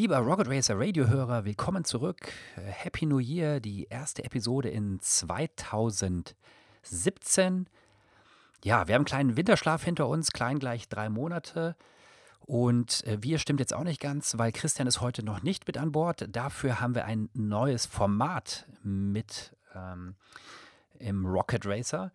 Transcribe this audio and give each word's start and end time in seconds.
Lieber 0.00 0.16
Rocket 0.16 0.48
Racer 0.48 0.78
Radio-Hörer, 0.78 1.44
willkommen 1.44 1.84
zurück. 1.84 2.32
Happy 2.56 3.04
New 3.04 3.18
Year, 3.18 3.60
die 3.60 3.84
erste 3.90 4.24
Episode 4.24 4.70
in 4.70 4.98
2017. 4.98 7.66
Ja, 8.64 8.88
wir 8.88 8.94
haben 8.94 9.00
einen 9.00 9.04
kleinen 9.04 9.36
Winterschlaf 9.36 9.84
hinter 9.84 10.08
uns, 10.08 10.30
klein 10.30 10.58
gleich 10.58 10.88
drei 10.88 11.10
Monate. 11.10 11.76
Und 12.46 13.06
äh, 13.06 13.18
wir 13.20 13.38
stimmt 13.38 13.60
jetzt 13.60 13.74
auch 13.74 13.84
nicht 13.84 14.00
ganz, 14.00 14.38
weil 14.38 14.52
Christian 14.52 14.88
ist 14.88 15.02
heute 15.02 15.22
noch 15.22 15.42
nicht 15.42 15.66
mit 15.66 15.76
an 15.76 15.92
Bord. 15.92 16.34
Dafür 16.34 16.80
haben 16.80 16.94
wir 16.94 17.04
ein 17.04 17.28
neues 17.34 17.84
Format 17.84 18.66
mit 18.82 19.54
ähm, 19.74 20.14
im 20.98 21.26
Rocket 21.26 21.66
Racer. 21.66 22.10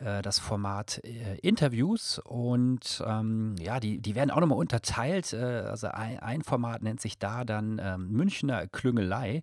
Äh, 0.00 0.22
das 0.22 0.38
Format 0.38 1.00
äh, 1.04 1.36
Interviews 1.42 2.18
und 2.24 3.02
ähm, 3.06 3.54
ja, 3.58 3.80
die, 3.80 3.98
die 3.98 4.14
werden 4.14 4.30
auch 4.30 4.40
nochmal 4.40 4.58
unterteilt. 4.58 5.32
Äh, 5.32 5.36
also 5.36 5.88
ein, 5.88 6.18
ein, 6.20 6.42
Format 6.42 6.82
nennt 6.82 7.00
sich 7.00 7.18
da 7.18 7.44
dann 7.44 7.80
ähm, 7.82 8.10
Münchner 8.10 8.66
Klüngelei. 8.66 9.42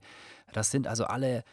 Das 0.54 0.72
sind 0.72 0.88
also 0.88 1.06
alle 1.06 1.44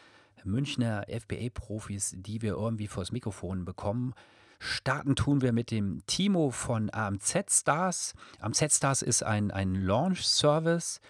Münchner 0.43 1.05
FBA-Profis, 1.07 2.15
die 2.17 2.41
wir 2.41 2.53
irgendwie 2.53 2.87
vors 2.87 3.11
Mikrofon 3.11 3.65
bekommen. 3.65 4.13
Starten 4.59 5.15
tun 5.15 5.41
wir 5.41 5.51
mit 5.51 5.69
dem 5.69 6.01
Timo 6.07 6.49
von 6.49 6.89
AMZ 6.91 7.45
Stars. 7.49 8.13
AMZ 8.39 8.73
Stars 8.73 9.01
ist 9.01 9.23
ein, 9.23 9.51
ein 9.51 9.75
Launch-Service 9.75 11.01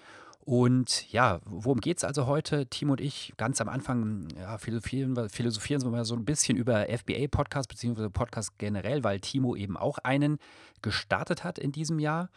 und 0.46 1.12
ja, 1.12 1.40
worum 1.46 1.82
geht 1.82 1.98
es 1.98 2.04
also 2.04 2.28
heute? 2.28 2.68
Timo 2.68 2.94
und 2.94 3.02
ich, 3.02 3.34
ganz 3.36 3.60
am 3.62 3.68
Anfang 3.68 4.28
ja, 4.38 4.60
philosophieren, 4.60 5.28
philosophieren 5.28 5.82
wir 5.82 5.90
mal 5.90 6.06
so 6.06 6.16
ein 6.16 6.24
bisschen 6.24 6.56
über 6.56 6.86
FBA-Podcast, 6.88 7.68
beziehungsweise 7.68 8.12
Podcast 8.12 8.58
generell, 8.60 9.04
weil 9.04 9.20
Timo 9.20 9.56
eben 9.56 9.76
auch 9.76 9.98
einen 9.98 10.38
gestartet 10.84 11.44
hat 11.44 11.58
in 11.58 11.72
diesem 11.72 11.98
Jahr. 11.98 12.30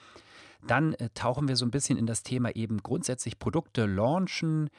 Dann 0.67 0.95
äh, 0.95 1.11
tauchen 1.13 1.49
wir 1.49 1.57
so 1.57 1.67
ein 1.67 1.71
bisschen 1.71 1.99
in 1.99 2.07
das 2.07 2.23
Thema 2.23 2.57
eben 2.57 2.83
grundsätzlich 2.83 3.39
Produkte 3.39 3.85
launchen. 3.85 4.71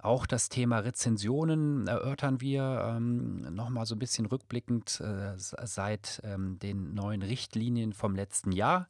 Auch 0.00 0.24
das 0.26 0.48
Thema 0.48 0.78
Rezensionen 0.78 1.88
erörtern 1.88 2.40
wir 2.40 2.94
ähm, 2.96 3.54
nochmal 3.56 3.86
so 3.86 3.96
ein 3.96 3.98
bisschen 3.98 4.26
rückblickend 4.26 5.00
äh, 5.00 5.32
seit 5.36 6.20
ähm, 6.22 6.60
den 6.60 6.94
neuen 6.94 7.22
Richtlinien 7.22 7.92
vom 7.92 8.14
letzten 8.14 8.52
Jahr. 8.52 8.86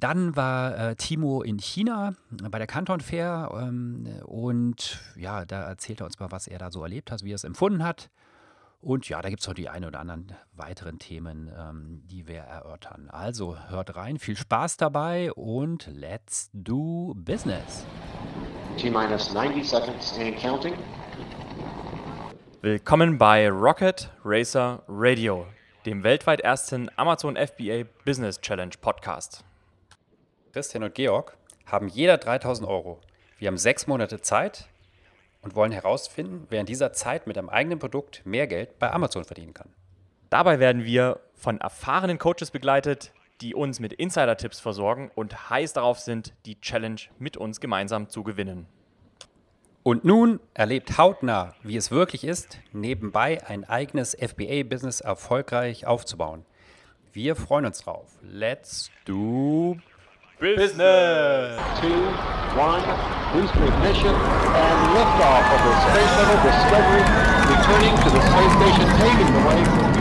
Dann 0.00 0.36
war 0.36 0.76
äh, 0.76 0.96
Timo 0.96 1.42
in 1.42 1.58
China 1.58 2.14
bei 2.50 2.58
der 2.58 2.66
Canton 2.66 3.00
Fair 3.00 3.50
ähm, 3.54 4.06
und 4.26 5.00
ja, 5.16 5.44
da 5.44 5.62
erzählt 5.62 6.00
er 6.00 6.06
uns 6.06 6.18
mal, 6.18 6.30
was 6.30 6.46
er 6.46 6.58
da 6.58 6.70
so 6.70 6.82
erlebt 6.82 7.10
hat, 7.10 7.22
wie 7.22 7.32
er 7.32 7.36
es 7.36 7.44
empfunden 7.44 7.82
hat. 7.84 8.10
Und 8.80 9.08
ja, 9.08 9.22
da 9.22 9.30
gibt 9.30 9.40
es 9.40 9.48
noch 9.48 9.54
die 9.54 9.70
ein 9.70 9.82
oder 9.84 10.00
anderen 10.00 10.26
weiteren 10.52 10.98
Themen, 10.98 11.50
ähm, 11.58 12.02
die 12.04 12.28
wir 12.28 12.40
erörtern. 12.40 13.08
Also 13.08 13.56
hört 13.70 13.96
rein, 13.96 14.18
viel 14.18 14.36
Spaß 14.36 14.76
dabei 14.76 15.32
und 15.32 15.88
let's 15.90 16.50
do 16.52 17.14
business. 17.16 17.86
T-minus 18.76 19.32
90 19.32 19.66
seconds 19.66 20.18
and 20.18 20.36
counting. 20.36 20.74
Willkommen 22.60 23.16
bei 23.16 23.48
Rocket 23.48 24.10
Racer 24.22 24.82
Radio, 24.86 25.46
dem 25.86 26.02
weltweit 26.02 26.40
ersten 26.40 26.90
Amazon 26.96 27.36
FBA 27.36 27.84
Business 28.04 28.38
Challenge 28.40 28.74
Podcast. 28.80 29.44
Christian 30.54 30.84
und 30.84 30.94
Georg 30.94 31.36
haben 31.66 31.88
jeder 31.88 32.16
3000 32.16 32.68
Euro. 32.68 33.00
Wir 33.38 33.48
haben 33.48 33.58
sechs 33.58 33.88
Monate 33.88 34.20
Zeit 34.20 34.68
und 35.42 35.56
wollen 35.56 35.72
herausfinden, 35.72 36.46
wer 36.48 36.60
in 36.60 36.66
dieser 36.66 36.92
Zeit 36.92 37.26
mit 37.26 37.36
einem 37.36 37.48
eigenen 37.48 37.80
Produkt 37.80 38.24
mehr 38.24 38.46
Geld 38.46 38.78
bei 38.78 38.92
Amazon 38.92 39.24
verdienen 39.24 39.52
kann. 39.52 39.70
Dabei 40.30 40.60
werden 40.60 40.84
wir 40.84 41.18
von 41.34 41.60
erfahrenen 41.60 42.18
Coaches 42.18 42.52
begleitet, 42.52 43.12
die 43.40 43.52
uns 43.52 43.80
mit 43.80 43.94
Insider-Tipps 43.94 44.60
versorgen 44.60 45.10
und 45.16 45.50
heiß 45.50 45.72
darauf 45.72 45.98
sind, 45.98 46.32
die 46.46 46.60
Challenge 46.60 47.00
mit 47.18 47.36
uns 47.36 47.58
gemeinsam 47.58 48.08
zu 48.08 48.22
gewinnen. 48.22 48.68
Und 49.82 50.04
nun 50.04 50.38
erlebt 50.54 50.98
hautnah, 50.98 51.56
wie 51.64 51.76
es 51.76 51.90
wirklich 51.90 52.22
ist, 52.22 52.60
nebenbei 52.70 53.44
ein 53.44 53.64
eigenes 53.64 54.14
FBA-Business 54.14 55.00
erfolgreich 55.00 55.88
aufzubauen. 55.88 56.46
Wir 57.12 57.34
freuen 57.34 57.66
uns 57.66 57.78
drauf. 57.78 58.18
Let's 58.22 58.92
do 59.04 59.78
Business. 60.44 61.56
Two, 61.80 62.04
one, 62.52 62.84
booster 63.32 63.64
ignition, 63.64 64.12
and 64.12 64.76
liftoff 64.92 65.40
of 65.40 65.60
the 65.64 65.72
Space 65.88 66.10
Shuttle 66.12 66.36
Discovery, 66.44 67.00
returning 67.48 67.96
to 68.04 68.10
the 68.12 68.20
space 68.20 68.52
station, 68.60 68.86
paving 69.00 69.32
the 69.32 69.48
way 69.48 69.93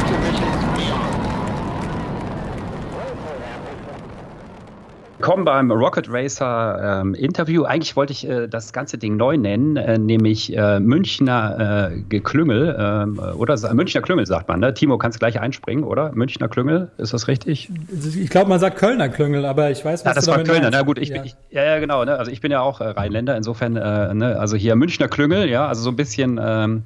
Willkommen 5.24 5.46
beim 5.46 5.72
Rocket 5.72 6.12
Racer 6.12 7.00
ähm, 7.00 7.14
Interview. 7.14 7.64
Eigentlich 7.64 7.96
wollte 7.96 8.12
ich 8.12 8.28
äh, 8.28 8.46
das 8.50 8.74
ganze 8.74 8.98
Ding 8.98 9.16
neu 9.16 9.38
nennen, 9.38 9.78
äh, 9.78 9.98
nämlich 9.98 10.54
äh, 10.54 10.82
Münchner 10.82 11.92
äh, 11.94 12.02
Geklüngel 12.10 12.76
ähm, 12.78 13.18
oder 13.38 13.74
Münchner 13.74 14.02
Klüngel 14.02 14.26
sagt 14.26 14.50
man. 14.50 14.60
Ne? 14.60 14.74
Timo, 14.74 14.98
kannst 14.98 15.20
gleich 15.20 15.40
einspringen, 15.40 15.86
oder? 15.86 16.12
Münchner 16.12 16.50
Klüngel, 16.50 16.92
ist 16.98 17.14
das 17.14 17.30
richtig? 17.30 17.72
Ich 17.90 18.30
glaube, 18.32 18.50
man 18.50 18.60
sagt 18.60 18.78
Kölner 18.78 19.08
Klüngel, 19.08 19.46
aber 19.46 19.72
ich 19.72 19.86
weiß, 19.86 20.04
was 20.04 20.12
ja, 20.12 20.14
das 20.14 20.26
du 20.26 20.32
war 20.32 20.44
Kölner. 20.44 20.72
Na 20.72 20.82
gut, 20.82 21.00
ich, 21.00 21.08
ja. 21.08 21.16
bin, 21.16 21.24
ich 21.24 21.36
ja, 21.52 21.64
ja 21.64 21.80
genau. 21.80 22.04
Ne? 22.04 22.18
Also 22.18 22.30
ich 22.30 22.42
bin 22.42 22.52
ja 22.52 22.60
auch 22.60 22.82
äh, 22.82 22.90
Rheinländer, 22.90 23.38
insofern 23.38 23.78
äh, 23.78 24.14
ne? 24.14 24.38
also 24.38 24.58
hier 24.58 24.76
Münchner 24.76 25.08
Klüngel, 25.08 25.48
ja, 25.48 25.70
also 25.70 25.84
so 25.84 25.90
ein 25.90 25.96
bisschen 25.96 26.38
ähm, 26.44 26.84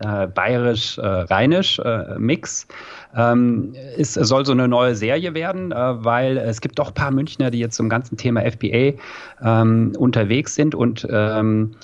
äh, 0.00 0.26
bayerisch-rheinisch 0.26 1.78
äh, 1.78 2.18
Mix. 2.18 2.66
Ähm, 3.14 3.74
es 3.96 4.14
soll 4.14 4.46
so 4.46 4.52
eine 4.52 4.68
neue 4.68 4.94
Serie 4.94 5.34
werden, 5.34 5.72
äh, 5.72 6.04
weil 6.04 6.38
es 6.38 6.60
gibt 6.60 6.78
doch 6.78 6.88
ein 6.88 6.94
paar 6.94 7.10
Münchner, 7.10 7.50
die 7.50 7.58
jetzt 7.58 7.76
zum 7.76 7.88
ganzen 7.88 8.16
Thema 8.16 8.42
FBA 8.42 8.94
ähm, 9.42 9.92
unterwegs 9.98 10.54
sind 10.54 10.74
und 10.74 11.06
ähm, 11.10 11.74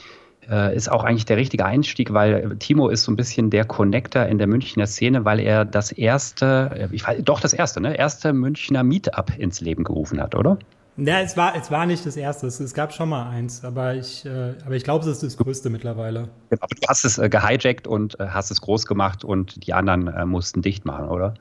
äh, 0.48 0.76
ist 0.76 0.90
auch 0.90 1.04
eigentlich 1.04 1.24
der 1.24 1.36
richtige 1.36 1.64
Einstieg, 1.64 2.12
weil 2.12 2.56
Timo 2.58 2.88
ist 2.88 3.04
so 3.04 3.12
ein 3.12 3.16
bisschen 3.16 3.50
der 3.50 3.64
Connector 3.64 4.26
in 4.26 4.38
der 4.38 4.46
Münchner 4.46 4.86
Szene, 4.86 5.24
weil 5.24 5.40
er 5.40 5.64
das 5.64 5.92
erste, 5.92 6.70
äh, 6.74 6.88
ich 6.92 7.06
weiß, 7.06 7.22
doch 7.24 7.40
das 7.40 7.52
erste, 7.52 7.80
ne, 7.80 7.96
erste 7.98 8.32
Münchner 8.32 8.82
Meetup 8.82 9.36
ins 9.38 9.60
Leben 9.60 9.84
gerufen 9.84 10.20
hat, 10.20 10.34
oder? 10.34 10.58
Ja, 10.98 11.20
es 11.20 11.36
war, 11.36 11.54
es 11.56 11.70
war 11.70 11.84
nicht 11.84 12.06
das 12.06 12.16
erste. 12.16 12.46
Es, 12.46 12.58
es 12.58 12.72
gab 12.72 12.92
schon 12.92 13.08
mal 13.10 13.28
eins, 13.28 13.64
aber 13.64 13.94
ich, 13.94 14.24
äh, 14.24 14.54
aber 14.64 14.74
ich 14.76 14.84
glaube, 14.84 15.04
es 15.04 15.10
ist 15.10 15.22
das 15.22 15.36
größte 15.36 15.68
mittlerweile. 15.68 16.28
Aber 16.50 16.74
du 16.74 16.88
hast 16.88 17.04
es 17.04 17.18
äh, 17.18 17.28
gehijackt 17.28 17.86
und 17.86 18.18
äh, 18.18 18.28
hast 18.28 18.50
es 18.50 18.60
groß 18.62 18.86
gemacht 18.86 19.22
und 19.24 19.66
die 19.66 19.74
anderen 19.74 20.08
äh, 20.08 20.24
mussten 20.24 20.62
dicht 20.62 20.86
machen, 20.86 21.08
oder? 21.08 21.34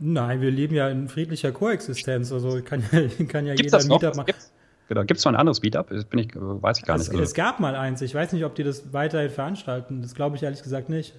Nein, 0.00 0.40
wir 0.40 0.50
leben 0.50 0.74
ja 0.74 0.88
in 0.88 1.08
friedlicher 1.08 1.52
Koexistenz. 1.52 2.32
Also 2.32 2.60
kann 2.62 2.82
ja, 2.90 3.24
kann 3.28 3.46
ja 3.46 3.54
Gibt's 3.54 3.72
jeder? 3.72 3.84
Meetup 3.84 4.16
machen. 4.16 4.26
Gibt's, 4.26 4.52
genau. 4.88 5.04
Gibt 5.04 5.18
es 5.18 5.24
noch 5.24 5.32
ein 5.32 5.36
anderes 5.36 5.62
Meetup? 5.62 5.88
Das 5.90 6.04
bin 6.06 6.18
ich, 6.18 6.30
weiß 6.34 6.78
ich 6.78 6.84
gar 6.86 6.96
Es, 6.96 7.08
nicht. 7.10 7.20
es 7.20 7.34
gab 7.34 7.60
mal 7.60 7.76
eins. 7.76 8.00
Ich 8.02 8.14
weiß 8.14 8.32
nicht, 8.32 8.44
ob 8.44 8.54
die 8.56 8.64
das 8.64 8.92
weiterhin 8.92 9.30
veranstalten. 9.30 10.02
Das 10.02 10.14
glaube 10.14 10.36
ich 10.36 10.42
ehrlich 10.42 10.62
gesagt 10.62 10.88
nicht. 10.88 11.14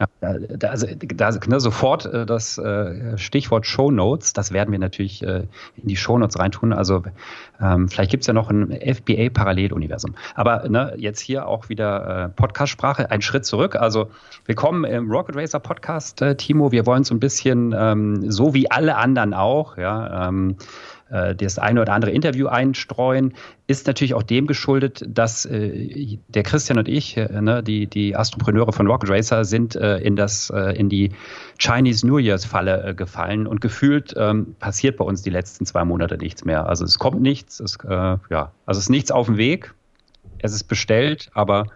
Ja, 0.00 0.06
da, 0.20 0.68
also, 0.68 0.86
da, 0.96 1.30
ne, 1.48 1.58
sofort 1.58 2.06
äh, 2.06 2.24
das 2.24 2.56
äh, 2.56 3.18
Stichwort 3.18 3.66
Show 3.66 3.90
Notes, 3.90 4.32
das 4.32 4.52
werden 4.52 4.70
wir 4.70 4.78
natürlich 4.78 5.24
äh, 5.24 5.42
in 5.76 5.88
die 5.88 5.96
Show 5.96 6.16
Notes 6.16 6.38
reintun. 6.38 6.72
Also 6.72 7.02
ähm, 7.60 7.88
vielleicht 7.88 8.12
gibt's 8.12 8.28
ja 8.28 8.32
noch 8.32 8.48
ein 8.48 8.70
FBA-Paralleluniversum. 8.70 10.14
Aber 10.36 10.68
ne, 10.68 10.94
jetzt 10.96 11.18
hier 11.18 11.48
auch 11.48 11.68
wieder 11.68 12.26
äh, 12.26 12.28
Podcast-Sprache, 12.28 13.10
ein 13.10 13.22
Schritt 13.22 13.44
zurück. 13.44 13.74
Also 13.74 14.08
willkommen 14.44 14.84
im 14.84 15.10
Rocket 15.10 15.34
Racer 15.34 15.58
Podcast, 15.58 16.22
äh, 16.22 16.36
Timo. 16.36 16.70
Wir 16.70 16.86
wollen 16.86 17.02
so 17.02 17.12
ein 17.14 17.20
bisschen, 17.20 17.74
ähm, 17.76 18.30
so 18.30 18.54
wie 18.54 18.70
alle 18.70 18.96
anderen 18.96 19.34
auch, 19.34 19.78
ja, 19.78 20.28
ähm, 20.28 20.50
äh, 20.50 20.97
das 21.10 21.58
eine 21.58 21.80
oder 21.80 21.92
andere 21.92 22.10
Interview 22.10 22.48
einstreuen, 22.48 23.34
ist 23.66 23.86
natürlich 23.86 24.14
auch 24.14 24.22
dem 24.22 24.46
geschuldet, 24.46 25.04
dass 25.06 25.44
äh, 25.44 26.18
der 26.28 26.42
Christian 26.42 26.78
und 26.78 26.88
ich, 26.88 27.16
äh, 27.16 27.40
ne, 27.40 27.62
die, 27.62 27.86
die 27.86 28.16
Astropreneure 28.16 28.72
von 28.72 28.86
Rocket 28.86 29.10
Racer, 29.10 29.44
sind 29.44 29.76
äh, 29.76 29.98
in, 29.98 30.16
das, 30.16 30.50
äh, 30.50 30.78
in 30.78 30.88
die 30.88 31.12
Chinese 31.58 32.06
New 32.06 32.18
Year's 32.18 32.46
Falle 32.46 32.82
äh, 32.82 32.94
gefallen 32.94 33.46
und 33.46 33.60
gefühlt 33.60 34.14
ähm, 34.16 34.56
passiert 34.58 34.96
bei 34.96 35.04
uns 35.04 35.22
die 35.22 35.30
letzten 35.30 35.66
zwei 35.66 35.84
Monate 35.84 36.16
nichts 36.16 36.44
mehr. 36.44 36.66
Also 36.66 36.84
es 36.84 36.98
kommt 36.98 37.20
nichts, 37.20 37.60
es, 37.60 37.76
äh, 37.84 37.88
ja, 38.30 38.52
also 38.64 38.78
es 38.78 38.84
ist 38.84 38.90
nichts 38.90 39.10
auf 39.10 39.26
dem 39.26 39.36
Weg, 39.36 39.74
es 40.38 40.54
ist 40.54 40.64
bestellt, 40.64 41.30
aber 41.34 41.66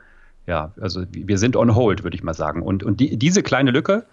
ja, 0.46 0.72
also 0.80 1.04
wir 1.10 1.38
sind 1.38 1.56
on 1.56 1.74
hold, 1.74 2.04
würde 2.04 2.16
ich 2.16 2.22
mal 2.22 2.34
sagen. 2.34 2.62
Und, 2.62 2.82
und 2.82 3.00
die, 3.00 3.16
diese 3.16 3.42
kleine 3.42 3.70
Lücke, 3.70 4.06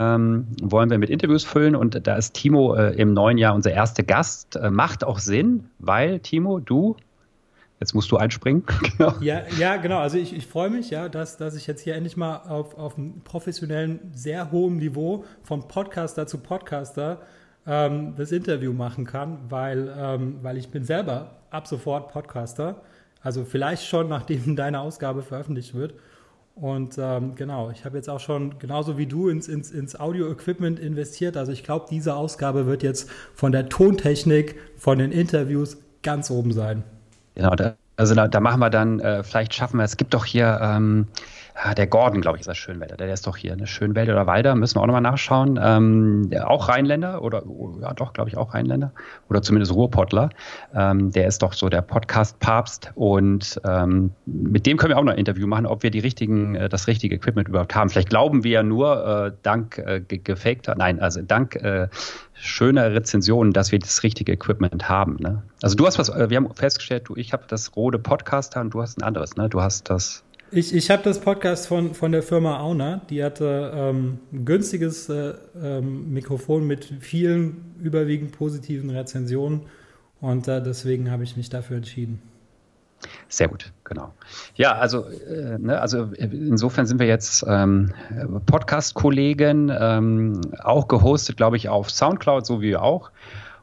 ähm, 0.00 0.46
wollen 0.62 0.88
wir 0.88 0.98
mit 0.98 1.10
Interviews 1.10 1.44
füllen 1.44 1.76
und 1.76 2.06
da 2.06 2.16
ist 2.16 2.32
Timo 2.32 2.74
äh, 2.74 2.94
im 2.94 3.12
neuen 3.12 3.36
Jahr 3.36 3.54
unser 3.54 3.72
erster 3.72 4.02
Gast. 4.02 4.56
Äh, 4.56 4.70
macht 4.70 5.04
auch 5.04 5.18
Sinn, 5.18 5.68
weil 5.78 6.20
Timo, 6.20 6.58
du, 6.58 6.96
jetzt 7.80 7.94
musst 7.94 8.10
du 8.10 8.16
einspringen. 8.16 8.64
genau. 8.96 9.14
Ja, 9.20 9.42
ja, 9.58 9.76
genau. 9.76 9.98
Also 9.98 10.16
ich, 10.16 10.34
ich 10.34 10.46
freue 10.46 10.70
mich, 10.70 10.88
ja, 10.88 11.10
dass, 11.10 11.36
dass 11.36 11.54
ich 11.54 11.66
jetzt 11.66 11.82
hier 11.82 11.94
endlich 11.96 12.16
mal 12.16 12.38
auf, 12.48 12.78
auf 12.78 12.96
einem 12.96 13.20
professionellen, 13.24 14.00
sehr 14.14 14.50
hohen 14.50 14.78
Niveau 14.78 15.24
von 15.42 15.68
Podcaster 15.68 16.26
zu 16.26 16.38
Podcaster 16.38 17.20
ähm, 17.66 18.14
das 18.16 18.32
Interview 18.32 18.72
machen 18.72 19.04
kann, 19.04 19.38
weil, 19.50 19.94
ähm, 19.98 20.38
weil 20.40 20.56
ich 20.56 20.70
bin 20.70 20.82
selber 20.82 21.42
ab 21.50 21.68
sofort 21.68 22.10
Podcaster. 22.10 22.80
Also 23.20 23.44
vielleicht 23.44 23.84
schon, 23.84 24.08
nachdem 24.08 24.56
deine 24.56 24.80
Ausgabe 24.80 25.20
veröffentlicht 25.22 25.74
wird. 25.74 25.92
Und 26.60 26.98
ähm, 26.98 27.36
genau, 27.36 27.70
ich 27.70 27.86
habe 27.86 27.96
jetzt 27.96 28.10
auch 28.10 28.20
schon 28.20 28.58
genauso 28.58 28.98
wie 28.98 29.06
du 29.06 29.30
ins, 29.30 29.48
ins, 29.48 29.70
ins 29.70 29.98
Audio-Equipment 29.98 30.78
investiert. 30.78 31.38
Also 31.38 31.52
ich 31.52 31.64
glaube, 31.64 31.86
diese 31.88 32.14
Ausgabe 32.14 32.66
wird 32.66 32.82
jetzt 32.82 33.10
von 33.34 33.50
der 33.50 33.70
Tontechnik, 33.70 34.56
von 34.76 34.98
den 34.98 35.10
Interviews 35.10 35.78
ganz 36.02 36.30
oben 36.30 36.52
sein. 36.52 36.82
Genau, 37.34 37.54
da, 37.54 37.76
also 37.96 38.14
da, 38.14 38.28
da, 38.28 38.40
machen 38.40 38.60
wir 38.60 38.68
dann, 38.68 39.00
äh, 39.00 39.22
vielleicht 39.22 39.54
schaffen 39.54 39.78
wir, 39.78 39.84
es 39.84 39.96
gibt 39.96 40.12
doch 40.12 40.26
hier, 40.26 40.58
ähm, 40.62 41.06
Ah, 41.62 41.74
der 41.74 41.86
Gordon, 41.86 42.22
glaube 42.22 42.38
ich, 42.38 42.40
ist 42.40 42.46
das 42.46 42.56
Schönwälder. 42.56 42.96
Der 42.96 43.12
ist 43.12 43.26
doch 43.26 43.36
hier, 43.36 43.52
eine 43.52 43.66
Schönwälder 43.66 44.14
oder 44.14 44.26
Walder, 44.26 44.54
müssen 44.54 44.76
wir 44.76 44.82
auch 44.82 44.86
nochmal 44.86 45.02
nachschauen. 45.02 45.60
Ähm, 45.62 46.30
auch 46.42 46.70
Rheinländer 46.70 47.22
oder, 47.22 47.46
oh, 47.46 47.76
ja 47.82 47.92
doch, 47.92 48.14
glaube 48.14 48.30
ich, 48.30 48.38
auch 48.38 48.54
Rheinländer 48.54 48.92
oder 49.28 49.42
zumindest 49.42 49.74
Ruhrpottler. 49.74 50.30
Ähm, 50.74 51.10
der 51.10 51.26
ist 51.26 51.42
doch 51.42 51.52
so 51.52 51.68
der 51.68 51.82
Podcast-Papst 51.82 52.92
und 52.94 53.60
ähm, 53.64 54.12
mit 54.24 54.64
dem 54.64 54.78
können 54.78 54.92
wir 54.92 54.98
auch 54.98 55.04
noch 55.04 55.12
ein 55.12 55.18
Interview 55.18 55.46
machen, 55.46 55.66
ob 55.66 55.82
wir 55.82 55.90
die 55.90 55.98
richtigen, 55.98 56.54
äh, 56.54 56.70
das 56.70 56.86
richtige 56.86 57.16
Equipment 57.16 57.48
überhaupt 57.48 57.74
haben. 57.74 57.90
Vielleicht 57.90 58.08
glauben 58.08 58.42
wir 58.42 58.52
ja 58.52 58.62
nur 58.62 59.26
äh, 59.26 59.32
dank 59.42 59.76
äh, 59.76 60.00
gefakter, 60.00 60.76
nein, 60.78 60.98
also 60.98 61.20
dank 61.20 61.56
äh, 61.56 61.88
schöner 62.32 62.94
Rezensionen, 62.94 63.52
dass 63.52 63.70
wir 63.70 63.78
das 63.78 64.02
richtige 64.02 64.32
Equipment 64.32 64.88
haben. 64.88 65.16
Ne? 65.20 65.42
Also 65.60 65.76
du 65.76 65.86
hast 65.86 65.98
was, 65.98 66.08
äh, 66.08 66.30
wir 66.30 66.38
haben 66.38 66.48
festgestellt, 66.54 67.08
du, 67.08 67.16
ich 67.16 67.34
habe 67.34 67.44
das 67.48 67.76
Rode 67.76 67.98
Podcaster 67.98 68.62
und 68.62 68.70
du 68.70 68.80
hast 68.80 68.98
ein 68.98 69.02
anderes, 69.02 69.36
ne? 69.36 69.50
Du 69.50 69.60
hast 69.60 69.90
das 69.90 70.24
ich, 70.52 70.74
ich 70.74 70.90
habe 70.90 71.02
das 71.02 71.20
Podcast 71.20 71.68
von, 71.68 71.94
von 71.94 72.12
der 72.12 72.22
Firma 72.22 72.58
Auna. 72.58 73.02
Die 73.10 73.22
hatte 73.22 73.72
ähm, 73.74 74.18
ein 74.32 74.44
günstiges 74.44 75.08
äh, 75.08 75.34
ähm, 75.60 76.12
Mikrofon 76.12 76.66
mit 76.66 76.92
vielen 77.00 77.74
überwiegend 77.80 78.32
positiven 78.32 78.90
Rezensionen. 78.90 79.62
Und 80.20 80.48
äh, 80.48 80.62
deswegen 80.62 81.10
habe 81.10 81.24
ich 81.24 81.36
mich 81.36 81.48
dafür 81.48 81.76
entschieden. 81.76 82.20
Sehr 83.28 83.48
gut, 83.48 83.72
genau. 83.84 84.12
Ja, 84.56 84.74
also, 84.74 85.06
äh, 85.06 85.58
ne, 85.58 85.80
also 85.80 86.10
insofern 86.18 86.84
sind 86.86 86.98
wir 86.98 87.06
jetzt 87.06 87.44
ähm, 87.48 87.92
Podcast-Kollegen, 88.44 89.72
ähm, 89.74 90.40
auch 90.62 90.88
gehostet, 90.88 91.38
glaube 91.38 91.56
ich, 91.56 91.68
auf 91.68 91.90
Soundcloud, 91.90 92.44
so 92.44 92.60
wie 92.60 92.68
wir 92.68 92.82
auch. 92.82 93.10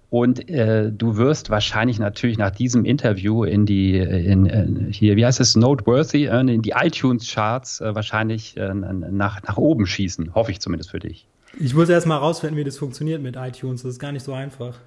Und 0.10 0.50
äh, 0.50 0.92
du 0.92 1.18
wirst 1.18 1.50
wahrscheinlich 1.50 2.00
natürlich 2.00 2.38
nach 2.38 2.52
diesem 2.52 2.86
Interview 2.86 3.44
in 3.44 3.66
die, 3.66 3.98
in, 3.98 4.46
in 4.46 4.88
hier, 4.90 5.18
wie 5.18 5.26
heißt 5.26 5.42
es, 5.42 5.56
Noteworthy, 5.56 6.28
äh, 6.28 6.40
in 6.40 6.62
die 6.62 6.74
iTunes-Charts 6.76 7.82
äh, 7.82 7.94
wahrscheinlich 7.94 8.56
äh, 8.56 8.74
nach, 8.74 9.44
nach 9.44 9.58
oben 9.58 9.86
schießen. 9.86 10.34
Hoffe 10.34 10.52
ich 10.52 10.62
zumindest 10.62 10.92
für 10.92 11.00
dich. 11.00 11.28
Ich 11.60 11.74
muss 11.74 11.90
erst 11.90 12.08
mal 12.08 12.18
rausfinden, 12.18 12.58
wie 12.58 12.64
das 12.64 12.78
funktioniert 12.78 13.22
mit 13.22 13.36
iTunes. 13.36 13.82
Das 13.82 13.92
ist 13.92 14.00
gar 14.00 14.12
nicht 14.12 14.24
so 14.24 14.34
einfach. 14.34 14.80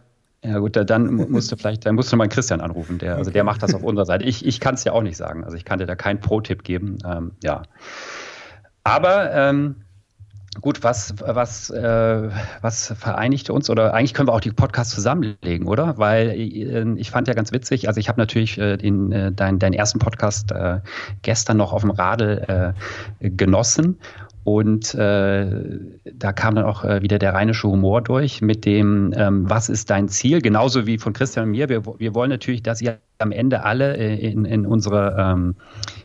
Ja 0.43 0.59
gut, 0.59 0.75
dann 0.77 1.13
musst 1.31 1.53
du 1.53 1.57
vielleicht, 1.57 1.85
dann 1.85 1.97
musst 1.97 2.11
du 2.11 2.17
mal 2.17 2.29
Christian 2.29 2.63
anrufen. 2.63 2.97
Der, 2.99 3.17
also 3.17 3.31
der 3.31 3.45
macht 3.45 3.63
das 3.63 3.75
auf 3.75 3.83
unserer 3.83 4.07
Seite. 4.07 4.25
Ich, 4.25 4.47
ich 4.47 4.59
kann 4.59 4.75
es 4.75 4.85
ja 4.85 4.93
auch 4.93 5.03
nicht 5.03 5.19
sagen. 5.19 5.45
Also 5.45 5.57
ich 5.57 5.67
kann 5.67 5.79
dir 5.79 5.87
da 5.87 5.97
keinen 5.97 6.21
Pro-Tipp 6.21 6.65
geben. 6.65 6.97
Ähm, 7.05 7.33
ja. 7.43 7.63
Aber 8.83 9.35
ähm, 9.35 9.77
Gut, 10.61 10.82
was, 10.82 11.14
was, 11.20 11.70
äh, 11.70 12.29
was 12.61 12.93
vereinigt 12.99 13.50
uns? 13.50 13.70
Oder 13.70 13.94
eigentlich 13.94 14.14
können 14.14 14.29
wir 14.29 14.32
auch 14.32 14.41
die 14.41 14.50
Podcasts 14.50 14.93
zusammenlegen, 14.93 15.69
oder? 15.69 15.97
Weil 15.97 16.31
äh, 16.31 16.94
ich 16.97 17.12
fand 17.12 17.29
ja 17.29 17.35
ganz 17.35 17.52
witzig, 17.52 17.87
also 17.87 18.00
ich 18.00 18.08
habe 18.08 18.20
natürlich 18.20 18.58
äh, 18.58 18.76
den, 18.76 19.12
äh, 19.12 19.31
dein, 19.31 19.61
deinen 19.61 19.75
ersten 19.75 20.00
Podcast 20.00 20.50
äh, 20.50 20.81
gestern 21.23 21.56
noch 21.56 21.73
auf 21.73 21.82
dem 21.82 21.91
Radl 21.91 22.75
äh, 23.20 23.31
genossen. 23.31 24.00
Und 24.43 24.93
äh, 24.94 25.79
da 26.12 26.32
kam 26.32 26.56
dann 26.56 26.64
auch 26.64 26.82
äh, 26.82 27.00
wieder 27.02 27.20
der 27.20 27.35
rheinische 27.35 27.69
Humor 27.69 28.02
durch 28.02 28.43
mit 28.43 28.64
dem, 28.64 29.12
ähm, 29.14 29.49
was 29.49 29.69
ist 29.69 29.91
dein 29.91 30.08
Ziel? 30.08 30.41
Genauso 30.41 30.85
wie 30.87 30.99
von 30.99 31.12
Christian 31.12 31.44
und 31.44 31.50
mir. 31.52 31.69
Wir, 31.69 31.85
wir 31.99 32.14
wollen 32.14 32.31
natürlich, 32.31 32.62
dass 32.64 32.82
ihr 32.82 32.99
am 33.19 33.31
Ende 33.31 33.62
alle 33.62 33.94
in, 33.97 34.44
in, 34.47 34.67
unsere, 34.67 35.14
ähm, 35.17 35.55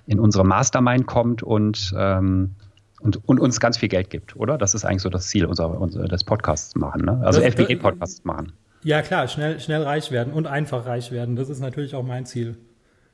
in 0.06 0.20
unsere 0.20 0.46
Mastermind 0.46 1.08
kommt 1.08 1.42
und 1.42 1.96
ähm, 1.98 2.56
und, 3.00 3.28
und, 3.28 3.40
uns 3.40 3.60
ganz 3.60 3.78
viel 3.78 3.90
Geld 3.90 4.10
gibt, 4.10 4.36
oder? 4.36 4.58
Das 4.58 4.74
ist 4.74 4.86
eigentlich 4.86 5.02
so 5.02 5.10
das 5.10 5.28
Ziel 5.28 5.46
unserer, 5.46 5.80
unserer 5.80 6.08
des 6.08 6.24
Podcasts 6.24 6.76
machen, 6.76 7.06
ne? 7.06 7.22
Also 7.24 7.42
FBA-Podcasts 7.42 8.24
machen. 8.24 8.54
Ja, 8.84 9.02
klar, 9.02 9.28
schnell, 9.28 9.60
schnell 9.60 9.84
reich 9.84 10.12
werden 10.12 10.32
und 10.32 10.48
einfach 10.48 10.86
reich 10.86 11.12
werden. 11.12 11.36
Das 11.36 11.50
ist 11.50 11.60
natürlich 11.60 11.96
auch 11.96 12.04
mein 12.04 12.26
Ziel. 12.26 12.58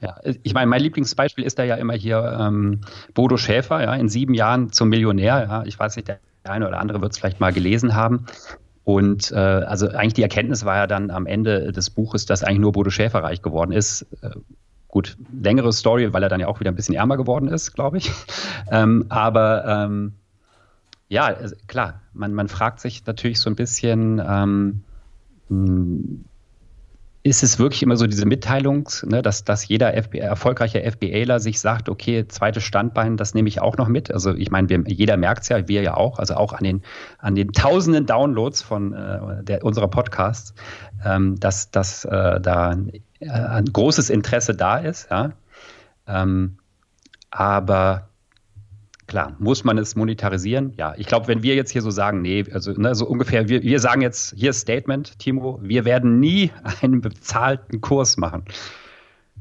Ja, 0.01 0.17
ich 0.43 0.53
meine, 0.53 0.67
mein 0.67 0.81
Lieblingsbeispiel 0.81 1.43
ist 1.43 1.59
da 1.59 1.63
ja 1.63 1.75
immer 1.75 1.93
hier 1.93 2.37
ähm, 2.39 2.81
Bodo 3.13 3.37
Schäfer, 3.37 3.81
ja, 3.83 3.93
in 3.95 4.09
sieben 4.09 4.33
Jahren 4.33 4.71
zum 4.71 4.89
Millionär. 4.89 5.45
Ja, 5.47 5.63
ich 5.63 5.77
weiß 5.77 5.95
nicht, 5.95 6.07
der 6.07 6.19
eine 6.43 6.67
oder 6.67 6.79
andere 6.79 7.01
wird 7.01 7.11
es 7.11 7.19
vielleicht 7.19 7.39
mal 7.39 7.53
gelesen 7.53 7.95
haben. 7.95 8.25
Und 8.83 9.31
äh, 9.31 9.35
also 9.35 9.89
eigentlich 9.89 10.15
die 10.15 10.23
Erkenntnis 10.23 10.65
war 10.65 10.75
ja 10.75 10.87
dann 10.87 11.11
am 11.11 11.27
Ende 11.27 11.71
des 11.71 11.91
Buches, 11.91 12.25
dass 12.25 12.43
eigentlich 12.43 12.59
nur 12.59 12.71
Bodo 12.71 12.89
Schäfer 12.89 13.23
reich 13.23 13.41
geworden 13.41 13.71
ist. 13.71 14.07
Gut, 14.91 15.17
längere 15.41 15.71
Story, 15.71 16.11
weil 16.13 16.21
er 16.21 16.29
dann 16.29 16.41
ja 16.41 16.47
auch 16.47 16.59
wieder 16.59 16.69
ein 16.69 16.75
bisschen 16.75 16.95
ärmer 16.95 17.15
geworden 17.15 17.47
ist, 17.47 17.73
glaube 17.73 17.97
ich. 17.97 18.11
ähm, 18.71 19.05
aber 19.07 19.65
ähm, 19.65 20.13
ja, 21.07 21.33
klar, 21.67 22.01
man, 22.13 22.33
man 22.33 22.49
fragt 22.49 22.81
sich 22.81 23.05
natürlich 23.05 23.39
so 23.39 23.49
ein 23.49 23.55
bisschen, 23.55 24.21
ähm, 24.25 24.83
hm, 25.47 26.25
ist 27.23 27.43
es 27.43 27.59
wirklich 27.59 27.83
immer 27.83 27.97
so 27.97 28.07
diese 28.07 28.25
Mitteilung, 28.25 28.89
ne, 29.03 29.21
dass, 29.21 29.43
dass 29.43 29.67
jeder 29.67 29.95
FB, 29.95 30.15
erfolgreiche 30.15 30.81
FBAler 30.91 31.39
sich 31.39 31.59
sagt, 31.59 31.87
okay, 31.87 32.27
zweites 32.27 32.63
Standbein, 32.63 33.15
das 33.15 33.33
nehme 33.33 33.47
ich 33.47 33.61
auch 33.61 33.77
noch 33.77 33.87
mit. 33.87 34.11
Also 34.11 34.33
ich 34.33 34.49
meine, 34.49 34.83
jeder 34.87 35.17
merkt 35.17 35.43
es 35.43 35.49
ja, 35.49 35.67
wir 35.67 35.83
ja 35.83 35.95
auch, 35.95 36.17
also 36.17 36.33
auch 36.33 36.53
an 36.53 36.63
den, 36.63 36.81
an 37.19 37.35
den 37.35 37.53
tausenden 37.53 38.07
Downloads 38.07 38.63
von 38.63 38.93
äh, 38.93 39.43
der, 39.43 39.63
unserer 39.63 39.87
Podcasts, 39.87 40.55
ähm, 41.05 41.39
dass, 41.39 41.69
dass 41.69 42.05
äh, 42.05 42.41
da 42.41 42.75
ein 43.29 43.65
großes 43.65 44.09
Interesse 44.09 44.55
da 44.55 44.77
ist. 44.77 45.09
Ja? 45.09 45.33
Ähm, 46.07 46.57
aber 47.29 48.09
klar, 49.07 49.35
muss 49.39 49.63
man 49.63 49.77
es 49.77 49.95
monetarisieren? 49.95 50.73
Ja, 50.77 50.93
ich 50.97 51.07
glaube, 51.07 51.27
wenn 51.27 51.43
wir 51.43 51.55
jetzt 51.55 51.71
hier 51.71 51.81
so 51.81 51.91
sagen, 51.91 52.21
nee, 52.21 52.45
also 52.53 52.71
ne, 52.71 52.95
so 52.95 53.05
ungefähr, 53.05 53.49
wir, 53.49 53.61
wir 53.61 53.79
sagen 53.79 54.01
jetzt, 54.01 54.33
hier 54.37 54.53
Statement, 54.53 55.19
Timo, 55.19 55.59
wir 55.61 55.85
werden 55.85 56.19
nie 56.19 56.51
einen 56.81 57.01
bezahlten 57.01 57.81
Kurs 57.81 58.17
machen. 58.17 58.45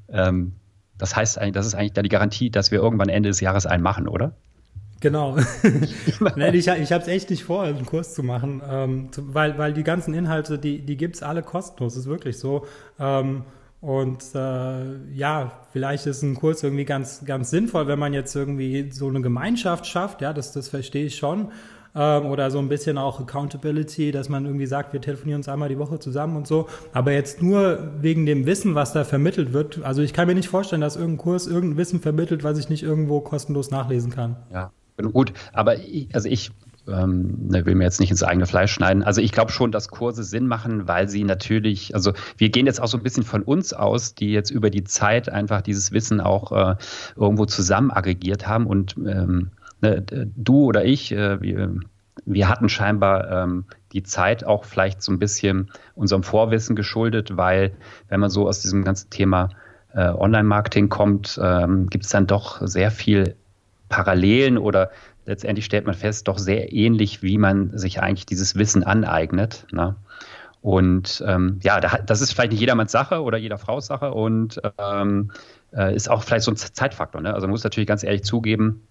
Ähm, 0.08 0.52
das 0.98 1.16
heißt 1.16 1.38
eigentlich, 1.38 1.54
das 1.54 1.66
ist 1.66 1.74
eigentlich 1.74 1.92
da 1.92 2.02
die 2.02 2.08
Garantie, 2.08 2.50
dass 2.50 2.70
wir 2.70 2.80
irgendwann 2.80 3.08
Ende 3.08 3.30
des 3.30 3.40
Jahres 3.40 3.64
einen 3.64 3.82
machen, 3.82 4.06
oder? 4.06 4.32
Genau. 5.00 5.38
Nein, 6.36 6.54
ich 6.54 6.68
ich 6.68 6.92
habe 6.92 7.02
es 7.02 7.08
echt 7.08 7.30
nicht 7.30 7.44
vor, 7.44 7.62
einen 7.62 7.86
Kurs 7.86 8.12
zu 8.12 8.22
machen, 8.22 8.60
ähm, 8.68 9.08
weil, 9.16 9.56
weil 9.56 9.72
die 9.72 9.82
ganzen 9.82 10.12
Inhalte, 10.12 10.58
die, 10.58 10.80
die 10.80 10.96
gibt 10.96 11.16
es 11.16 11.22
alle 11.22 11.42
kostenlos, 11.42 11.96
ist 11.96 12.06
wirklich 12.06 12.38
so. 12.38 12.66
Ähm, 12.98 13.44
und 13.80 14.22
äh, 14.34 15.12
ja, 15.14 15.52
vielleicht 15.72 16.06
ist 16.06 16.22
ein 16.22 16.34
Kurs 16.34 16.62
irgendwie 16.62 16.84
ganz, 16.84 17.24
ganz 17.24 17.50
sinnvoll, 17.50 17.86
wenn 17.86 17.98
man 17.98 18.12
jetzt 18.12 18.34
irgendwie 18.36 18.90
so 18.90 19.08
eine 19.08 19.22
Gemeinschaft 19.22 19.86
schafft, 19.86 20.20
ja, 20.20 20.32
das, 20.32 20.52
das 20.52 20.68
verstehe 20.68 21.06
ich 21.06 21.16
schon. 21.16 21.50
Ähm, 21.94 22.26
oder 22.26 22.50
so 22.50 22.58
ein 22.58 22.68
bisschen 22.68 22.98
auch 22.98 23.20
Accountability, 23.20 24.12
dass 24.12 24.28
man 24.28 24.44
irgendwie 24.44 24.66
sagt, 24.66 24.92
wir 24.92 25.00
telefonieren 25.00 25.40
uns 25.40 25.48
einmal 25.48 25.68
die 25.68 25.78
Woche 25.78 25.98
zusammen 25.98 26.36
und 26.36 26.46
so. 26.46 26.68
Aber 26.92 27.12
jetzt 27.12 27.42
nur 27.42 27.90
wegen 28.00 28.26
dem 28.26 28.46
Wissen, 28.46 28.74
was 28.74 28.92
da 28.92 29.04
vermittelt 29.04 29.52
wird. 29.52 29.82
Also 29.82 30.02
ich 30.02 30.12
kann 30.12 30.28
mir 30.28 30.34
nicht 30.34 30.48
vorstellen, 30.48 30.82
dass 30.82 30.96
irgendein 30.96 31.18
Kurs 31.18 31.46
irgendein 31.46 31.78
Wissen 31.78 32.00
vermittelt, 32.00 32.44
was 32.44 32.58
ich 32.58 32.68
nicht 32.68 32.82
irgendwo 32.82 33.20
kostenlos 33.20 33.70
nachlesen 33.70 34.12
kann. 34.12 34.36
Ja, 34.52 34.70
gut. 35.12 35.32
Aber 35.52 35.78
ich, 35.78 36.14
also 36.14 36.28
ich 36.28 36.52
ähm, 36.88 37.48
ne, 37.48 37.66
will 37.66 37.74
mir 37.74 37.84
jetzt 37.84 38.00
nicht 38.00 38.10
ins 38.10 38.22
eigene 38.22 38.46
Fleisch 38.46 38.72
schneiden. 38.72 39.02
Also 39.02 39.20
ich 39.20 39.32
glaube 39.32 39.52
schon, 39.52 39.72
dass 39.72 39.88
Kurse 39.88 40.24
Sinn 40.24 40.46
machen, 40.46 40.88
weil 40.88 41.08
sie 41.08 41.24
natürlich, 41.24 41.94
also 41.94 42.12
wir 42.36 42.50
gehen 42.50 42.66
jetzt 42.66 42.80
auch 42.80 42.88
so 42.88 42.96
ein 42.96 43.02
bisschen 43.02 43.22
von 43.22 43.42
uns 43.42 43.72
aus, 43.72 44.14
die 44.14 44.32
jetzt 44.32 44.50
über 44.50 44.70
die 44.70 44.84
Zeit 44.84 45.28
einfach 45.28 45.62
dieses 45.62 45.92
Wissen 45.92 46.20
auch 46.20 46.52
äh, 46.52 46.76
irgendwo 47.16 47.46
zusammen 47.46 47.90
aggregiert 47.90 48.46
haben 48.46 48.66
und 48.66 48.96
ähm, 48.98 49.50
ne, 49.80 50.02
du 50.36 50.64
oder 50.64 50.84
ich, 50.84 51.12
äh, 51.12 51.40
wir, 51.40 51.74
wir 52.24 52.48
hatten 52.48 52.68
scheinbar 52.68 53.30
ähm, 53.30 53.64
die 53.92 54.02
Zeit 54.02 54.44
auch 54.44 54.64
vielleicht 54.64 55.02
so 55.02 55.12
ein 55.12 55.18
bisschen 55.18 55.70
unserem 55.94 56.22
Vorwissen 56.22 56.76
geschuldet, 56.76 57.36
weil 57.36 57.72
wenn 58.08 58.20
man 58.20 58.30
so 58.30 58.48
aus 58.48 58.60
diesem 58.60 58.84
ganzen 58.84 59.10
Thema 59.10 59.50
äh, 59.94 60.08
Online-Marketing 60.08 60.88
kommt, 60.88 61.40
ähm, 61.42 61.88
gibt 61.88 62.04
es 62.04 62.10
dann 62.10 62.26
doch 62.26 62.64
sehr 62.66 62.90
viel 62.90 63.34
Parallelen 63.88 64.56
oder 64.56 64.90
letztendlich 65.30 65.64
stellt 65.64 65.86
man 65.86 65.94
fest, 65.94 66.26
doch 66.26 66.38
sehr 66.38 66.72
ähnlich, 66.72 67.22
wie 67.22 67.38
man 67.38 67.78
sich 67.78 68.02
eigentlich 68.02 68.26
dieses 68.26 68.56
Wissen 68.56 68.82
aneignet. 68.82 69.64
Ne? 69.70 69.94
Und 70.60 71.22
ähm, 71.26 71.60
ja, 71.62 71.80
das 71.80 72.20
ist 72.20 72.32
vielleicht 72.32 72.50
nicht 72.50 72.60
jedermanns 72.60 72.90
Sache 72.92 73.22
oder 73.22 73.38
jeder 73.38 73.56
Frau 73.56 73.80
Sache 73.80 74.12
und 74.12 74.60
ähm, 74.76 75.30
äh, 75.72 75.94
ist 75.94 76.10
auch 76.10 76.24
vielleicht 76.24 76.44
so 76.44 76.50
ein 76.50 76.56
Zeitfaktor. 76.56 77.20
Ne? 77.20 77.32
Also 77.32 77.46
man 77.46 77.52
muss 77.52 77.62
natürlich 77.64 77.86
ganz 77.86 78.02
ehrlich 78.02 78.24
zugeben, 78.24 78.82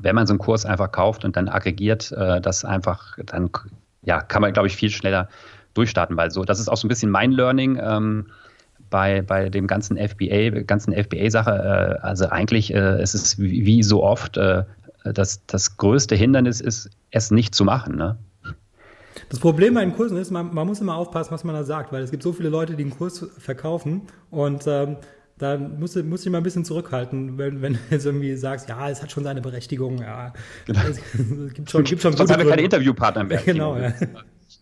wenn 0.00 0.16
man 0.16 0.26
so 0.26 0.32
einen 0.32 0.40
Kurs 0.40 0.66
einfach 0.66 0.90
kauft 0.90 1.24
und 1.24 1.36
dann 1.36 1.48
aggregiert, 1.48 2.10
äh, 2.12 2.40
das 2.40 2.64
einfach, 2.64 3.16
dann 3.24 3.50
ja, 4.02 4.20
kann 4.20 4.42
man, 4.42 4.52
glaube 4.52 4.66
ich, 4.66 4.74
viel 4.76 4.90
schneller 4.90 5.28
durchstarten, 5.74 6.16
weil 6.16 6.32
so, 6.32 6.44
das 6.44 6.58
ist 6.58 6.68
auch 6.68 6.76
so 6.76 6.86
ein 6.86 6.88
bisschen 6.88 7.12
mein 7.12 7.30
Learning. 7.30 7.78
Ähm, 7.80 8.26
bei, 8.90 9.22
bei 9.22 9.48
dem 9.48 9.66
ganzen 9.66 9.96
FBA, 9.96 10.62
ganzen 10.62 10.92
FBA-Sache, 10.92 11.98
äh, 12.02 12.04
also 12.04 12.28
eigentlich 12.28 12.74
äh, 12.74 13.00
ist 13.00 13.14
es 13.14 13.38
wie, 13.38 13.64
wie 13.64 13.82
so 13.82 14.02
oft, 14.02 14.36
äh, 14.36 14.64
das, 15.04 15.44
das 15.46 15.76
größte 15.76 16.14
Hindernis 16.14 16.60
ist, 16.60 16.90
es 17.10 17.30
nicht 17.30 17.54
zu 17.54 17.64
machen. 17.64 17.96
Ne? 17.96 18.18
Das 19.28 19.38
Problem 19.38 19.74
bei 19.74 19.84
den 19.84 19.94
Kursen 19.94 20.16
ist, 20.16 20.30
man, 20.30 20.54
man, 20.54 20.66
muss 20.66 20.80
immer 20.80 20.94
aufpassen, 20.94 21.32
was 21.32 21.44
man 21.44 21.54
da 21.54 21.64
sagt, 21.64 21.92
weil 21.92 22.02
es 22.02 22.10
gibt 22.10 22.22
so 22.22 22.32
viele 22.32 22.48
Leute, 22.48 22.74
die 22.74 22.82
einen 22.82 22.96
Kurs 22.96 23.26
verkaufen 23.38 24.02
und 24.30 24.64
ähm, 24.66 24.96
da 25.38 25.56
musst 25.56 25.96
du, 25.96 26.02
musst 26.02 26.26
du 26.26 26.30
mal 26.30 26.38
ein 26.38 26.44
bisschen 26.44 26.66
zurückhalten, 26.66 27.38
wenn, 27.38 27.62
wenn 27.62 27.72
du 27.72 27.78
jetzt 27.90 28.04
irgendwie 28.04 28.36
sagst, 28.36 28.68
ja, 28.68 28.90
es 28.90 29.02
hat 29.02 29.10
schon 29.10 29.24
seine 29.24 29.40
Berechtigung, 29.40 29.98
ja. 29.98 30.34
Genau. 30.66 30.80
Es 30.80 31.54
gibt 31.54 31.70
schon, 31.70 31.84
gibt 31.84 32.02
schon 32.02 32.14
Sonst 32.14 32.30
haben 32.30 32.42
wir 32.42 32.50
keine 32.50 32.62
Interviewpartner 32.62 33.24
mehr. 33.24 33.40
Genau, 33.44 33.76
ja. 33.76 33.92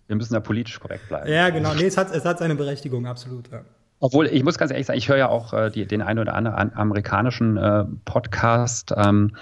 Wir 0.07 0.17
müssen 0.17 0.35
da 0.35 0.41
politisch 0.41 0.79
korrekt 0.79 1.09
bleiben. 1.09 1.31
Ja, 1.31 1.51
genau. 1.51 1.75
Nee, 1.75 1.87
es 1.87 1.97
hat, 1.97 2.15
es 2.15 2.25
hat 2.25 2.39
seine 2.39 2.55
Berechtigung, 2.55 3.07
absolut. 3.07 3.51
Ja. 3.51 3.63
Obwohl, 4.01 4.27
ich 4.27 4.45
muss 4.45 4.57
ganz 4.57 4.71
ehrlich 4.71 4.87
sagen, 4.87 4.99
ich 4.99 5.09
höre 5.09 5.17
ja 5.17 5.29
auch 5.29 5.53
äh, 5.53 5.71
die, 5.71 5.85
den 5.85 6.03
einen 6.03 6.21
oder 6.21 6.35
anderen 6.35 6.73
amerikanischen 6.75 7.57
äh, 7.57 7.85
Podcast. 8.05 8.95
Ähm, 8.97 9.35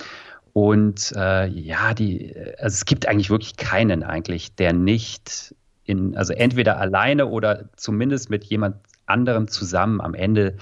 und 0.57 1.13
äh, 1.15 1.49
ja, 1.49 1.93
die, 1.93 2.35
also 2.57 2.73
es 2.73 2.87
gibt 2.87 3.07
eigentlich 3.07 3.29
wirklich 3.29 3.59
keinen 3.59 4.03
eigentlich, 4.03 4.55
der 4.55 4.73
nicht 4.73 5.55
in, 5.85 6.17
also 6.17 6.33
entweder 6.33 6.79
alleine 6.79 7.27
oder 7.27 7.69
zumindest 7.77 8.31
mit 8.31 8.43
jemand 8.45 8.77
anderem 9.05 9.49
zusammen 9.49 10.01
am 10.01 10.15
Ende 10.15 10.57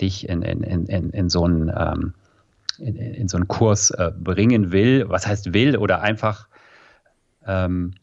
dich 0.00 0.28
in, 0.28 0.42
in, 0.42 0.62
in, 0.62 1.10
in, 1.10 1.28
so 1.28 1.46
einen 1.46 1.68
ähm, 1.76 2.14
in, 2.78 2.94
in, 2.94 3.26
so 3.26 3.38
einen 3.38 3.48
Kurs 3.48 3.90
äh, 3.90 4.12
bringen 4.16 4.70
will. 4.70 5.08
Was 5.08 5.26
heißt 5.26 5.52
will 5.52 5.76
oder 5.76 6.00
einfach 6.00 6.46
ähm, 7.44 7.94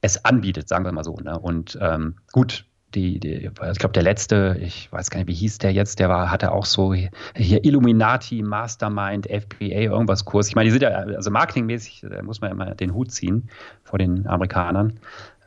es 0.00 0.24
anbietet, 0.24 0.68
sagen 0.68 0.84
wir 0.84 0.92
mal 0.92 1.02
so. 1.02 1.16
Ne? 1.16 1.36
Und 1.36 1.76
ähm, 1.80 2.18
gut, 2.30 2.66
die, 2.94 3.18
die, 3.18 3.46
ich 3.46 3.78
glaube, 3.78 3.92
der 3.92 4.02
letzte, 4.02 4.56
ich 4.60 4.90
weiß 4.92 5.10
gar 5.10 5.18
nicht, 5.18 5.28
wie 5.28 5.34
hieß 5.34 5.58
der 5.58 5.72
jetzt, 5.72 5.98
der 5.98 6.08
war, 6.08 6.30
hatte 6.30 6.52
auch 6.52 6.66
so 6.66 6.94
hier 6.94 7.64
Illuminati, 7.64 8.42
Mastermind, 8.42 9.26
FBA, 9.26 9.66
irgendwas 9.66 10.24
Kurs. 10.24 10.48
Ich 10.48 10.54
meine, 10.54 10.66
die 10.66 10.70
sind 10.70 10.82
ja, 10.82 10.90
also 10.90 11.30
marketingmäßig, 11.30 12.06
da 12.08 12.22
muss 12.22 12.40
man 12.40 12.50
ja 12.50 12.54
immer 12.54 12.74
den 12.74 12.94
Hut 12.94 13.10
ziehen 13.10 13.48
vor 13.82 13.98
den 13.98 14.26
Amerikanern, 14.26 15.00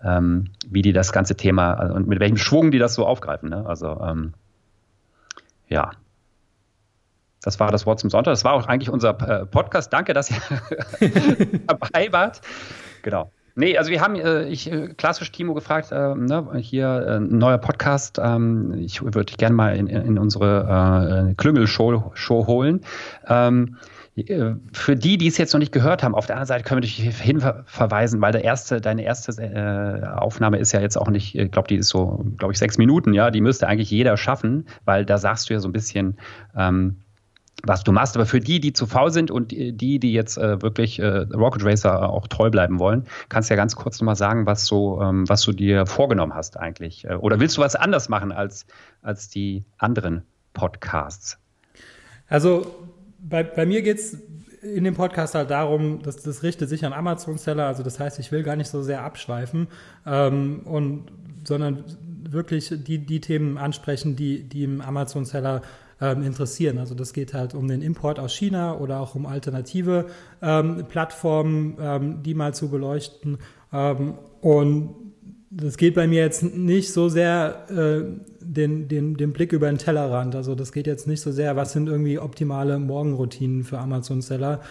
ähm, 0.04 0.46
wie 0.68 0.82
die 0.82 0.94
das 0.94 1.12
ganze 1.12 1.36
Thema 1.36 1.74
also, 1.74 1.96
und 1.96 2.08
mit 2.08 2.20
welchem 2.20 2.38
Schwung 2.38 2.72
die 2.72 2.80
das 2.80 2.94
so 2.94 3.06
aufgreifen. 3.06 3.50
Ne? 3.50 3.66
Also, 3.66 4.00
ähm, 4.02 4.34
ja. 5.68 5.92
Das 7.42 7.60
war 7.60 7.72
das 7.72 7.86
Wort 7.86 8.00
zum 8.00 8.10
Sonntag. 8.10 8.32
Das 8.32 8.44
war 8.44 8.54
auch 8.54 8.68
eigentlich 8.68 8.90
unser 8.90 9.12
äh, 9.22 9.46
Podcast. 9.46 9.94
Danke, 9.94 10.14
dass 10.14 10.32
ihr 10.32 10.42
dabei 11.68 12.12
wart. 12.12 12.42
Genau. 13.04 13.32
Nee, 13.60 13.76
also 13.76 13.90
wir 13.90 14.02
haben, 14.02 14.16
äh, 14.16 14.44
ich 14.44 14.72
äh, 14.72 14.90
klassisch 14.90 15.32
Timo 15.32 15.56
gefragt, 15.56 15.92
äh, 15.92 16.14
ne, 16.14 16.48
hier 16.58 16.88
äh, 16.88 17.16
ein 17.18 17.40
neuer 17.40 17.58
Podcast. 17.58 18.20
Ähm, 18.24 18.76
ich 18.78 19.02
würde 19.02 19.26
dich 19.26 19.38
gerne 19.38 19.56
mal 19.56 19.76
in, 19.76 19.88
in 19.88 20.20
unsere 20.20 21.32
äh, 21.32 21.34
Klüngel-Show 21.34 22.12
Show 22.14 22.46
holen. 22.46 22.82
Ähm, 23.28 23.78
äh, 24.16 24.54
für 24.74 24.96
die, 24.96 25.18
die 25.18 25.26
es 25.26 25.40
jetzt 25.40 25.54
noch 25.54 25.60
nicht 25.60 25.72
gehört 25.72 26.04
haben, 26.04 26.14
auf 26.14 26.28
der 26.28 26.36
anderen 26.36 26.48
Seite 26.48 26.66
können 26.66 26.84
wir 26.84 26.88
dich 26.88 26.98
hinverweisen, 27.20 28.22
weil 28.22 28.32
der 28.32 28.44
erste, 28.44 28.80
deine 28.80 29.04
erste 29.04 29.32
äh, 29.42 30.06
Aufnahme 30.06 30.60
ist 30.60 30.72
ja 30.72 30.80
jetzt 30.80 30.96
auch 30.96 31.10
nicht, 31.10 31.34
ich 31.34 31.50
glaube, 31.50 31.68
die 31.68 31.78
ist 31.78 31.90
so, 31.90 32.24
glaube 32.38 32.54
ich, 32.54 32.60
sechs 32.60 32.78
Minuten, 32.78 33.16
ja, 33.16 33.32
die 33.32 33.42
müsste 33.42 33.68
eigentlich 33.68 33.90
jeder 33.90 34.18
schaffen, 34.18 34.68
weil 34.86 35.04
da 35.04 35.18
sagst 35.18 35.50
du 35.50 35.56
ja 35.56 35.60
so 35.60 35.68
ein 35.68 35.74
bisschen, 35.74 36.20
ähm, 36.56 36.98
was 37.64 37.84
du 37.84 37.92
machst. 37.92 38.16
Aber 38.16 38.26
für 38.26 38.40
die, 38.40 38.60
die 38.60 38.74
zu 38.74 38.86
faul 38.86 39.12
sind 39.12 39.32
und 39.32 39.52
die, 39.52 40.00
die 40.00 40.14
jetzt 40.14 40.38
äh, 40.38 40.62
wirklich 40.62 41.00
äh, 41.00 41.06
Rocket 41.06 41.66
Racer 41.66 42.10
auch 42.10 42.28
treu 42.28 42.50
bleiben 42.50 42.80
wollen, 42.80 43.06
kannst 43.30 43.50
du 43.50 43.54
ja 43.54 43.56
ganz 43.58 43.76
kurz 43.76 44.00
nochmal 44.00 44.16
sagen, 44.16 44.46
was 44.46 44.66
so, 44.66 45.02
ähm, 45.02 45.28
was 45.28 45.42
du 45.42 45.52
dir 45.52 45.86
vorgenommen 45.86 46.34
hast 46.34 46.58
eigentlich. 46.58 47.06
Äh, 47.06 47.16
oder 47.16 47.40
willst 47.40 47.58
du 47.58 47.62
was 47.62 47.76
anders 47.76 48.10
machen 48.10 48.32
als, 48.32 48.66
als 49.02 49.30
die 49.30 49.64
anderen 49.78 50.24
Podcasts? 50.54 51.40
Also 52.28 52.76
bei, 53.20 53.44
bei 53.44 53.66
mir 53.66 53.82
geht 53.82 53.98
es 53.98 54.18
in 54.62 54.84
dem 54.84 54.96
Podcast 54.96 55.36
halt 55.36 55.50
darum, 55.50 56.02
dass 56.02 56.18
das 56.18 56.44
richtet 56.44 56.70
sich 56.70 56.86
an 56.86 56.94
Amazon-Seller, 56.94 57.68
also 57.68 57.84
das 57.84 58.00
heißt, 58.00 58.20
ich 58.20 58.32
will 58.32 58.44
gar 58.44 58.56
nicht 58.56 58.70
so 58.70 58.82
sehr 58.82 59.04
abschweifen, 59.04 59.68
ähm, 60.06 60.62
und, 60.66 61.06
sondern 61.44 61.84
wirklich 62.30 62.74
die, 62.76 63.00
die 63.00 63.22
Themen 63.22 63.58
ansprechen, 63.58 64.16
die, 64.16 64.44
die 64.44 64.64
im 64.64 64.82
Amazon-Seller 64.82 65.62
ähm, 66.02 66.24
interessieren. 66.24 66.78
Also 66.78 66.96
das 66.96 67.14
geht 67.14 67.34
halt 67.34 67.54
um 67.54 67.68
den 67.68 67.82
Import 67.82 68.20
aus 68.20 68.34
China 68.34 68.78
oder 68.78 69.00
auch 69.00 69.16
um 69.16 69.26
alternative 69.26 70.06
ähm, 70.42 70.86
Plattformen, 70.88 71.78
ähm, 71.80 72.24
die 72.24 72.34
mal 72.34 72.54
zu 72.54 72.70
beleuchten. 72.70 73.38
Ähm, 73.74 74.16
und 74.42 74.96
das 75.50 75.78
geht 75.78 75.96
bei 75.96 76.08
mir 76.08 76.22
jetzt 76.22 76.44
nicht 76.44 76.92
so 76.92 77.10
sehr 77.10 77.66
äh, 77.70 78.04
den, 78.42 78.88
den, 78.88 79.16
den 79.16 79.34
Blick 79.34 79.54
über 79.54 79.68
den 79.68 79.78
Tellerrand. 79.78 80.36
Also 80.36 80.56
das 80.56 80.72
geht 80.72 80.88
jetzt 80.88 81.08
nicht 81.08 81.22
so 81.22 81.32
sehr, 81.32 81.56
was 81.56 81.74
sind 81.74 81.88
irgendwie 81.88 82.20
optimale 82.20 82.80
Morgenroutinen 82.80 83.64
für 83.64 83.80
Amazon-Seller 83.80 84.62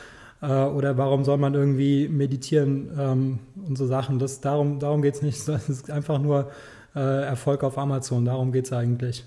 äh, 0.42 0.46
oder 0.46 0.96
warum 0.98 1.24
soll 1.24 1.38
man 1.38 1.54
irgendwie 1.54 2.08
meditieren 2.08 2.90
ähm, 2.98 3.38
und 3.66 3.76
so 3.78 3.86
Sachen. 3.86 4.18
Das, 4.18 4.40
darum 4.40 4.78
darum 4.78 5.02
geht 5.02 5.14
es 5.14 5.22
nicht. 5.22 5.48
Es 5.48 5.68
ist 5.68 5.90
einfach 5.90 6.18
nur 6.20 6.50
äh, 6.94 7.24
Erfolg 7.24 7.64
auf 7.64 7.78
Amazon. 7.78 8.24
Darum 8.24 8.52
geht 8.52 8.66
es 8.66 8.72
eigentlich. 8.72 9.24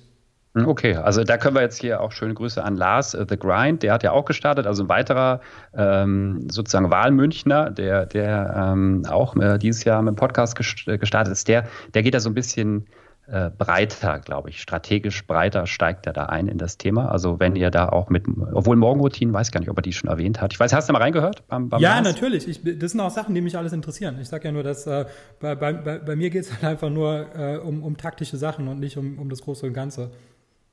Hm, 0.55 0.67
okay, 0.67 0.95
also 0.95 1.23
da 1.23 1.37
können 1.37 1.55
wir 1.55 1.61
jetzt 1.61 1.79
hier 1.79 2.01
auch 2.01 2.11
schöne 2.11 2.33
Grüße 2.33 2.63
an 2.63 2.75
Lars 2.75 3.13
uh, 3.13 3.25
The 3.27 3.37
Grind, 3.37 3.83
der 3.83 3.93
hat 3.93 4.03
ja 4.03 4.11
auch 4.11 4.25
gestartet, 4.25 4.65
also 4.65 4.83
ein 4.83 4.89
weiterer 4.89 5.41
ähm, 5.75 6.49
sozusagen 6.49 6.89
Wahlmünchner, 6.89 7.69
der, 7.69 8.05
der 8.05 8.53
ähm, 8.55 9.05
auch 9.07 9.35
äh, 9.35 9.59
dieses 9.59 9.83
Jahr 9.83 10.01
mit 10.01 10.13
dem 10.13 10.15
Podcast 10.15 10.59
äh, 10.87 10.97
gestartet 10.97 11.33
ist, 11.33 11.47
der, 11.47 11.65
der 11.93 12.03
geht 12.03 12.15
da 12.15 12.19
so 12.19 12.29
ein 12.29 12.33
bisschen 12.33 12.87
äh, 13.31 13.51
breiter, 13.55 14.19
glaube 14.19 14.49
ich, 14.49 14.59
strategisch 14.59 15.27
breiter 15.27 15.67
steigt 15.67 16.07
er 16.07 16.13
da 16.13 16.25
ein 16.25 16.47
in 16.47 16.57
das 16.57 16.77
Thema. 16.77 17.11
Also 17.11 17.39
wenn 17.39 17.55
ihr 17.55 17.69
da 17.69 17.89
auch 17.89 18.09
mit, 18.09 18.25
obwohl 18.53 18.75
Morgenroutinen, 18.75 19.33
weiß 19.33 19.51
gar 19.51 19.59
nicht, 19.59 19.69
ob 19.69 19.77
er 19.77 19.83
die 19.83 19.93
schon 19.93 20.09
erwähnt 20.09 20.41
hat. 20.41 20.51
Ich 20.51 20.59
weiß, 20.59 20.73
hast 20.73 20.89
du 20.89 20.93
mal 20.93 20.99
reingehört? 20.99 21.47
Beim, 21.47 21.69
beim 21.69 21.79
ja, 21.79 21.99
Lars? 21.99 22.15
natürlich. 22.15 22.47
Ich, 22.47 22.61
das 22.79 22.91
sind 22.91 22.99
auch 23.01 23.11
Sachen, 23.11 23.35
die 23.35 23.41
mich 23.41 23.55
alles 23.55 23.71
interessieren. 23.71 24.17
Ich 24.19 24.29
sage 24.29 24.45
ja 24.45 24.51
nur, 24.51 24.63
dass 24.63 24.87
äh, 24.87 25.05
bei, 25.39 25.53
bei, 25.53 25.73
bei, 25.73 26.15
mir 26.15 26.31
geht 26.31 26.45
es 26.45 26.51
halt 26.53 26.63
einfach 26.63 26.89
nur 26.89 27.27
äh, 27.35 27.57
um, 27.57 27.83
um 27.83 27.97
taktische 27.97 28.37
Sachen 28.37 28.67
und 28.67 28.79
nicht 28.79 28.97
um, 28.97 29.19
um 29.19 29.29
das 29.29 29.41
Große 29.41 29.67
und 29.67 29.73
Ganze. 29.73 30.09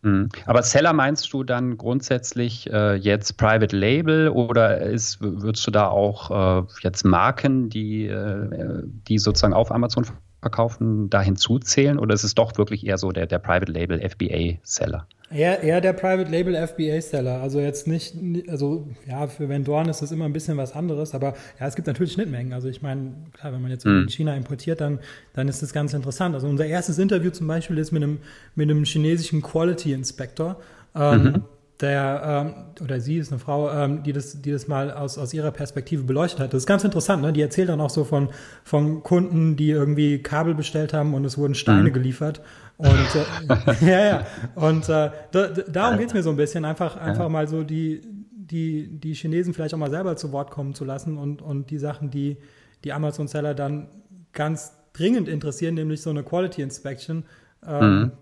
Mhm. 0.02 0.28
Aber 0.46 0.62
Seller 0.62 0.92
meinst 0.92 1.32
du 1.32 1.44
dann 1.44 1.76
grundsätzlich 1.76 2.70
äh, 2.72 2.94
jetzt 2.94 3.36
Private 3.36 3.76
Label 3.76 4.28
oder 4.28 4.80
ist, 4.80 5.20
würdest 5.20 5.66
du 5.66 5.70
da 5.70 5.88
auch 5.88 6.62
äh, 6.62 6.66
jetzt 6.82 7.04
Marken, 7.04 7.68
die, 7.68 8.06
äh, 8.06 8.82
die 9.08 9.18
sozusagen 9.18 9.54
auf 9.54 9.72
Amazon 9.72 10.06
verkaufen, 10.40 11.10
da 11.10 11.20
hinzuzählen 11.20 11.98
oder 11.98 12.14
ist 12.14 12.24
es 12.24 12.34
doch 12.34 12.56
wirklich 12.56 12.86
eher 12.86 12.98
so 12.98 13.10
der, 13.10 13.26
der 13.26 13.38
Private 13.38 13.72
Label 13.72 14.00
FBA 14.00 14.58
Seller? 14.62 15.06
Eher, 15.28 15.61
eher 15.61 15.80
der 15.80 15.92
Private 15.92 16.30
Label 16.30 16.54
FBA 16.54 17.00
Seller. 17.00 17.40
Also 17.42 17.59
jetzt 17.59 17.88
nicht, 17.88 18.14
also 18.49 18.87
ja, 19.09 19.26
für 19.26 19.49
Vendoren 19.49 19.88
ist 19.88 20.00
das 20.00 20.12
immer 20.12 20.25
ein 20.25 20.33
bisschen 20.33 20.56
was 20.56 20.73
anderes, 20.73 21.14
aber 21.14 21.35
ja, 21.59 21.66
es 21.66 21.75
gibt 21.75 21.88
natürlich 21.88 22.12
Schnittmengen. 22.12 22.52
Also 22.52 22.68
ich 22.68 22.80
meine, 22.80 23.12
klar, 23.33 23.52
wenn 23.52 23.61
man 23.61 23.73
jetzt 23.73 23.85
mhm. 23.85 24.02
in 24.02 24.09
China 24.09 24.37
importiert, 24.37 24.80
dann, 24.80 25.00
dann 25.33 25.49
ist 25.49 25.62
das 25.62 25.73
ganz 25.73 25.95
interessant. 25.95 26.37
Also 26.37 26.47
unser 26.47 26.66
erstes 26.66 26.99
Interview 26.99 27.30
zum 27.30 27.49
Beispiel 27.49 27.76
ist 27.78 27.90
mit 27.90 28.04
einem, 28.04 28.18
mit 28.54 28.71
einem 28.71 28.85
chinesischen 28.85 29.42
Quality 29.42 29.92
Inspector. 29.92 30.61
Ähm, 30.95 31.23
mhm 31.23 31.42
der 31.80 32.45
ähm, 32.47 32.83
oder 32.83 33.00
sie 33.00 33.18
ist 33.18 33.30
eine 33.30 33.38
Frau, 33.38 33.71
ähm, 33.71 34.02
die 34.02 34.12
das, 34.12 34.40
die 34.40 34.50
das 34.50 34.66
mal 34.66 34.90
aus, 34.90 35.18
aus 35.18 35.35
ihrer 35.35 35.50
Perspektive 35.50 36.04
beleuchtet 36.04 36.40
hat. 36.40 36.54
Das 36.54 36.62
ist 36.62 36.66
ganz 36.66 36.85
interessant. 36.85 37.23
Ne? 37.23 37.33
Die 37.33 37.42
erzählt 37.42 37.68
dann 37.68 37.80
auch 37.80 37.90
so 37.90 38.04
von, 38.04 38.30
von 38.64 39.02
Kunden, 39.02 39.56
die 39.56 39.71
irgendwie 39.71 40.23
Kabel 40.23 40.54
bestellt 40.54 40.95
haben 40.95 41.12
und 41.12 41.25
es 41.25 41.37
wurden 41.37 41.54
Steine 41.54 41.90
mhm. 41.90 41.92
geliefert. 41.92 42.40
Und 42.78 42.88
äh, 42.88 43.75
ja, 43.90 44.04
ja. 44.04 44.26
Und 44.54 44.88
äh, 44.88 45.11
da, 45.33 45.49
darum 45.68 45.99
geht's 45.99 46.14
mir 46.14 46.23
so 46.23 46.30
ein 46.30 46.37
bisschen, 46.37 46.64
einfach, 46.64 46.97
einfach 46.97 47.28
mal 47.28 47.47
so 47.47 47.62
die, 47.62 48.00
die, 48.33 48.88
die 48.88 49.14
Chinesen 49.14 49.52
vielleicht 49.52 49.75
auch 49.75 49.78
mal 49.78 49.90
selber 49.90 50.16
zu 50.16 50.33
Wort 50.33 50.50
kommen 50.50 50.75
zu 50.75 50.85
lassen 50.85 51.18
und, 51.18 51.42
und 51.42 51.71
die 51.71 51.78
Sachen, 51.78 52.11
die 52.11 52.38
die 52.85 52.92
Amazon-Seller 52.92 53.54
dann 53.54 53.88
ganz 54.33 54.73
dringend 54.92 55.28
interessieren, 55.28 55.75
nämlich 55.75 56.00
so 56.00 56.11
eine 56.11 56.23
Quality 56.23 56.62
Inspection. 56.62 57.25
Ähm, 57.66 57.99
mhm 57.99 58.12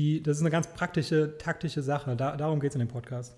die, 0.00 0.22
das 0.22 0.38
ist 0.38 0.42
eine 0.42 0.50
ganz 0.50 0.72
praktische, 0.72 1.36
taktische 1.36 1.82
Sache. 1.82 2.16
Da, 2.16 2.36
darum 2.36 2.58
geht 2.60 2.70
es 2.70 2.74
in 2.74 2.80
dem 2.80 2.88
Podcast. 2.88 3.36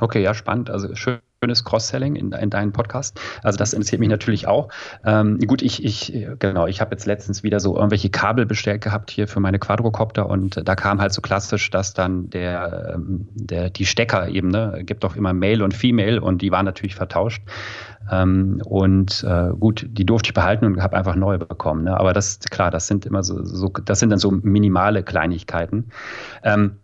Okay, 0.00 0.22
ja, 0.22 0.34
spannend. 0.34 0.68
Also 0.68 0.94
schönes 1.42 1.64
Cross-Selling 1.64 2.16
in, 2.16 2.32
in 2.32 2.50
deinen 2.50 2.72
Podcast. 2.72 3.20
Also 3.44 3.56
das 3.58 3.72
interessiert 3.72 4.00
mich 4.00 4.08
natürlich 4.08 4.48
auch. 4.48 4.70
Ähm, 5.04 5.38
gut, 5.38 5.62
ich, 5.62 5.84
ich, 5.84 6.26
genau, 6.38 6.66
ich 6.66 6.80
habe 6.80 6.90
jetzt 6.92 7.06
letztens 7.06 7.44
wieder 7.44 7.60
so 7.60 7.76
irgendwelche 7.76 8.10
Kabel 8.10 8.44
bestellt 8.44 8.82
gehabt 8.82 9.10
hier 9.10 9.28
für 9.28 9.38
meine 9.38 9.60
Quadrocopter 9.60 10.28
und 10.28 10.60
da 10.68 10.74
kam 10.74 11.00
halt 11.00 11.12
so 11.12 11.22
klassisch, 11.22 11.70
dass 11.70 11.94
dann 11.94 12.28
der, 12.30 12.94
ähm, 12.94 13.28
der 13.34 13.70
die 13.70 13.86
Stecker 13.86 14.28
eben, 14.28 14.48
ne, 14.48 14.82
gibt 14.84 15.04
doch 15.04 15.14
immer 15.14 15.32
Male 15.32 15.62
und 15.62 15.74
Female 15.74 16.20
und 16.20 16.42
die 16.42 16.50
waren 16.50 16.64
natürlich 16.64 16.96
vertauscht. 16.96 17.42
Ähm, 18.10 18.60
und 18.64 19.22
äh, 19.22 19.50
gut, 19.58 19.86
die 19.88 20.06
durfte 20.06 20.30
ich 20.30 20.34
behalten 20.34 20.64
und 20.64 20.82
habe 20.82 20.96
einfach 20.96 21.14
neue 21.14 21.38
bekommen. 21.38 21.84
Ne? 21.84 21.98
Aber 21.98 22.12
das, 22.12 22.40
klar, 22.40 22.72
das 22.72 22.88
sind 22.88 23.06
immer 23.06 23.22
so, 23.22 23.44
so, 23.44 23.68
das 23.68 24.00
sind 24.00 24.10
dann 24.10 24.18
so 24.18 24.32
minimale 24.32 25.04
Kleinigkeiten. 25.04 25.90
Ähm, 26.42 26.78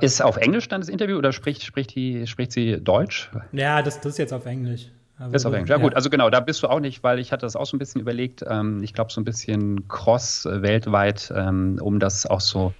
ist 0.00 0.22
auf 0.22 0.36
Englisch 0.36 0.68
dann 0.68 0.80
das 0.80 0.88
Interview 0.88 1.16
oder 1.16 1.32
spricht, 1.32 1.62
spricht, 1.62 1.94
die, 1.94 2.26
spricht 2.26 2.52
sie 2.52 2.80
Deutsch? 2.80 3.30
Ja, 3.52 3.82
das, 3.82 4.00
das 4.00 4.12
ist 4.12 4.18
jetzt 4.18 4.32
auf 4.32 4.46
Englisch. 4.46 4.90
Also 5.16 5.32
das 5.32 5.42
ist 5.42 5.46
auf 5.46 5.54
Englisch. 5.54 5.70
Ja, 5.70 5.76
ja, 5.76 5.82
gut, 5.82 5.94
also 5.94 6.10
genau, 6.10 6.28
da 6.28 6.40
bist 6.40 6.62
du 6.62 6.68
auch 6.68 6.80
nicht, 6.80 7.04
weil 7.04 7.20
ich 7.20 7.30
hatte 7.30 7.46
das 7.46 7.54
auch 7.54 7.66
so 7.66 7.76
ein 7.76 7.78
bisschen 7.78 8.00
überlegt. 8.00 8.44
Ähm, 8.48 8.82
ich 8.82 8.92
glaube, 8.94 9.12
so 9.12 9.20
ein 9.20 9.24
bisschen 9.24 9.86
cross 9.86 10.44
äh, 10.44 10.62
weltweit, 10.62 11.32
ähm, 11.34 11.78
um 11.80 12.00
das 12.00 12.26
auch 12.26 12.40
so, 12.40 12.74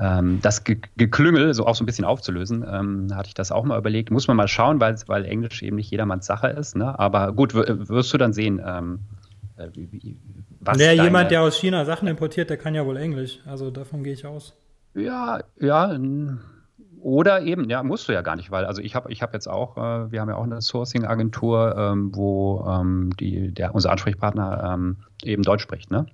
ähm, 0.00 0.38
das 0.42 0.62
Ge 0.62 0.78
Geklüngel 0.96 1.54
so 1.54 1.66
auch 1.66 1.74
so 1.74 1.82
ein 1.82 1.86
bisschen 1.86 2.04
aufzulösen, 2.04 2.64
ähm, 2.68 3.08
hatte 3.14 3.28
ich 3.28 3.34
das 3.34 3.50
auch 3.50 3.64
mal 3.64 3.78
überlegt. 3.78 4.12
Muss 4.12 4.28
man 4.28 4.36
mal 4.36 4.46
schauen, 4.46 4.80
weil, 4.80 4.96
weil 5.06 5.24
Englisch 5.24 5.62
eben 5.62 5.76
nicht 5.76 5.90
jedermanns 5.90 6.26
Sache 6.26 6.48
ist. 6.48 6.76
Ne? 6.76 6.96
Aber 6.98 7.32
gut, 7.32 7.54
wirst 7.54 8.14
du 8.14 8.18
dann 8.18 8.32
sehen, 8.32 8.62
ähm, 8.64 9.00
äh, 9.56 9.66
was. 10.60 10.78
Ja, 10.80 10.92
jemand, 10.92 11.32
der 11.32 11.42
aus 11.42 11.56
China 11.56 11.84
Sachen 11.84 12.06
importiert, 12.06 12.48
der 12.48 12.58
kann 12.58 12.76
ja 12.76 12.86
wohl 12.86 12.96
Englisch. 12.96 13.40
Also 13.44 13.72
davon 13.72 14.04
gehe 14.04 14.12
ich 14.12 14.24
aus. 14.24 14.54
Ja, 14.96 15.40
ja. 15.60 15.96
Oder 17.00 17.42
eben, 17.42 17.68
ja, 17.68 17.82
musst 17.82 18.08
du 18.08 18.12
ja 18.12 18.22
gar 18.22 18.34
nicht, 18.34 18.50
weil 18.50 18.64
also 18.64 18.82
ich 18.82 18.96
habe 18.96 19.12
ich 19.12 19.22
hab 19.22 19.32
jetzt 19.32 19.46
auch, 19.46 19.76
äh, 19.76 20.10
wir 20.10 20.20
haben 20.20 20.28
ja 20.28 20.34
auch 20.34 20.44
eine 20.44 20.60
Sourcing-Agentur, 20.60 21.76
ähm, 21.78 22.10
wo 22.14 22.66
ähm, 22.68 23.10
die, 23.20 23.52
der, 23.52 23.74
unser 23.74 23.92
Ansprechpartner 23.92 24.72
ähm, 24.74 24.96
eben 25.22 25.42
Deutsch 25.42 25.62
spricht, 25.62 25.90
ne? 25.90 26.06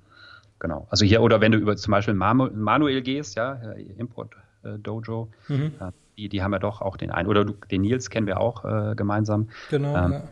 Genau. 0.58 0.86
Also 0.90 1.04
hier, 1.06 1.22
oder 1.22 1.40
wenn 1.40 1.52
du 1.52 1.58
über 1.58 1.76
zum 1.76 1.92
Beispiel 1.92 2.14
Manu, 2.14 2.50
Manuel 2.54 3.00
gehst, 3.00 3.36
ja, 3.36 3.54
Import, 3.96 4.34
äh, 4.64 4.78
Dojo. 4.78 5.28
Mhm. 5.48 5.72
Äh, 5.80 5.92
die, 6.18 6.28
die 6.28 6.42
haben 6.42 6.52
ja 6.52 6.58
doch 6.58 6.82
auch 6.82 6.96
den 6.96 7.10
einen, 7.10 7.28
oder 7.28 7.44
du, 7.44 7.54
den 7.70 7.82
Nils 7.82 8.10
kennen 8.10 8.26
wir 8.26 8.38
auch 8.38 8.64
äh, 8.64 8.94
gemeinsam. 8.94 9.48
Genau. 9.70 9.96
Ähm, 9.96 10.12
ja. 10.12 10.22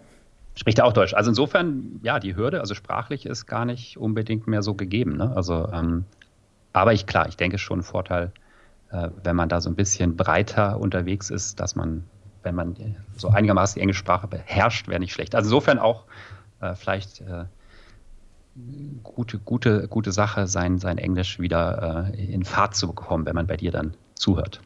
Spricht 0.55 0.81
auch 0.83 0.93
Deutsch. 0.93 1.15
Also 1.15 1.31
insofern, 1.31 2.01
ja, 2.03 2.21
die 2.21 2.37
Hürde, 2.37 2.61
also 2.61 2.75
sprachlich 2.75 3.25
ist 3.25 3.47
gar 3.47 3.65
nicht 3.65 3.97
unbedingt 3.97 4.47
mehr 4.47 4.63
so 4.63 4.75
gegeben. 4.75 5.17
Ne? 5.17 5.35
Also, 5.35 5.69
ähm, 5.73 6.05
aber 6.73 6.93
ich, 6.93 7.07
klar, 7.07 7.29
ich 7.29 7.37
denke 7.37 7.59
schon 7.59 7.81
ein 7.81 7.83
Vorteil, 7.83 8.33
äh, 8.91 9.09
wenn 9.23 9.37
man 9.37 9.49
da 9.49 9.61
so 9.61 9.71
ein 9.71 9.77
bisschen 9.77 10.17
breiter 10.17 10.79
unterwegs 10.79 11.31
ist, 11.31 11.61
dass 11.61 11.77
man, 11.77 12.05
wenn 12.43 12.55
man 12.55 12.77
so 13.17 13.29
einigermaßen 13.29 13.75
die 13.75 13.81
Englischsprache 13.81 14.27
beherrscht, 14.27 14.89
wäre 14.89 15.01
nicht 15.01 15.13
schlecht. 15.13 15.35
Also 15.35 15.49
insofern 15.49 15.79
auch 15.79 16.05
äh, 16.61 16.75
vielleicht 16.75 17.21
äh, 17.21 17.45
gute, 19.03 19.39
gute, 19.39 19.89
gute 19.89 20.13
Sache, 20.13 20.47
sein, 20.47 20.79
sein 20.79 20.99
Englisch 20.99 21.39
wieder 21.39 22.11
äh, 22.13 22.33
in 22.33 22.45
Fahrt 22.45 22.75
zu 22.75 22.89
bekommen, 22.89 23.27
wenn 23.27 23.35
man 23.35 23.47
bei 23.47 23.57
dir 23.57 23.71
dann 23.71 23.95
zuhört. 24.15 24.61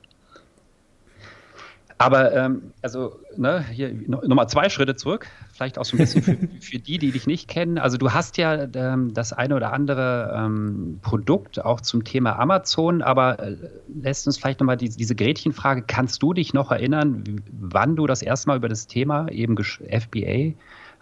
Aber 1.98 2.32
ähm, 2.34 2.72
also 2.82 3.20
ne, 3.36 3.64
hier 3.70 3.94
nochmal 4.06 4.48
zwei 4.48 4.68
Schritte 4.68 4.96
zurück, 4.96 5.26
vielleicht 5.52 5.78
auch 5.78 5.84
so 5.84 5.96
ein 5.96 5.98
bisschen 5.98 6.22
für, 6.22 6.36
für, 6.60 6.78
die, 6.78 6.98
die 6.98 7.12
dich 7.12 7.26
nicht 7.26 7.48
kennen. 7.48 7.78
Also 7.78 7.98
du 7.98 8.12
hast 8.12 8.36
ja 8.36 8.66
ähm, 8.74 9.14
das 9.14 9.32
eine 9.32 9.54
oder 9.54 9.72
andere 9.72 10.34
ähm, 10.36 10.98
Produkt 11.02 11.64
auch 11.64 11.80
zum 11.80 12.04
Thema 12.04 12.38
Amazon, 12.38 13.00
aber 13.00 13.38
äh, 13.38 13.56
lässt 13.88 14.26
uns 14.26 14.38
vielleicht 14.38 14.60
nochmal 14.60 14.76
die, 14.76 14.88
diese 14.88 15.14
Gretchenfrage, 15.14 15.82
kannst 15.86 16.22
du 16.22 16.32
dich 16.32 16.52
noch 16.52 16.72
erinnern, 16.72 17.42
wann 17.52 17.96
du 17.96 18.06
das 18.06 18.22
erste 18.22 18.48
Mal 18.48 18.56
über 18.56 18.68
das 18.68 18.86
Thema 18.86 19.28
eben 19.30 19.56
FBA 19.56 20.54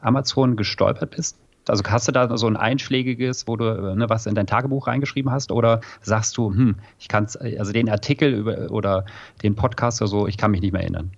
Amazon 0.02 0.56
gestolpert 0.56 1.16
bist? 1.16 1.38
Also 1.68 1.84
hast 1.84 2.08
du 2.08 2.12
da 2.12 2.36
so 2.36 2.46
ein 2.46 2.56
einschlägiges, 2.56 3.46
wo 3.46 3.56
du 3.56 3.64
äh, 3.64 3.94
ne, 3.94 4.08
was 4.08 4.26
in 4.26 4.34
dein 4.34 4.46
Tagebuch 4.46 4.86
reingeschrieben 4.86 5.30
hast, 5.30 5.52
oder 5.52 5.80
sagst 6.00 6.36
du, 6.36 6.50
hm, 6.50 6.76
ich 6.98 7.08
kann 7.08 7.26
also 7.58 7.72
den 7.72 7.88
Artikel 7.88 8.32
über, 8.32 8.70
oder 8.70 9.04
den 9.42 9.54
Podcast 9.54 10.02
oder 10.02 10.08
so, 10.08 10.26
ich 10.26 10.36
kann 10.36 10.50
mich 10.50 10.60
nicht 10.60 10.72
mehr 10.72 10.82
erinnern. 10.82 11.12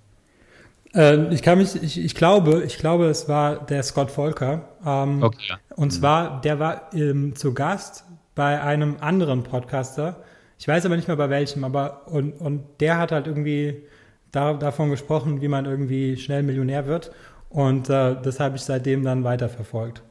Äh, 0.94 1.32
ich 1.34 1.42
kann 1.42 1.58
mich, 1.58 1.82
ich, 1.82 2.02
ich 2.02 2.14
glaube, 2.14 2.62
ich 2.64 2.78
glaube, 2.78 3.06
es 3.06 3.28
war 3.28 3.56
der 3.56 3.82
Scott 3.82 4.10
Volker. 4.10 4.68
Ähm, 4.86 5.22
okay. 5.22 5.54
Und 5.76 5.86
mhm. 5.86 5.90
zwar, 5.90 6.40
der 6.40 6.58
war 6.58 6.90
ähm, 6.92 7.34
zu 7.34 7.54
Gast 7.54 8.04
bei 8.34 8.60
einem 8.60 8.96
anderen 9.00 9.42
Podcaster. 9.42 10.22
Ich 10.58 10.68
weiß 10.68 10.86
aber 10.86 10.96
nicht 10.96 11.08
mehr 11.08 11.16
bei 11.16 11.30
welchem, 11.30 11.64
aber 11.64 12.06
und, 12.06 12.32
und 12.32 12.62
der 12.80 12.98
hat 12.98 13.12
halt 13.12 13.26
irgendwie 13.26 13.82
da, 14.30 14.54
davon 14.54 14.90
gesprochen, 14.90 15.40
wie 15.40 15.48
man 15.48 15.64
irgendwie 15.64 16.16
schnell 16.16 16.42
Millionär 16.42 16.86
wird. 16.86 17.10
Und 17.48 17.88
äh, 17.88 18.16
das 18.20 18.40
habe 18.40 18.56
ich 18.56 18.62
seitdem 18.62 19.04
dann 19.04 19.24
weiterverfolgt. 19.24 20.02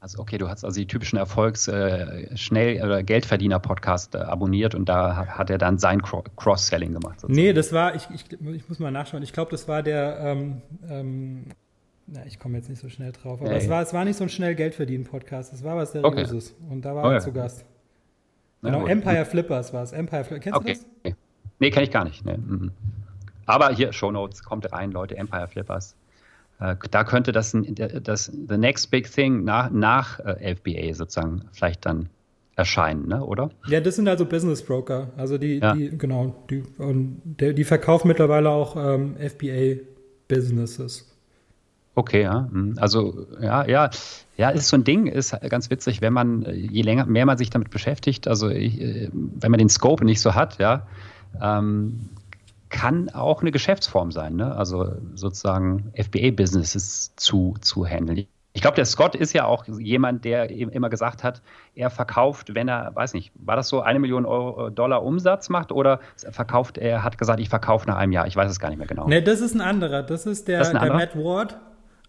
Also 0.00 0.20
okay, 0.20 0.38
du 0.38 0.48
hast 0.48 0.64
also 0.64 0.78
die 0.78 0.86
typischen 0.86 1.18
Erfolgs 1.18 1.66
äh, 1.66 2.36
schnell 2.36 2.84
oder 2.84 3.02
Geldverdiener-Podcast 3.02 4.14
äh, 4.14 4.18
abonniert 4.18 4.76
und 4.76 4.88
da 4.88 5.16
hat, 5.16 5.28
hat, 5.30 5.50
er 5.50 5.58
dann 5.58 5.78
sein 5.78 6.02
Cross-Selling 6.02 6.92
gemacht. 6.92 7.20
Sozusagen. 7.20 7.32
Nee, 7.32 7.52
das 7.52 7.72
war, 7.72 7.96
ich, 7.96 8.08
ich, 8.14 8.24
ich 8.32 8.68
muss 8.68 8.78
mal 8.78 8.92
nachschauen, 8.92 9.24
ich 9.24 9.32
glaube, 9.32 9.50
das 9.50 9.66
war 9.66 9.82
der, 9.82 10.18
ähm, 10.20 10.62
ähm, 10.88 11.46
na, 12.06 12.24
ich 12.26 12.38
komme 12.38 12.56
jetzt 12.56 12.68
nicht 12.68 12.80
so 12.80 12.88
schnell 12.88 13.10
drauf, 13.10 13.40
aber 13.40 13.50
hey. 13.50 13.58
es, 13.58 13.68
war, 13.68 13.82
es 13.82 13.92
war 13.92 14.04
nicht 14.04 14.16
so 14.16 14.24
ein 14.24 14.30
schnell 14.30 14.54
Geldverdienen-Podcast, 14.54 15.52
es 15.52 15.64
war 15.64 15.76
was 15.76 15.92
Seriöses 15.92 16.54
okay. 16.54 16.72
und 16.72 16.84
da 16.84 16.94
war 16.94 17.04
oh, 17.04 17.08
er 17.08 17.14
ja. 17.14 17.20
zu 17.20 17.32
Gast. 17.32 17.64
Genau, 18.62 18.86
ja, 18.86 18.92
Empire 18.92 19.24
Flippers 19.24 19.72
war 19.72 19.82
es. 19.82 19.92
Empire 19.92 20.24
Flippers, 20.24 20.44
kennst 20.44 20.58
okay. 20.58 20.74
du 20.74 21.10
das? 21.10 21.16
Nee, 21.58 21.70
kenne 21.70 21.84
ich 21.84 21.90
gar 21.90 22.04
nicht. 22.04 22.24
Nee. 22.24 22.36
Mhm. 22.36 22.70
Aber 23.46 23.70
hier, 23.70 23.92
Show 23.92 24.10
Notes, 24.12 24.44
kommt 24.44 24.70
rein, 24.72 24.92
Leute, 24.92 25.16
Empire 25.16 25.48
Flippers. 25.48 25.96
Äh, 26.60 26.76
da 26.90 27.04
könnte 27.04 27.32
das, 27.32 27.56
das 28.02 28.26
the 28.26 28.56
next 28.56 28.90
big 28.90 29.10
thing 29.10 29.44
nach, 29.44 29.70
nach 29.70 30.20
äh, 30.20 30.54
FBA 30.54 30.94
sozusagen 30.94 31.42
vielleicht 31.52 31.86
dann 31.86 32.08
erscheinen, 32.56 33.06
ne? 33.06 33.24
oder? 33.24 33.50
Ja, 33.68 33.80
das 33.80 33.96
sind 33.96 34.08
also 34.08 34.24
Business 34.24 34.62
Broker. 34.62 35.08
Also 35.16 35.38
die, 35.38 35.58
ja. 35.58 35.74
die 35.74 35.96
genau, 35.96 36.34
die, 36.50 36.64
und 36.78 37.22
der, 37.24 37.52
die 37.52 37.64
verkaufen 37.64 38.08
mittlerweile 38.08 38.50
auch 38.50 38.76
ähm, 38.76 39.14
FBA 39.16 39.80
Businesses. 40.26 41.08
Okay, 41.94 42.22
ja. 42.22 42.48
Hm. 42.50 42.74
Also 42.78 43.26
ja, 43.40 43.64
ja, 43.66 43.90
ja, 44.36 44.50
ist 44.50 44.68
so 44.68 44.76
ein 44.76 44.84
Ding, 44.84 45.06
ist 45.06 45.36
ganz 45.48 45.70
witzig, 45.70 46.00
wenn 46.00 46.12
man, 46.12 46.46
je 46.52 46.82
länger, 46.82 47.06
mehr 47.06 47.26
man 47.26 47.38
sich 47.38 47.50
damit 47.50 47.70
beschäftigt, 47.70 48.28
also 48.28 48.48
ich, 48.48 48.80
äh, 48.80 49.08
wenn 49.12 49.50
man 49.50 49.58
den 49.58 49.68
Scope 49.68 50.04
nicht 50.04 50.20
so 50.20 50.34
hat, 50.34 50.58
ja, 50.58 50.86
ähm, 51.40 52.08
kann 52.70 53.08
auch 53.10 53.40
eine 53.40 53.50
Geschäftsform 53.50 54.12
sein, 54.12 54.36
ne? 54.36 54.54
also 54.54 54.92
sozusagen 55.14 55.92
FBA-Businesses 55.94 57.14
zu, 57.16 57.54
zu 57.60 57.86
handeln. 57.86 58.26
Ich 58.54 58.62
glaube, 58.62 58.74
der 58.74 58.86
Scott 58.86 59.14
ist 59.14 59.34
ja 59.34 59.44
auch 59.44 59.66
jemand, 59.66 60.24
der 60.24 60.50
immer 60.50 60.88
gesagt 60.88 61.22
hat, 61.22 61.42
er 61.74 61.90
verkauft, 61.90 62.54
wenn 62.54 62.66
er, 62.66 62.90
weiß 62.94 63.14
nicht, 63.14 63.30
war 63.34 63.54
das 63.54 63.68
so, 63.68 63.82
eine 63.82 64.00
Million 64.00 64.26
Euro, 64.26 64.70
Dollar 64.70 65.04
Umsatz 65.04 65.48
macht 65.48 65.70
oder 65.70 66.00
verkauft, 66.16 66.76
er 66.76 67.04
hat 67.04 67.18
gesagt, 67.18 67.38
ich 67.38 67.50
verkaufe 67.50 67.86
nach 67.86 67.96
einem 67.96 68.10
Jahr. 68.10 68.26
Ich 68.26 68.34
weiß 68.34 68.50
es 68.50 68.58
gar 68.58 68.70
nicht 68.70 68.78
mehr 68.78 68.88
genau. 68.88 69.06
Nee, 69.06 69.20
das 69.20 69.40
ist 69.40 69.54
ein 69.54 69.60
anderer. 69.60 70.02
Das 70.02 70.26
ist 70.26 70.48
der, 70.48 70.58
das 70.58 70.72
ist 70.72 70.80
der 70.80 70.92
Matt 70.92 71.14
Ward. 71.16 71.56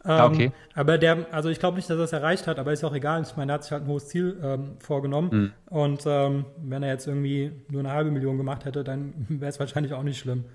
Ähm, 0.10 0.32
okay. 0.32 0.52
Aber 0.74 0.98
der, 0.98 1.28
also 1.32 1.50
ich 1.50 1.60
glaube 1.60 1.78
nicht, 1.78 1.88
dass 1.88 1.98
er 1.98 2.04
es 2.04 2.14
erreicht 2.14 2.48
hat, 2.48 2.58
aber 2.58 2.74
ist 2.74 2.84
auch 2.84 2.96
egal. 2.96 3.22
Ich 3.22 3.38
meine, 3.38 3.52
er 3.52 3.56
hat 3.56 3.64
sich 3.64 3.72
halt 3.72 3.84
ein 3.84 3.88
hohes 3.88 4.08
Ziel 4.08 4.38
ähm, 4.44 4.72
vorgenommen. 4.80 5.30
Mhm. 5.32 5.52
Und 5.70 6.04
ähm, 6.08 6.46
wenn 6.58 6.82
er 6.82 6.90
jetzt 6.90 7.08
irgendwie 7.08 7.52
nur 7.70 7.82
eine 7.82 7.92
halbe 7.92 8.10
Million 8.10 8.38
gemacht 8.38 8.66
hätte, 8.66 8.84
dann 8.84 9.14
wäre 9.30 9.50
es 9.50 9.60
wahrscheinlich 9.60 9.94
auch 9.94 10.04
nicht 10.04 10.18
schlimm. 10.18 10.46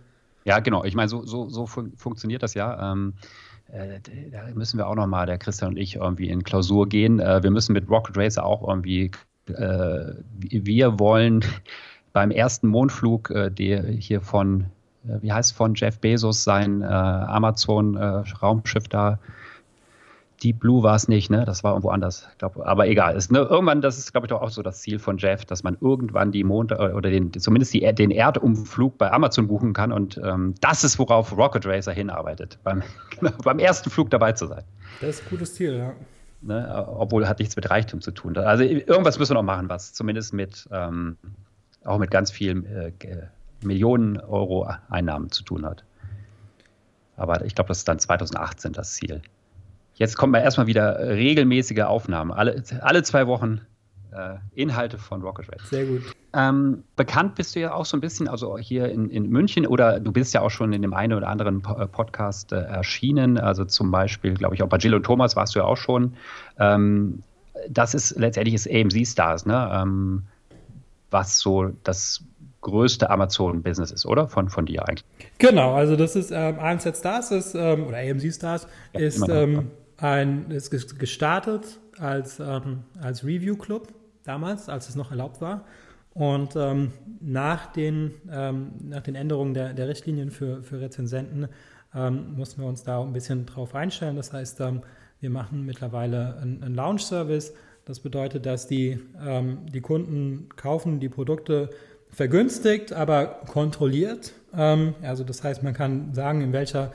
Ja, 0.44 0.58
genau. 0.58 0.84
Ich 0.84 0.96
meine, 0.96 1.08
so, 1.08 1.24
so, 1.24 1.48
so 1.48 1.66
fun 1.66 1.92
funktioniert 1.96 2.42
das 2.42 2.54
ja. 2.54 2.92
Ähm, 2.92 3.14
äh, 3.72 4.00
da 4.30 4.42
müssen 4.54 4.76
wir 4.76 4.88
auch 4.88 4.96
nochmal, 4.96 5.26
der 5.26 5.38
Christian 5.38 5.70
und 5.70 5.76
ich, 5.76 5.96
irgendwie 5.96 6.28
in 6.28 6.42
Klausur 6.42 6.88
gehen. 6.88 7.20
Äh, 7.20 7.44
wir 7.44 7.50
müssen 7.50 7.72
mit 7.72 7.88
Rocket 7.88 8.16
Racer 8.16 8.44
auch 8.44 8.68
irgendwie, 8.68 9.12
äh, 9.46 10.14
wir 10.40 10.98
wollen 10.98 11.44
beim 12.12 12.32
ersten 12.32 12.66
Mondflug, 12.66 13.30
äh, 13.30 13.50
der 13.50 13.84
hier 13.84 14.20
von 14.20 14.66
äh, 15.06 15.22
wie 15.22 15.32
heißt 15.32 15.54
von 15.54 15.74
Jeff 15.74 16.00
Bezos 16.00 16.44
sein 16.44 16.82
Amazon-Raumschiff 16.82 18.88
da. 18.88 19.20
Deep 20.44 20.60
Blue 20.60 20.82
war 20.82 20.94
es 20.94 21.08
nicht, 21.08 21.30
ne? 21.30 21.44
Das 21.46 21.64
war 21.64 21.72
irgendwo 21.72 21.88
anders. 21.88 22.28
Glaub, 22.38 22.58
aber 22.58 22.86
egal. 22.86 23.16
Ist, 23.16 23.32
ne, 23.32 23.38
irgendwann, 23.38 23.80
das 23.80 23.96
ist, 23.96 24.12
glaube 24.12 24.26
ich, 24.26 24.28
doch 24.28 24.42
auch 24.42 24.50
so 24.50 24.62
das 24.62 24.82
Ziel 24.82 24.98
von 24.98 25.16
Jeff, 25.16 25.46
dass 25.46 25.62
man 25.62 25.78
irgendwann 25.80 26.32
die 26.32 26.44
Mond 26.44 26.70
äh, 26.70 26.74
oder 26.74 27.10
den, 27.10 27.32
zumindest 27.32 27.72
die, 27.72 27.80
den 27.94 28.10
Erdumflug 28.10 28.98
bei 28.98 29.10
Amazon 29.10 29.48
buchen 29.48 29.72
kann. 29.72 29.90
Und 29.90 30.20
ähm, 30.22 30.54
das 30.60 30.84
ist, 30.84 30.98
worauf 30.98 31.36
Rocket 31.36 31.66
Racer 31.66 31.92
hinarbeitet, 31.92 32.58
beim, 32.62 32.82
beim 33.42 33.58
ersten 33.58 33.88
Flug 33.88 34.10
dabei 34.10 34.32
zu 34.32 34.46
sein. 34.46 34.62
Das 35.00 35.16
ist 35.16 35.22
ein 35.22 35.30
gutes 35.30 35.54
Ziel, 35.54 35.78
ja. 35.78 35.92
Ne, 36.42 36.86
obwohl 36.88 37.26
hat 37.26 37.38
nichts 37.38 37.56
mit 37.56 37.70
Reichtum 37.70 38.02
zu 38.02 38.10
tun. 38.10 38.36
Also 38.36 38.64
irgendwas 38.64 39.18
müssen 39.18 39.30
wir 39.30 39.36
noch 39.36 39.42
machen, 39.42 39.70
was 39.70 39.94
zumindest 39.94 40.34
mit 40.34 40.68
ähm, 40.70 41.16
auch 41.84 41.98
mit 41.98 42.10
ganz 42.10 42.30
vielen 42.30 42.66
äh, 42.66 42.92
Millionen 43.62 44.20
Euro 44.20 44.68
Einnahmen 44.90 45.30
zu 45.30 45.42
tun 45.42 45.64
hat. 45.64 45.84
Aber 47.16 47.44
ich 47.46 47.54
glaube, 47.54 47.68
das 47.68 47.78
ist 47.78 47.88
dann 47.88 47.98
2018 47.98 48.74
das 48.74 48.92
Ziel. 48.92 49.22
Jetzt 49.94 50.16
kommen 50.16 50.32
wir 50.32 50.42
erstmal 50.42 50.66
wieder 50.66 50.98
regelmäßige 50.98 51.82
Aufnahmen. 51.82 52.32
Alle, 52.32 52.62
alle 52.80 53.02
zwei 53.02 53.26
Wochen 53.26 53.60
äh, 54.14 54.36
Inhalte 54.54 54.98
von 54.98 55.22
Rocket 55.22 55.50
Red. 55.50 55.60
Sehr 55.62 55.84
gut. 55.86 56.02
Ähm, 56.32 56.82
bekannt 56.96 57.36
bist 57.36 57.54
du 57.54 57.60
ja 57.60 57.74
auch 57.74 57.84
so 57.84 57.96
ein 57.96 58.00
bisschen, 58.00 58.28
also 58.28 58.58
hier 58.58 58.88
in, 58.88 59.08
in 59.10 59.28
München 59.28 59.66
oder 59.66 60.00
du 60.00 60.10
bist 60.12 60.34
ja 60.34 60.40
auch 60.40 60.50
schon 60.50 60.72
in 60.72 60.82
dem 60.82 60.94
einen 60.94 61.12
oder 61.12 61.28
anderen 61.28 61.62
äh, 61.64 61.86
Podcast 61.86 62.52
äh, 62.52 62.56
erschienen. 62.56 63.38
Also 63.38 63.64
zum 63.64 63.90
Beispiel, 63.90 64.34
glaube 64.34 64.54
ich, 64.54 64.62
auch 64.62 64.68
bei 64.68 64.78
Jill 64.78 64.94
und 64.94 65.04
Thomas 65.04 65.36
warst 65.36 65.54
du 65.54 65.60
ja 65.60 65.64
auch 65.64 65.76
schon. 65.76 66.14
Ähm, 66.58 67.22
das 67.68 67.94
ist 67.94 68.16
letztendlich 68.18 68.54
ist 68.54 68.68
AMC 68.68 69.06
Stars, 69.06 69.46
ne? 69.46 69.70
Ähm, 69.72 70.24
was 71.10 71.38
so 71.38 71.70
das 71.84 72.24
größte 72.62 73.10
Amazon-Business 73.10 73.92
ist, 73.92 74.06
oder? 74.06 74.26
Von, 74.26 74.48
von 74.48 74.66
dir 74.66 74.88
eigentlich. 74.88 75.04
Genau, 75.38 75.74
also 75.74 75.94
das 75.94 76.16
ist 76.16 76.32
ähm, 76.32 76.58
AMZ 76.58 76.96
Stars 76.96 77.30
ist, 77.30 77.54
ähm, 77.54 77.86
oder 77.86 77.98
AMC 77.98 78.32
Stars 78.32 78.66
ja, 78.92 79.00
ist, 79.00 79.28
ähm, 79.28 79.70
ein, 80.04 80.50
ist 80.50 80.98
gestartet 80.98 81.80
als, 81.98 82.38
ähm, 82.38 82.84
als 83.00 83.24
Review-Club 83.24 83.88
damals, 84.24 84.68
als 84.68 84.88
es 84.88 84.96
noch 84.96 85.10
erlaubt 85.10 85.40
war. 85.40 85.64
Und 86.12 86.54
ähm, 86.56 86.92
nach, 87.20 87.72
den, 87.72 88.12
ähm, 88.30 88.72
nach 88.82 89.00
den 89.00 89.14
Änderungen 89.14 89.54
der, 89.54 89.72
der 89.72 89.88
Richtlinien 89.88 90.30
für, 90.30 90.62
für 90.62 90.80
Rezensenten 90.80 91.48
ähm, 91.94 92.36
mussten 92.36 92.60
wir 92.60 92.68
uns 92.68 92.82
da 92.84 93.00
ein 93.00 93.14
bisschen 93.14 93.46
drauf 93.46 93.74
einstellen. 93.74 94.16
Das 94.16 94.32
heißt, 94.32 94.60
ähm, 94.60 94.82
wir 95.20 95.30
machen 95.30 95.64
mittlerweile 95.64 96.36
einen, 96.36 96.62
einen 96.62 96.74
Launch-Service. 96.74 97.54
Das 97.86 98.00
bedeutet, 98.00 98.44
dass 98.44 98.66
die, 98.66 99.00
ähm, 99.24 99.66
die 99.72 99.80
Kunden 99.80 100.50
kaufen 100.54 101.00
die 101.00 101.08
Produkte 101.08 101.70
vergünstigt, 102.10 102.92
aber 102.92 103.26
kontrolliert. 103.48 104.34
Also 104.52 105.24
das 105.24 105.42
heißt, 105.42 105.64
man 105.64 105.74
kann 105.74 106.14
sagen, 106.14 106.42
in 106.42 106.52
welcher 106.52 106.92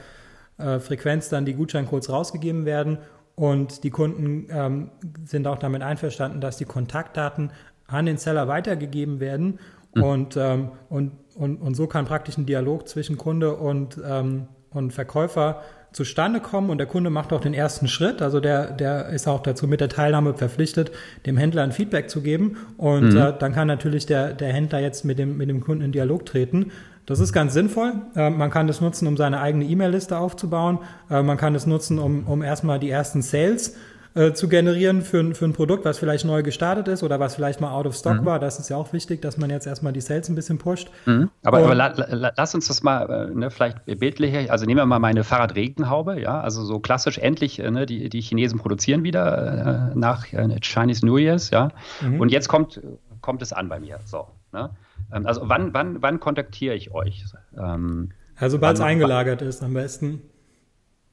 äh, 0.60 0.80
Frequenz 0.80 1.30
dann 1.30 1.46
die 1.46 1.54
Gutscheincodes 1.54 2.10
rausgegeben 2.10 2.66
werden 2.66 3.00
und 3.36 3.84
die 3.84 3.90
Kunden 3.90 4.48
ähm, 4.52 4.92
sind 5.26 5.48
auch 5.48 5.60
damit 5.60 5.82
einverstanden, 5.82 6.42
dass 6.42 6.58
die 6.58 6.66
Kontaktdaten 6.66 7.52
an 7.88 8.06
den 8.06 8.18
Seller 8.18 8.48
weitergegeben 8.48 9.20
werden 9.20 9.60
mhm. 9.96 10.04
und, 10.04 10.38
ähm, 10.38 10.72
und, 10.90 11.12
und, 11.36 11.58
und 11.58 11.74
so 11.76 11.88
kann 11.88 12.06
praktisch 12.06 12.38
ein 12.38 12.46
Dialog 12.46 12.88
zwischen 12.88 13.18
Kunde 13.18 13.56
und, 13.56 14.00
ähm, 14.06 14.48
und 14.72 14.92
Verkäufer 14.92 15.62
zustande 15.92 16.40
kommen 16.40 16.70
und 16.70 16.78
der 16.78 16.88
Kunde 16.88 17.10
macht 17.10 17.34
auch 17.34 17.42
den 17.42 17.54
ersten 17.54 17.88
Schritt. 17.88 18.22
Also 18.22 18.40
der, 18.40 18.72
der 18.72 19.10
ist 19.10 19.28
auch 19.28 19.42
dazu 19.42 19.68
mit 19.68 19.82
der 19.82 19.90
Teilnahme 19.90 20.34
verpflichtet, 20.34 20.92
dem 21.26 21.38
Händler 21.38 21.64
ein 21.64 21.72
Feedback 21.72 22.10
zu 22.10 22.22
geben. 22.22 22.58
Und 22.78 23.14
mhm. 23.14 23.18
äh, 23.18 23.34
dann 23.38 23.54
kann 23.54 23.68
natürlich 23.68 24.06
der, 24.06 24.34
der 24.34 24.54
Händler 24.54 24.80
jetzt 24.80 25.04
mit 25.04 25.18
dem, 25.18 25.38
mit 25.38 25.50
dem 25.50 25.62
Kunden 25.62 25.84
in 25.84 25.92
Dialog 25.92 26.26
treten. 26.26 26.72
Das 27.10 27.20
ist 27.20 27.34
ganz 27.34 27.54
sinnvoll. 27.54 27.94
Äh, 28.16 28.30
man 28.30 28.52
kann 28.52 28.68
das 28.68 28.82
nutzen, 28.82 29.08
um 29.08 29.18
seine 29.18 29.42
eigene 29.42 29.66
E-Mail-Liste 29.66 30.16
aufzubauen. 30.16 30.78
Äh, 31.10 31.24
man 31.24 31.38
kann 31.38 31.56
das 31.56 31.66
nutzen, 31.66 31.98
um, 31.98 32.28
um 32.28 32.44
erstmal 32.44 32.78
die 32.78 32.92
ersten 32.92 33.24
Sales 33.24 33.76
äh, 34.14 34.34
zu 34.34 34.48
generieren 34.48 35.02
für, 35.02 35.34
für 35.34 35.46
ein 35.46 35.54
Produkt, 35.54 35.86
was 35.86 35.98
vielleicht 35.98 36.26
neu 36.26 36.44
gestartet 36.44 36.88
ist 36.88 37.02
oder 37.02 37.20
was 37.20 37.34
vielleicht 37.34 37.62
mal 37.62 37.72
out 37.72 37.88
of 37.88 37.96
stock 37.96 38.22
mhm. 38.22 38.26
war. 38.26 38.38
Das 38.38 38.60
ist 38.60 38.70
ja 38.70 38.78
auch 38.78 38.94
wichtig, 38.94 39.24
dass 39.24 39.38
man 39.38 39.50
jetzt 39.50 39.66
erstmal 39.66 39.92
die 39.92 40.02
Sales 40.02 40.30
ein 40.30 40.36
bisschen 40.36 40.60
pusht. 40.60 40.92
Mhm. 41.08 41.32
Aber, 41.44 41.58
aber 41.58 41.74
la, 41.74 41.88
la, 41.98 42.32
lass 42.38 42.54
uns 42.54 42.68
das 42.68 42.84
mal 42.84 43.32
ne, 43.34 43.50
vielleicht 43.50 43.84
bildlicher, 43.86 44.52
also 44.52 44.68
nehmen 44.68 44.78
wir 44.78 44.86
mal 44.86 45.00
meine 45.00 45.24
Fahrradregenhaube, 45.24 46.22
ja, 46.22 46.40
also 46.40 46.64
so 46.64 46.78
klassisch 46.80 47.18
endlich, 47.18 47.58
ne, 47.58 47.88
die, 47.88 48.10
die 48.10 48.22
Chinesen 48.22 48.60
produzieren 48.60 49.04
wieder 49.04 49.92
äh, 49.94 49.98
nach 49.98 50.32
äh, 50.32 50.60
Chinese 50.62 51.04
New 51.08 51.18
Year's, 51.18 51.50
ja. 51.50 51.70
Mhm. 52.02 52.20
Und 52.20 52.32
jetzt 52.32 52.50
kommt, 52.50 52.80
kommt 53.22 53.42
es 53.42 53.52
an 53.52 53.68
bei 53.68 53.80
mir. 53.80 53.98
So. 54.06 54.28
Ne? 54.52 54.70
Ähm, 55.14 55.26
also 55.26 55.42
wann, 55.46 55.74
wann, 55.74 56.02
wann 56.02 56.20
kontaktiere 56.20 56.76
ich 56.76 56.92
euch? 56.92 57.26
Ähm, 57.58 58.12
also 58.36 58.58
sobald 58.58 58.78
es 58.78 58.82
eingelagert 58.82 59.42
ist 59.42 59.64
am 59.64 59.74
besten. 59.74 60.22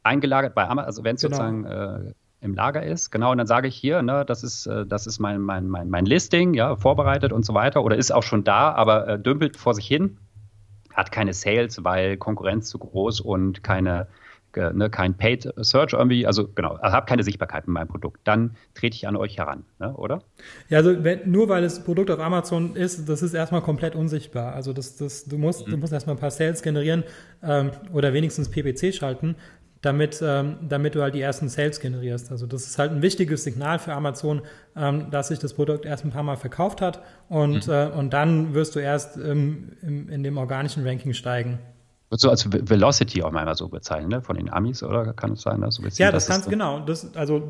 Eingelagert 0.02 0.54
bei 0.54 0.68
Amazon, 0.68 0.86
also 0.86 1.04
wenn 1.04 1.16
es 1.16 1.22
genau. 1.22 1.36
sozusagen 1.36 1.64
äh, 1.64 2.12
im 2.40 2.54
Lager 2.54 2.82
ist. 2.82 3.10
Genau, 3.10 3.32
und 3.32 3.38
dann 3.38 3.46
sage 3.46 3.68
ich 3.68 3.76
hier, 3.76 4.02
ne, 4.02 4.24
das 4.24 4.42
ist, 4.42 4.66
äh, 4.66 4.86
das 4.86 5.06
ist 5.06 5.18
mein, 5.18 5.40
mein, 5.40 5.68
mein, 5.68 5.90
mein 5.90 6.06
Listing, 6.06 6.54
ja, 6.54 6.76
vorbereitet 6.76 7.32
und 7.32 7.44
so 7.44 7.54
weiter. 7.54 7.82
Oder 7.82 7.96
ist 7.96 8.12
auch 8.12 8.22
schon 8.22 8.44
da, 8.44 8.72
aber 8.72 9.08
äh, 9.08 9.18
dümpelt 9.18 9.56
vor 9.56 9.74
sich 9.74 9.86
hin, 9.86 10.18
hat 10.94 11.12
keine 11.12 11.34
Sales, 11.34 11.84
weil 11.84 12.16
Konkurrenz 12.16 12.68
zu 12.68 12.78
groß 12.78 13.20
und 13.20 13.62
keine, 13.62 14.06
ne, 14.56 14.90
kein 14.90 15.14
Paid 15.14 15.52
Search 15.56 15.92
irgendwie, 15.92 16.26
also 16.26 16.48
genau, 16.48 16.74
also 16.74 16.96
habe 16.96 17.06
keine 17.06 17.22
Sichtbarkeit 17.22 17.66
mit 17.66 17.74
meinem 17.74 17.88
Produkt. 17.88 18.20
Dann 18.24 18.56
trete 18.74 18.94
ich 18.94 19.06
an 19.06 19.16
euch 19.16 19.38
heran, 19.38 19.64
ne, 19.78 19.94
oder? 19.94 20.22
Ja, 20.68 20.78
also 20.78 21.04
wenn, 21.04 21.30
nur 21.30 21.48
weil 21.48 21.62
das 21.62 21.84
Produkt 21.84 22.10
auf 22.10 22.20
Amazon 22.20 22.76
ist, 22.76 23.08
das 23.08 23.22
ist 23.22 23.34
erstmal 23.34 23.62
komplett 23.62 23.94
unsichtbar. 23.94 24.54
Also 24.54 24.72
das, 24.72 24.96
das, 24.96 25.24
du 25.24 25.38
musst, 25.38 25.66
mhm. 25.66 25.72
du 25.72 25.76
musst 25.78 25.92
erstmal 25.92 26.16
ein 26.16 26.20
paar 26.20 26.30
Sales 26.30 26.62
generieren 26.62 27.04
ähm, 27.42 27.70
oder 27.92 28.12
wenigstens 28.12 28.48
PPC 28.48 28.94
schalten, 28.94 29.36
damit, 29.82 30.20
ähm, 30.22 30.56
damit 30.68 30.94
du 30.94 31.02
halt 31.02 31.14
die 31.14 31.20
ersten 31.20 31.48
Sales 31.48 31.80
generierst. 31.80 32.30
Also 32.30 32.46
das 32.46 32.66
ist 32.66 32.78
halt 32.78 32.92
ein 32.92 33.02
wichtiges 33.02 33.44
Signal 33.44 33.78
für 33.78 33.92
Amazon, 33.92 34.42
ähm, 34.76 35.10
dass 35.10 35.28
sich 35.28 35.38
das 35.38 35.54
Produkt 35.54 35.84
erst 35.84 36.04
ein 36.04 36.10
paar 36.10 36.22
Mal 36.22 36.36
verkauft 36.36 36.80
hat 36.80 37.02
und, 37.28 37.66
mhm. 37.66 37.72
äh, 37.72 37.86
und 37.86 38.12
dann 38.12 38.54
wirst 38.54 38.74
du 38.74 38.80
erst 38.80 39.16
ähm, 39.16 39.72
im, 39.82 40.08
in 40.08 40.22
dem 40.22 40.38
organischen 40.38 40.86
Ranking 40.86 41.12
steigen. 41.12 41.58
Wird 42.08 42.20
so 42.20 42.30
als 42.30 42.48
Velocity 42.50 43.22
auch 43.22 43.32
mal 43.32 43.52
so 43.56 43.68
bezeichnet, 43.68 44.10
ne? 44.10 44.22
von 44.22 44.36
den 44.36 44.52
Amis, 44.52 44.82
oder 44.82 45.12
kann 45.12 45.32
es 45.32 45.42
sein? 45.42 45.60
Dass 45.60 45.74
so 45.74 45.82
ja, 45.96 46.12
das 46.12 46.28
kannst 46.28 46.48
genau. 46.48 46.80
Das, 46.80 47.16
also 47.16 47.42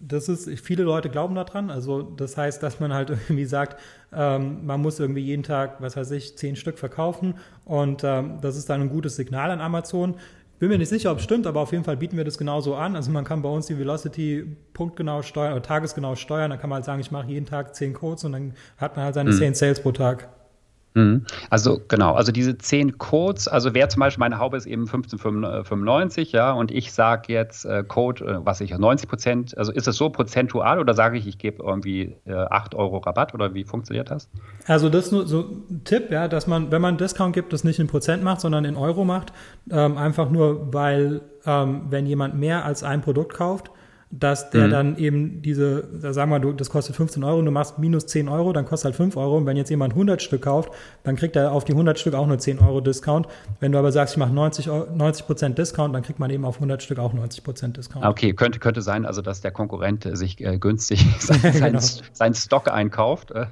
das 0.00 0.28
ist, 0.28 0.48
viele 0.60 0.82
Leute 0.82 1.10
glauben 1.10 1.36
daran. 1.36 1.70
Also 1.70 2.02
das 2.02 2.36
heißt, 2.36 2.62
dass 2.62 2.80
man 2.80 2.92
halt 2.92 3.10
irgendwie 3.28 3.44
sagt, 3.44 3.80
ähm, 4.12 4.66
man 4.66 4.82
muss 4.82 4.98
irgendwie 4.98 5.22
jeden 5.22 5.44
Tag, 5.44 5.80
was 5.80 5.96
weiß 5.96 6.10
ich, 6.10 6.36
zehn 6.36 6.56
Stück 6.56 6.78
verkaufen 6.78 7.34
und 7.64 8.02
ähm, 8.02 8.38
das 8.40 8.56
ist 8.56 8.68
dann 8.68 8.80
ein 8.80 8.88
gutes 8.88 9.16
Signal 9.16 9.50
an 9.50 9.60
Amazon. 9.60 10.16
Bin 10.58 10.68
mir 10.68 10.76
nicht 10.76 10.90
sicher, 10.90 11.10
ob 11.10 11.18
es 11.18 11.24
stimmt, 11.24 11.46
aber 11.46 11.60
auf 11.60 11.72
jeden 11.72 11.84
Fall 11.84 11.96
bieten 11.96 12.18
wir 12.18 12.24
das 12.24 12.36
genauso 12.36 12.74
an. 12.74 12.94
Also 12.94 13.10
man 13.10 13.24
kann 13.24 13.40
bei 13.40 13.48
uns 13.48 13.66
die 13.66 13.78
Velocity 13.78 14.44
punktgenau 14.74 15.22
steuern 15.22 15.52
oder 15.52 15.62
tagesgenau 15.62 16.16
steuern. 16.16 16.50
Da 16.50 16.58
kann 16.58 16.68
man 16.68 16.76
halt 16.76 16.84
sagen, 16.84 17.00
ich 17.00 17.10
mache 17.10 17.28
jeden 17.28 17.46
Tag 17.46 17.74
zehn 17.74 17.94
Codes 17.94 18.24
und 18.24 18.32
dann 18.32 18.52
hat 18.76 18.94
man 18.94 19.06
halt 19.06 19.14
seine 19.14 19.30
mhm. 19.30 19.38
zehn 19.38 19.54
Sales 19.54 19.80
pro 19.80 19.92
Tag. 19.92 20.28
Mhm. 20.94 21.24
Also 21.50 21.80
genau, 21.86 22.14
also 22.14 22.32
diese 22.32 22.58
zehn 22.58 22.98
Codes, 22.98 23.46
also 23.46 23.74
wer 23.74 23.88
zum 23.88 24.00
Beispiel 24.00 24.20
meine 24.20 24.38
Haube 24.38 24.56
ist 24.56 24.66
eben 24.66 24.82
1595, 24.82 26.32
ja, 26.32 26.52
und 26.52 26.72
ich 26.72 26.92
sage 26.92 27.32
jetzt 27.32 27.64
äh, 27.64 27.84
Code, 27.86 28.24
äh, 28.24 28.38
was 28.44 28.60
ich 28.60 28.76
90 28.76 29.08
Prozent, 29.08 29.56
also 29.56 29.70
ist 29.70 29.86
es 29.86 29.96
so 29.96 30.10
prozentual 30.10 30.80
oder 30.80 30.94
sage 30.94 31.16
ich, 31.16 31.28
ich 31.28 31.38
gebe 31.38 31.62
irgendwie 31.62 32.16
äh, 32.26 32.32
8 32.32 32.74
Euro 32.74 32.98
Rabatt 32.98 33.34
oder 33.34 33.54
wie 33.54 33.64
funktioniert 33.64 34.10
das? 34.10 34.28
Also 34.66 34.88
das 34.88 35.06
ist 35.06 35.12
nur 35.12 35.26
so 35.26 35.64
ein 35.70 35.82
Tipp, 35.84 36.10
ja, 36.10 36.26
dass 36.26 36.46
man, 36.46 36.72
wenn 36.72 36.82
man 36.82 36.98
Discount 36.98 37.34
gibt, 37.34 37.52
das 37.52 37.62
nicht 37.62 37.78
in 37.78 37.86
Prozent 37.86 38.24
macht, 38.24 38.40
sondern 38.40 38.64
in 38.64 38.76
Euro 38.76 39.04
macht, 39.04 39.32
ähm, 39.70 39.96
einfach 39.96 40.28
nur, 40.28 40.74
weil 40.74 41.20
ähm, 41.46 41.82
wenn 41.90 42.06
jemand 42.06 42.34
mehr 42.34 42.64
als 42.64 42.82
ein 42.82 43.00
Produkt 43.00 43.34
kauft, 43.34 43.70
dass 44.12 44.50
der 44.50 44.66
mhm. 44.66 44.70
dann 44.70 44.98
eben 44.98 45.40
diese, 45.40 46.12
sagen 46.12 46.32
wir, 46.32 46.40
du, 46.40 46.52
das 46.52 46.68
kostet 46.68 46.96
15 46.96 47.22
Euro, 47.22 47.40
du 47.42 47.50
machst 47.52 47.78
minus 47.78 48.06
10 48.06 48.28
Euro, 48.28 48.52
dann 48.52 48.66
kostet 48.66 48.86
halt 48.86 48.96
5 48.96 49.16
Euro. 49.16 49.36
Und 49.36 49.46
wenn 49.46 49.56
jetzt 49.56 49.70
jemand 49.70 49.92
100 49.92 50.20
Stück 50.20 50.42
kauft, 50.42 50.72
dann 51.04 51.14
kriegt 51.14 51.36
er 51.36 51.52
auf 51.52 51.64
die 51.64 51.72
100 51.72 51.96
Stück 51.96 52.14
auch 52.14 52.26
nur 52.26 52.38
10 52.38 52.58
Euro 52.58 52.80
Discount. 52.80 53.28
Wenn 53.60 53.70
du 53.70 53.78
aber 53.78 53.92
sagst, 53.92 54.14
ich 54.14 54.18
mache 54.18 54.32
90, 54.32 54.66
90 54.66 55.26
Prozent 55.26 55.58
Discount, 55.58 55.94
dann 55.94 56.02
kriegt 56.02 56.18
man 56.18 56.30
eben 56.30 56.44
auf 56.44 56.56
100 56.56 56.82
Stück 56.82 56.98
auch 56.98 57.12
90 57.12 57.44
Prozent 57.44 57.76
Discount. 57.76 58.04
Okay, 58.04 58.32
könnte, 58.32 58.58
könnte 58.58 58.82
sein, 58.82 59.06
also 59.06 59.22
dass 59.22 59.42
der 59.42 59.52
Konkurrent 59.52 60.08
sich 60.16 60.40
äh, 60.40 60.58
günstig 60.58 61.06
sein, 61.20 61.40
genau. 61.52 61.78
sein, 62.12 62.34
Stock 62.34 62.68
einkauft. 62.68 63.30
Äh, 63.30 63.46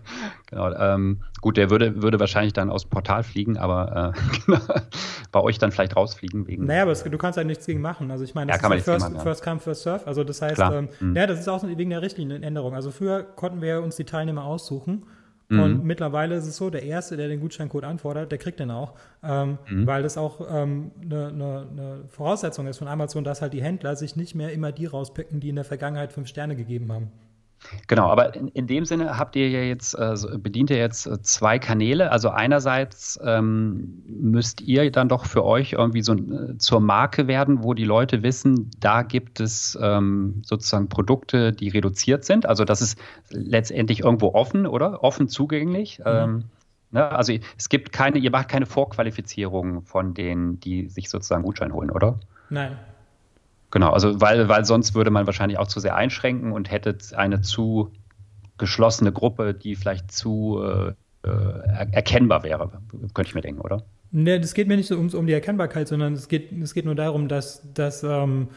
genau, 0.48 0.72
ähm, 0.72 1.22
gut, 1.40 1.56
der 1.56 1.70
würde, 1.70 2.02
würde 2.02 2.20
wahrscheinlich 2.20 2.52
dann 2.52 2.70
aus 2.70 2.82
dem 2.82 2.90
Portal 2.90 3.22
fliegen, 3.22 3.56
aber 3.56 4.14
äh, 4.48 4.52
bei 5.32 5.40
euch 5.40 5.58
dann 5.58 5.72
vielleicht 5.72 5.96
rausfliegen 5.96 6.46
wegen. 6.46 6.66
Naja, 6.66 6.82
aber 6.82 6.92
es, 6.92 7.04
du 7.04 7.18
kannst 7.18 7.37
halt 7.37 7.46
nichts 7.46 7.66
gegen 7.66 7.80
machen. 7.80 8.11
Also 8.11 8.24
ich 8.24 8.34
meine, 8.34 8.52
das 8.52 8.62
ja, 8.62 8.74
ist 8.74 8.84
first, 8.84 9.00
machen, 9.00 9.16
ja. 9.16 9.22
first 9.22 9.42
come, 9.42 9.61
first 9.61 9.82
serve. 9.82 10.06
Also 10.06 10.24
das 10.24 10.42
heißt, 10.42 10.61
ähm, 10.61 10.88
mhm. 11.00 11.16
ja, 11.16 11.26
das 11.26 11.40
ist 11.40 11.48
auch 11.48 11.62
wegen 11.62 11.90
der 11.90 12.02
Richtlinienänderung. 12.02 12.74
Also 12.74 12.90
früher 12.90 13.22
konnten 13.22 13.61
wir 13.61 13.82
uns 13.82 13.96
die 13.96 14.04
Teilnehmer 14.04 14.44
aussuchen. 14.44 15.04
Mhm. 15.48 15.61
Und 15.61 15.84
mittlerweile 15.84 16.34
ist 16.37 16.46
es 16.46 16.56
so, 16.56 16.68
der 16.68 16.82
Erste, 16.82 17.16
der 17.16 17.28
den 17.28 17.40
Gutscheincode 17.40 17.84
anfordert, 17.84 18.30
der 18.30 18.38
kriegt 18.38 18.61
den 18.61 18.70
auch, 18.70 18.94
ähm, 19.22 19.58
mhm. 19.68 19.87
weil 19.87 20.02
das 20.02 20.18
auch 20.18 20.40
eine 20.40 20.62
ähm, 20.62 20.90
ne, 21.02 21.32
ne, 21.32 21.66
ne 21.74 22.04
Voraussetzung 22.08 22.66
ist 22.66 22.78
von 22.78 22.88
Amazon, 22.88 23.24
dass 23.24 23.40
halt 23.40 23.54
die 23.54 23.62
Händler 23.62 23.96
sich 23.96 24.14
nicht 24.14 24.34
mehr 24.34 24.52
immer 24.52 24.72
die 24.72 24.87
rauspicken, 24.87 25.40
die 25.40 25.48
in 25.48 25.56
der 25.56 25.64
Vergangenheit 25.64 26.12
fünf 26.12 26.28
Sterne 26.28 26.54
gegeben 26.54 26.92
haben. 26.92 27.11
Genau, 27.86 28.08
aber 28.08 28.34
in, 28.34 28.48
in, 28.48 28.66
dem 28.66 28.84
Sinne 28.84 29.18
habt 29.18 29.36
ihr 29.36 29.48
ja 29.48 29.60
jetzt, 29.60 29.94
äh, 29.94 30.14
bedient 30.38 30.70
ihr 30.70 30.78
jetzt 30.78 31.06
äh, 31.06 31.20
zwei 31.22 31.58
Kanäle. 31.58 32.10
Also 32.12 32.30
einerseits 32.30 33.18
ähm, 33.22 34.02
müsst 34.06 34.60
ihr 34.60 34.90
dann 34.90 35.08
doch 35.08 35.26
für 35.26 35.44
euch 35.44 35.72
irgendwie 35.72 36.02
so 36.02 36.14
äh, 36.14 36.56
zur 36.58 36.80
Marke 36.80 37.26
werden, 37.26 37.62
wo 37.62 37.74
die 37.74 37.84
Leute 37.84 38.22
wissen, 38.22 38.70
da 38.80 39.02
gibt 39.02 39.40
es 39.40 39.78
ähm, 39.80 40.42
sozusagen 40.44 40.88
Produkte, 40.88 41.52
die 41.52 41.68
reduziert 41.68 42.24
sind. 42.24 42.46
Also 42.46 42.64
das 42.64 42.80
ist 42.80 42.98
letztendlich 43.30 44.00
irgendwo 44.00 44.34
offen, 44.34 44.66
oder? 44.66 45.02
Offen 45.02 45.28
zugänglich. 45.28 45.98
Mhm. 45.98 46.04
Ähm, 46.06 46.44
ne? 46.90 47.10
Also 47.10 47.32
es 47.56 47.68
gibt 47.68 47.92
keine, 47.92 48.18
ihr 48.18 48.30
macht 48.30 48.48
keine 48.48 48.66
Vorqualifizierung 48.66 49.82
von 49.82 50.14
denen, 50.14 50.60
die 50.60 50.88
sich 50.88 51.10
sozusagen 51.10 51.42
Gutschein 51.42 51.72
holen, 51.72 51.90
oder? 51.90 52.18
Nein. 52.50 52.78
Genau, 53.70 53.90
also 53.90 54.20
weil, 54.20 54.48
weil 54.48 54.64
sonst 54.64 54.94
würde 54.94 55.11
man 55.11 55.26
wahrscheinlich 55.26 55.59
auch 55.59 55.66
zu 55.66 55.81
sehr 55.81 55.94
einschränken 55.94 56.52
und 56.52 56.70
hätte 56.70 56.96
eine 57.16 57.42
zu 57.42 57.92
geschlossene 58.57 59.12
Gruppe, 59.12 59.54
die 59.54 59.76
vielleicht 59.76 60.11
zu 60.11 60.61
äh, 60.62 60.88
äh 61.28 61.87
erkennbar 61.92 62.42
wäre, 62.42 62.70
könnte 63.14 63.28
ich 63.28 63.35
mir 63.35 63.40
denken, 63.40 63.61
oder? 63.61 63.85
Ne, 64.11 64.40
das 64.40 64.54
geht 64.54 64.68
mir 64.68 64.76
nicht 64.76 64.87
so 64.87 64.96
um, 64.96 65.09
um 65.11 65.26
die 65.26 65.33
Erkennbarkeit, 65.35 65.88
sondern 65.88 66.14
es 66.14 66.28
geht, 66.28 66.50
es 66.52 66.72
geht 66.72 66.87
nur 66.87 66.94
darum, 66.94 67.28
dass, 67.28 67.62
dass, 67.74 68.02
ähm, 68.02 68.48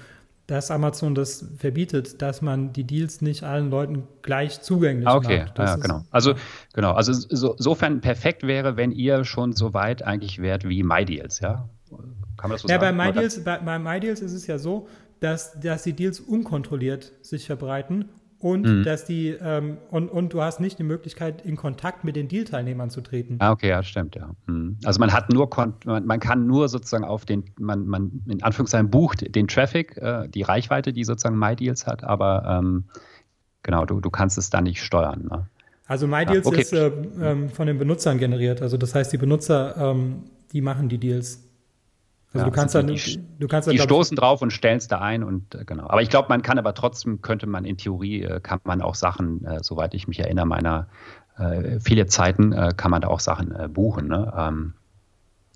dass 0.47 0.71
Amazon 0.71 1.13
das 1.13 1.45
verbietet, 1.57 2.21
dass 2.21 2.41
man 2.41 2.71
die 2.71 2.85
Deals 2.85 3.21
nicht 3.21 3.43
allen 3.43 3.69
Leuten 3.69 4.07
gleich 4.21 4.61
zugänglich 4.61 5.07
ah, 5.07 5.15
okay. 5.15 5.39
macht. 5.39 5.59
Okay, 5.59 5.67
ja, 5.67 5.75
genau. 5.75 6.03
Also 6.09 6.35
genau, 6.73 6.93
also 6.93 7.11
so, 7.13 7.53
insofern 7.53 7.99
perfekt 7.99 8.43
wäre, 8.43 8.77
wenn 8.77 8.91
ihr 8.91 9.25
schon 9.25 9.53
so 9.53 9.73
weit 9.73 10.03
eigentlich 10.03 10.41
wärt 10.41 10.67
wie 10.67 10.83
MyDeals, 10.83 11.41
ja? 11.41 11.69
Kann 11.89 12.49
man 12.49 12.51
das 12.51 12.61
so 12.61 12.69
ja, 12.69 12.79
sagen? 12.79 12.97
Bei 12.97 13.07
MyDeals, 13.07 13.43
bei, 13.43 13.57
bei 13.59 13.77
MyDeals 13.77 14.21
ist 14.21 14.33
es 14.33 14.47
ja 14.47 14.57
so, 14.57 14.87
dass, 15.21 15.57
dass 15.59 15.83
die 15.83 15.93
Deals 15.93 16.19
unkontrolliert 16.19 17.13
sich 17.21 17.45
verbreiten 17.45 18.09
und 18.39 18.65
mhm. 18.65 18.83
dass 18.83 19.05
die 19.05 19.29
ähm, 19.29 19.77
und, 19.91 20.09
und 20.09 20.33
du 20.33 20.41
hast 20.41 20.59
nicht 20.59 20.79
die 20.79 20.83
Möglichkeit, 20.83 21.45
in 21.45 21.55
Kontakt 21.55 22.03
mit 22.03 22.15
den 22.15 22.27
Deal-Teilnehmern 22.27 22.89
zu 22.89 23.01
treten. 23.01 23.35
Ah, 23.39 23.51
okay, 23.51 23.69
ja, 23.69 23.83
stimmt, 23.83 24.15
ja. 24.15 24.31
Mhm. 24.47 24.77
Also 24.83 24.99
man 24.99 25.13
hat 25.13 25.31
nur 25.31 25.47
man, 25.85 26.05
man 26.05 26.19
kann 26.19 26.47
nur 26.47 26.67
sozusagen 26.67 27.03
auf 27.03 27.23
den, 27.23 27.45
man, 27.59 27.85
man 27.85 28.23
in 28.27 28.41
Anführungszeichen 28.41 28.89
bucht 28.89 29.35
den 29.35 29.47
Traffic, 29.47 29.95
äh, 29.97 30.27
die 30.27 30.41
Reichweite, 30.41 30.91
die 30.91 31.03
sozusagen 31.03 31.37
MyDeals 31.37 31.85
hat, 31.85 32.03
aber 32.03 32.59
ähm, 32.59 32.85
genau, 33.61 33.85
du, 33.85 33.99
du 33.99 34.09
kannst 34.09 34.39
es 34.39 34.49
da 34.49 34.59
nicht 34.59 34.81
steuern. 34.81 35.27
Ne? 35.29 35.45
Also 35.85 36.07
MyDeals 36.07 36.45
ja, 36.45 36.51
okay. 36.51 36.61
ist 36.61 36.73
äh, 36.73 36.91
ähm, 37.21 37.49
von 37.49 37.67
den 37.67 37.77
Benutzern 37.77 38.17
generiert. 38.17 38.63
Also 38.63 38.77
das 38.77 38.95
heißt, 38.95 39.13
die 39.13 39.17
Benutzer, 39.17 39.75
ähm, 39.77 40.23
die 40.51 40.61
machen 40.61 40.89
die 40.89 40.97
Deals. 40.97 41.47
Also 42.33 42.45
ja, 42.45 42.49
du 42.49 42.51
kannst 42.51 42.75
also 42.75 42.87
dann, 42.87 42.95
die, 42.95 43.19
du 43.39 43.47
kannst 43.47 43.67
dann, 43.67 43.75
die 43.75 43.81
stoßen 43.81 44.15
drauf 44.15 44.41
und 44.41 44.51
stellen 44.51 44.77
es 44.77 44.87
da 44.87 44.99
ein 44.99 45.23
und 45.23 45.53
äh, 45.55 45.65
genau. 45.65 45.87
Aber 45.87 46.01
ich 46.01 46.09
glaube, 46.09 46.29
man 46.29 46.41
kann 46.41 46.57
aber 46.57 46.73
trotzdem 46.73 47.21
könnte 47.21 47.47
man 47.47 47.65
in 47.65 47.77
Theorie 47.77 48.23
äh, 48.23 48.39
kann 48.39 48.59
man 48.63 48.81
auch 48.81 48.95
Sachen, 48.95 49.43
äh, 49.45 49.59
soweit 49.61 49.93
ich 49.93 50.07
mich 50.07 50.19
erinnere, 50.19 50.45
meiner 50.45 50.87
äh, 51.37 51.79
viele 51.79 52.05
Zeiten 52.05 52.51
kann 52.75 52.91
man 52.91 53.01
da 53.01 53.07
auch 53.07 53.19
Sachen 53.19 53.55
buchen. 53.73 54.07
Ne? 54.07 54.33
Ähm, 54.37 54.73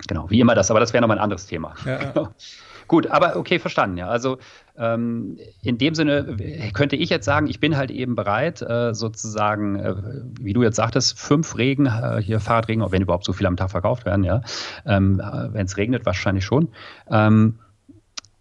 genau, 0.08 0.30
wie 0.30 0.40
immer 0.40 0.56
das. 0.56 0.72
Aber 0.72 0.80
das 0.80 0.94
wäre 0.94 1.02
nochmal 1.02 1.18
ein 1.18 1.24
anderes 1.24 1.46
Thema. 1.48 1.76
Ja, 1.86 2.02
ja. 2.02 2.34
Gut, 2.88 3.08
aber 3.08 3.36
okay, 3.36 3.58
verstanden, 3.58 3.98
ja. 3.98 4.08
Also 4.08 4.38
ähm, 4.78 5.38
in 5.64 5.78
dem 5.78 5.96
Sinne 5.96 6.38
könnte 6.74 6.96
ich 6.96 7.10
jetzt 7.10 7.26
sagen, 7.26 7.48
ich 7.48 7.60
bin 7.60 7.78
halt 7.78 7.90
eben 7.90 8.16
bereit, 8.16 8.62
äh, 8.62 8.94
sozusagen, 8.94 9.80
äh, 9.80 9.96
wie 10.40 10.54
du 10.54 10.62
jetzt 10.62 10.76
sagtest, 10.76 11.20
fünf 11.20 11.58
Regen, 11.58 11.88
äh, 11.88 12.22
hier 12.22 12.40
Fahrradregen, 12.40 12.86
wenn 12.92 13.02
überhaupt 13.02 13.26
so 13.26 13.34
viele 13.34 13.48
am 13.48 13.58
Tag 13.58 13.72
verkauft 13.72 14.06
werden, 14.06 14.24
ja. 14.24 14.42
Ähm, 14.86 15.20
äh, 15.20 15.54
wenn 15.54 15.66
es 15.66 15.78
regnet, 15.78 16.06
wahrscheinlich 16.06 16.46
schon. 16.46 16.70
Ähm, 17.10 17.60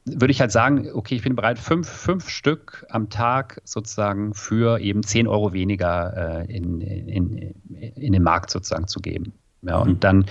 würde 0.06 0.32
ich 0.32 0.40
halt 0.40 0.52
sagen, 0.52 0.90
okay, 0.92 1.14
ich 1.14 1.22
bin 1.22 1.34
bereit, 1.34 1.58
fünf, 1.58 1.88
fünf 1.88 2.28
Stück 2.28 2.84
am 2.90 3.08
Tag 3.08 3.62
sozusagen 3.64 4.34
für 4.34 4.78
eben 4.78 5.02
zehn 5.02 5.26
Euro 5.26 5.54
weniger 5.54 6.44
äh, 6.46 6.54
in, 6.54 6.82
in, 6.82 7.54
in 7.68 8.12
den 8.12 8.22
Markt 8.22 8.50
sozusagen 8.50 8.86
zu 8.86 9.00
geben. 9.00 9.32
Ja, 9.62 9.78
und 9.78 9.88
mhm. 9.88 10.00
dann 10.00 10.26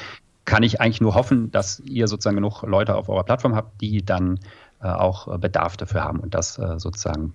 kann 0.46 0.64
ich 0.64 0.82
eigentlich 0.82 1.02
nur 1.02 1.16
hoffen, 1.16 1.52
dass 1.52 1.80
ihr 1.80 2.08
sozusagen 2.08 2.36
genug 2.36 2.64
Leute 2.64 2.96
auf 2.96 3.10
eurer 3.10 3.24
Plattform 3.24 3.56
habt, 3.56 3.82
die 3.82 4.04
dann 4.04 4.40
äh, 4.82 4.88
auch 4.88 5.38
Bedarf 5.40 5.78
dafür 5.78 6.04
haben 6.04 6.20
und 6.20 6.34
das 6.34 6.58
äh, 6.58 6.80
sozusagen 6.80 7.34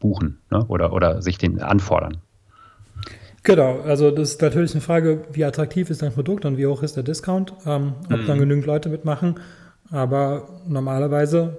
buchen 0.00 0.38
ne? 0.50 0.64
oder, 0.66 0.92
oder 0.92 1.22
sich 1.22 1.38
den 1.38 1.60
anfordern. 1.60 2.18
Genau, 3.42 3.80
also 3.80 4.10
das 4.10 4.32
ist 4.32 4.42
natürlich 4.42 4.72
eine 4.72 4.80
Frage, 4.80 5.24
wie 5.32 5.44
attraktiv 5.44 5.90
ist 5.90 6.02
dein 6.02 6.12
Produkt 6.12 6.44
und 6.44 6.58
wie 6.58 6.66
hoch 6.66 6.82
ist 6.82 6.96
der 6.96 7.02
Discount, 7.02 7.52
ähm, 7.66 7.94
ob 8.04 8.20
mhm. 8.20 8.26
dann 8.26 8.38
genügend 8.38 8.66
Leute 8.66 8.88
mitmachen. 8.88 9.36
Aber 9.90 10.60
normalerweise 10.66 11.56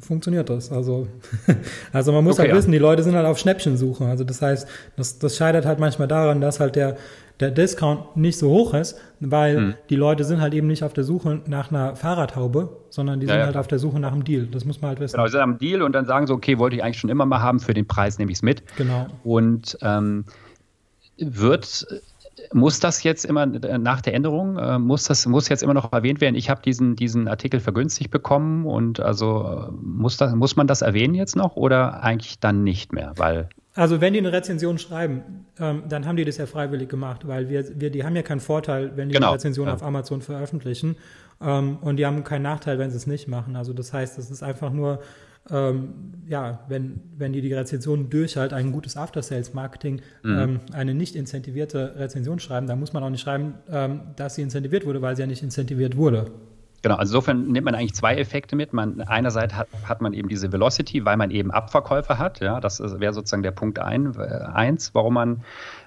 funktioniert 0.00 0.50
das. 0.50 0.70
Also, 0.70 1.06
also 1.92 2.12
man 2.12 2.24
muss 2.24 2.38
okay, 2.38 2.48
halt 2.48 2.56
wissen, 2.56 2.72
die 2.72 2.78
Leute 2.78 3.02
sind 3.02 3.14
halt 3.14 3.26
auf 3.26 3.38
Schnäppchensuche. 3.38 4.04
Also 4.04 4.24
das 4.24 4.42
heißt, 4.42 4.68
das, 4.96 5.18
das 5.18 5.36
scheitert 5.36 5.64
halt 5.64 5.78
manchmal 5.78 6.08
daran, 6.08 6.40
dass 6.40 6.60
halt 6.60 6.76
der, 6.76 6.96
der 7.42 7.50
Discount 7.50 8.16
nicht 8.16 8.38
so 8.38 8.48
hoch 8.48 8.72
ist, 8.72 8.98
weil 9.20 9.56
hm. 9.56 9.74
die 9.90 9.96
Leute 9.96 10.24
sind 10.24 10.40
halt 10.40 10.54
eben 10.54 10.66
nicht 10.66 10.84
auf 10.84 10.92
der 10.92 11.04
Suche 11.04 11.40
nach 11.46 11.70
einer 11.70 11.96
Fahrradhaube, 11.96 12.76
sondern 12.88 13.20
die 13.20 13.26
sind 13.26 13.36
ja. 13.36 13.44
halt 13.44 13.56
auf 13.56 13.66
der 13.66 13.78
Suche 13.78 14.00
nach 14.00 14.12
einem 14.12 14.24
Deal. 14.24 14.46
Das 14.46 14.64
muss 14.64 14.80
man 14.80 14.90
halt 14.90 15.00
wissen. 15.00 15.16
Genau, 15.16 15.26
sie 15.26 15.32
sind 15.32 15.40
am 15.40 15.58
Deal 15.58 15.82
und 15.82 15.92
dann 15.92 16.06
sagen 16.06 16.26
sie, 16.26 16.32
okay, 16.32 16.58
wollte 16.58 16.76
ich 16.76 16.82
eigentlich 16.82 16.98
schon 16.98 17.10
immer 17.10 17.26
mal 17.26 17.42
haben, 17.42 17.60
für 17.60 17.74
den 17.74 17.86
Preis 17.86 18.18
nehme 18.18 18.30
ich 18.30 18.38
es 18.38 18.42
mit. 18.42 18.62
Genau. 18.76 19.06
Und 19.24 19.76
ähm, 19.82 20.24
wird 21.18 21.86
muss 22.52 22.80
das 22.80 23.02
jetzt 23.02 23.24
immer 23.24 23.46
nach 23.46 24.00
der 24.00 24.14
Änderung, 24.14 24.56
äh, 24.56 24.78
muss 24.78 25.04
das 25.04 25.26
muss 25.26 25.48
jetzt 25.48 25.62
immer 25.62 25.74
noch 25.74 25.92
erwähnt 25.92 26.20
werden? 26.20 26.34
Ich 26.34 26.50
habe 26.50 26.62
diesen, 26.62 26.96
diesen 26.96 27.28
Artikel 27.28 27.60
vergünstigt 27.60 28.10
bekommen 28.10 28.66
und 28.66 29.00
also 29.00 29.68
äh, 29.68 29.72
muss, 29.80 30.16
das, 30.16 30.34
muss 30.34 30.56
man 30.56 30.66
das 30.66 30.82
erwähnen 30.82 31.14
jetzt 31.14 31.36
noch 31.36 31.56
oder 31.56 32.02
eigentlich 32.02 32.40
dann 32.40 32.64
nicht 32.64 32.92
mehr? 32.92 33.12
Weil 33.16 33.48
also 33.74 34.00
wenn 34.00 34.12
die 34.12 34.18
eine 34.18 34.32
Rezension 34.32 34.78
schreiben, 34.78 35.46
ähm, 35.58 35.84
dann 35.88 36.06
haben 36.06 36.16
die 36.16 36.24
das 36.24 36.36
ja 36.36 36.46
freiwillig 36.46 36.88
gemacht, 36.88 37.26
weil 37.26 37.48
wir, 37.48 37.80
wir 37.80 37.90
die 37.90 38.04
haben 38.04 38.14
ja 38.14 38.22
keinen 38.22 38.40
Vorteil, 38.40 38.96
wenn 38.96 39.08
die 39.08 39.14
genau, 39.14 39.28
eine 39.28 39.36
Rezension 39.36 39.68
ja. 39.68 39.74
auf 39.74 39.82
Amazon 39.82 40.20
veröffentlichen 40.20 40.96
ähm, 41.40 41.78
und 41.80 41.96
die 41.96 42.04
haben 42.04 42.22
keinen 42.24 42.42
Nachteil, 42.42 42.78
wenn 42.78 42.90
sie 42.90 42.96
es 42.96 43.06
nicht 43.06 43.28
machen. 43.28 43.56
Also 43.56 43.72
das 43.72 43.92
heißt, 43.92 44.18
es 44.18 44.30
ist 44.30 44.42
einfach 44.42 44.72
nur 44.72 45.00
ähm, 45.50 45.94
ja, 46.28 46.60
wenn, 46.68 47.00
wenn 47.16 47.32
die 47.32 47.40
die 47.40 47.52
Rezension 47.52 48.10
durch 48.10 48.36
halt 48.36 48.52
ein 48.52 48.70
gutes 48.70 48.96
After-Sales-Marketing 48.96 50.00
mhm. 50.22 50.38
ähm, 50.38 50.60
eine 50.72 50.94
nicht 50.94 51.16
incentivierte 51.16 51.94
Rezension 51.96 52.38
schreiben, 52.38 52.66
dann 52.66 52.78
muss 52.78 52.92
man 52.92 53.02
auch 53.02 53.10
nicht 53.10 53.22
schreiben, 53.22 53.54
ähm, 53.68 54.02
dass 54.16 54.36
sie 54.36 54.42
incentiviert 54.42 54.86
wurde, 54.86 55.02
weil 55.02 55.16
sie 55.16 55.22
ja 55.22 55.26
nicht 55.26 55.42
incentiviert 55.42 55.96
wurde. 55.96 56.30
Genau, 56.82 56.96
also 56.96 57.12
insofern 57.12 57.46
nimmt 57.46 57.64
man 57.64 57.76
eigentlich 57.76 57.94
zwei 57.94 58.16
Effekte 58.16 58.56
mit. 58.56 58.72
Man, 58.72 59.00
einerseits 59.02 59.54
hat, 59.54 59.68
hat 59.84 60.00
man 60.00 60.12
eben 60.14 60.28
diese 60.28 60.50
Velocity, 60.50 61.04
weil 61.04 61.16
man 61.16 61.30
eben 61.30 61.52
Abverkäufe 61.52 62.18
hat. 62.18 62.40
Ja, 62.40 62.58
das 62.58 62.80
wäre 62.80 63.12
sozusagen 63.12 63.44
der 63.44 63.52
Punkt 63.52 63.78
ein, 63.78 64.16
eins, 64.16 64.92
warum 64.92 65.14
man 65.14 65.44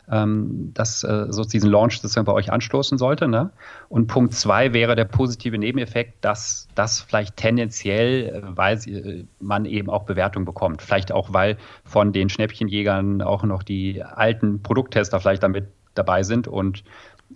ähm, 0.09 0.71
das, 0.73 1.03
äh, 1.03 1.25
so 1.29 1.43
diesen 1.43 1.69
Launch 1.69 1.99
sozusagen 1.99 2.25
bei 2.25 2.31
euch 2.31 2.51
anstoßen 2.51 2.97
sollte. 2.97 3.27
Ne? 3.27 3.51
Und 3.89 4.07
Punkt 4.07 4.33
zwei 4.35 4.71
wäre 4.71 4.95
der 4.95 5.03
positive 5.03 5.57
Nebeneffekt, 5.57 6.23
dass 6.23 6.69
das 6.75 7.01
vielleicht 7.01 7.35
tendenziell, 7.35 8.27
äh, 8.27 8.41
weil 8.45 8.77
sie, 8.77 8.93
äh, 8.93 9.25
man 9.41 9.65
eben 9.65 9.89
auch 9.89 10.03
Bewertung 10.03 10.45
bekommt. 10.45 10.81
Vielleicht 10.81 11.11
auch, 11.11 11.33
weil 11.33 11.57
von 11.83 12.13
den 12.13 12.29
Schnäppchenjägern 12.29 13.21
auch 13.21 13.43
noch 13.43 13.63
die 13.63 14.01
alten 14.01 14.61
Produkttester 14.61 15.19
vielleicht 15.19 15.43
damit 15.43 15.67
dabei 15.93 16.23
sind 16.23 16.47
und 16.47 16.83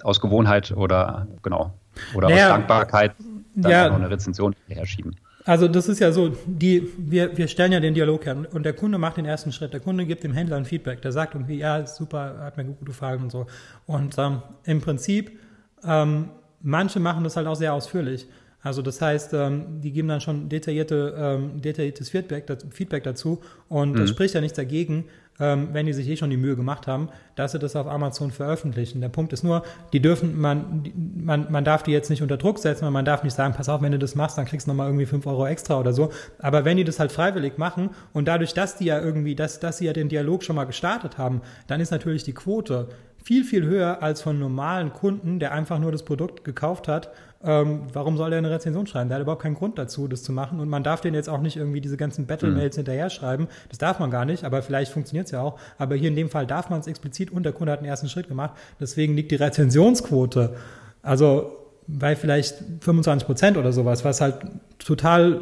aus 0.04 0.22
Gewohnheit 0.22 0.72
oder 0.72 1.28
genau 1.42 1.74
oder 2.14 2.30
naja, 2.30 2.46
aus 2.46 2.52
Dankbarkeit 2.52 3.14
dann 3.56 3.72
ja, 3.72 3.90
noch 3.90 3.96
eine 3.96 4.10
Rezension 4.10 4.56
herschieben. 4.68 5.16
Also 5.46 5.68
das 5.68 5.88
ist 5.88 6.00
ja 6.00 6.12
so, 6.12 6.30
die, 6.46 6.88
wir, 6.98 7.36
wir 7.38 7.48
stellen 7.48 7.72
ja 7.72 7.80
den 7.80 7.94
Dialog 7.94 8.26
her 8.26 8.38
und 8.52 8.64
der 8.64 8.74
Kunde 8.74 8.98
macht 8.98 9.18
den 9.18 9.26
ersten 9.26 9.52
Schritt. 9.52 9.74
Der 9.74 9.80
Kunde 9.80 10.06
gibt 10.06 10.24
dem 10.24 10.34
Händler 10.34 10.58
ein 10.58 10.66
Feedback. 10.66 11.02
Der 11.02 11.12
sagt 11.12 11.34
irgendwie, 11.34 11.58
ja, 11.58 11.86
super, 11.88 12.38
hat 12.40 12.58
mir 12.58 12.66
gut 12.66 12.86
gefallen 12.86 13.24
und 13.24 13.32
so. 13.32 13.48
Und 13.88 14.16
ähm, 14.18 14.42
im 14.66 14.82
Prinzip, 14.82 15.40
ähm, 15.84 16.30
manche 16.62 17.00
machen 17.00 17.24
das 17.24 17.36
halt 17.36 17.48
auch 17.48 17.56
sehr 17.56 17.74
ausführlich. 17.74 18.28
Also 18.62 18.82
das 18.82 19.02
heißt, 19.02 19.34
ähm, 19.34 19.82
die 19.82 19.92
geben 19.92 20.10
dann 20.10 20.22
schon 20.22 20.50
detaillierte, 20.50 21.16
ähm, 21.18 21.62
detailliertes 21.62 22.10
Feedback, 22.10 22.46
Feedback 22.72 23.04
dazu 23.04 23.42
und 23.70 23.94
mhm. 23.94 23.96
das 23.96 24.10
spricht 24.10 24.34
ja 24.34 24.42
nichts 24.42 24.58
dagegen, 24.58 25.06
ähm, 25.40 25.70
wenn 25.72 25.86
die 25.86 25.94
sich 25.94 26.08
eh 26.08 26.18
schon 26.18 26.30
die 26.30 26.38
Mühe 26.38 26.56
gemacht 26.56 26.88
haben, 26.88 27.10
dass 27.36 27.54
sie 27.54 27.60
das 27.60 27.76
auf 27.76 27.88
Amazon 27.88 28.32
veröffentlichen. 28.32 29.02
Der 29.02 29.10
Punkt 29.10 29.34
ist 29.34 29.44
nur, 29.44 29.64
die 29.94 30.02
dürfen, 30.02 30.40
man, 30.40 30.84
man, 31.16 31.52
man 31.52 31.64
darf 31.64 31.84
die 31.84 31.92
jetzt 31.92 32.10
nicht 32.10 32.22
unter 32.22 32.38
Druck 32.38 32.60
setzen, 32.60 32.92
man 32.92 33.06
darf 33.06 33.24
nicht 33.24 33.36
sagen, 33.36 33.54
pass 33.54 33.70
auf, 33.70 33.82
wenn 33.82 33.92
du 33.92 34.00
das 34.00 34.16
machst, 34.16 34.38
dann 34.38 34.46
kriegst 34.46 34.68
du 34.68 34.72
nochmal 34.72 34.88
irgendwie 34.88 35.06
fünf 35.06 35.26
Euro 35.28 35.46
extra 35.48 35.80
oder 35.80 35.94
so. 35.94 36.12
Aber 36.40 36.66
wenn 36.66 36.78
die 36.78 36.84
das 36.84 37.00
halt 37.00 37.12
freiwillig 37.12 37.58
machen 37.58 37.92
und 38.14 38.28
dadurch, 38.28 38.54
dass 38.54 38.76
die 38.76 38.86
ja 38.86 39.00
irgendwie, 39.00 39.36
dass, 39.36 39.60
dass 39.60 39.78
sie 39.78 39.86
ja 39.86 39.94
den 39.94 40.10
Dialog 40.10 40.44
schon 40.44 40.56
mal 40.56 40.66
gestartet 40.66 41.18
haben, 41.18 41.42
dann 41.68 41.80
ist 41.80 41.92
natürlich 41.92 42.24
die 42.24 42.34
Quote 42.34 42.90
viel, 43.24 43.44
viel 43.44 43.66
höher 43.66 44.02
als 44.02 44.22
von 44.22 44.40
normalen 44.40 44.94
Kunden, 44.94 45.40
der 45.40 45.52
einfach 45.52 45.80
nur 45.80 45.92
das 45.92 46.04
Produkt 46.04 46.44
gekauft 46.44 46.88
hat 46.88 47.12
ähm, 47.42 47.84
warum 47.94 48.18
soll 48.18 48.34
er 48.34 48.40
eine 48.40 48.52
Rezension 48.52 48.86
schreiben? 48.86 49.08
Der 49.10 49.16
hat 49.16 49.22
überhaupt 49.22 49.42
keinen 49.42 49.56
Grund 49.56 49.78
dazu, 49.78 50.08
das 50.08 50.24
zu 50.24 50.34
machen. 50.34 50.60
Und 50.60 50.68
man 50.68 50.84
darf 50.84 51.00
den 51.00 51.14
jetzt 51.14 51.30
auch 51.30 51.40
nicht 51.40 51.56
irgendwie 51.56 51.80
diese 51.80 51.96
ganzen 51.96 52.26
Battle-Mails 52.26 52.76
mhm. 52.76 52.80
hinterher 52.80 53.10
schreiben. 53.10 53.48
Das 53.70 53.78
darf 53.78 54.00
man 54.00 54.12
gar 54.12 54.26
nicht, 54.26 54.44
aber 54.44 54.62
vielleicht 54.62 54.92
funktioniert 54.92 55.28
es 55.28 55.32
ja 55.32 55.42
auch. 55.42 55.58
Aber 55.78 55.96
hier 55.96 56.10
in 56.10 56.16
dem 56.16 56.30
Fall 56.30 56.46
darf 56.46 56.70
man 56.70 56.82
es 56.82 56.88
explizit 56.88 57.32
und 57.32 57.44
der 57.44 57.54
Kunde 57.54 57.72
hat 57.72 57.80
einen 57.80 57.88
ersten 57.88 58.10
Schritt 58.10 58.28
gemacht. 58.28 58.52
Deswegen 58.80 59.16
liegt 59.16 59.32
die 59.32 59.36
Rezensionsquote, 59.36 60.56
also 61.02 61.56
bei 61.88 62.16
vielleicht 62.16 62.56
25 62.82 63.26
Prozent 63.26 63.58
oder 63.58 63.72
sowas, 63.72 64.04
was 64.04 64.20
halt 64.20 64.36
total 64.78 65.42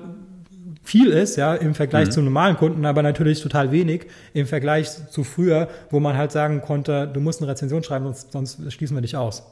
viel 0.83 1.09
ist, 1.09 1.35
ja, 1.35 1.55
im 1.55 1.73
Vergleich 1.73 2.07
mhm. 2.07 2.11
zu 2.11 2.21
normalen 2.21 2.55
Kunden, 2.55 2.85
aber 2.85 3.01
natürlich 3.03 3.41
total 3.41 3.71
wenig 3.71 4.05
im 4.33 4.45
Vergleich 4.45 4.89
zu 5.09 5.23
früher, 5.23 5.67
wo 5.89 5.99
man 5.99 6.15
halt 6.15 6.31
sagen 6.31 6.61
konnte, 6.61 7.09
du 7.11 7.19
musst 7.19 7.41
eine 7.41 7.51
Rezension 7.51 7.83
schreiben, 7.83 8.05
sonst, 8.05 8.31
sonst 8.31 8.71
schließen 8.71 8.95
wir 8.95 9.01
dich 9.01 9.17
aus. 9.17 9.43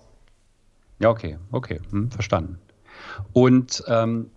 Ja, 0.99 1.09
okay, 1.09 1.37
okay, 1.51 1.79
hm, 1.91 2.09
verstanden. 2.11 2.57
Und 3.33 3.83
ähm, 3.87 4.31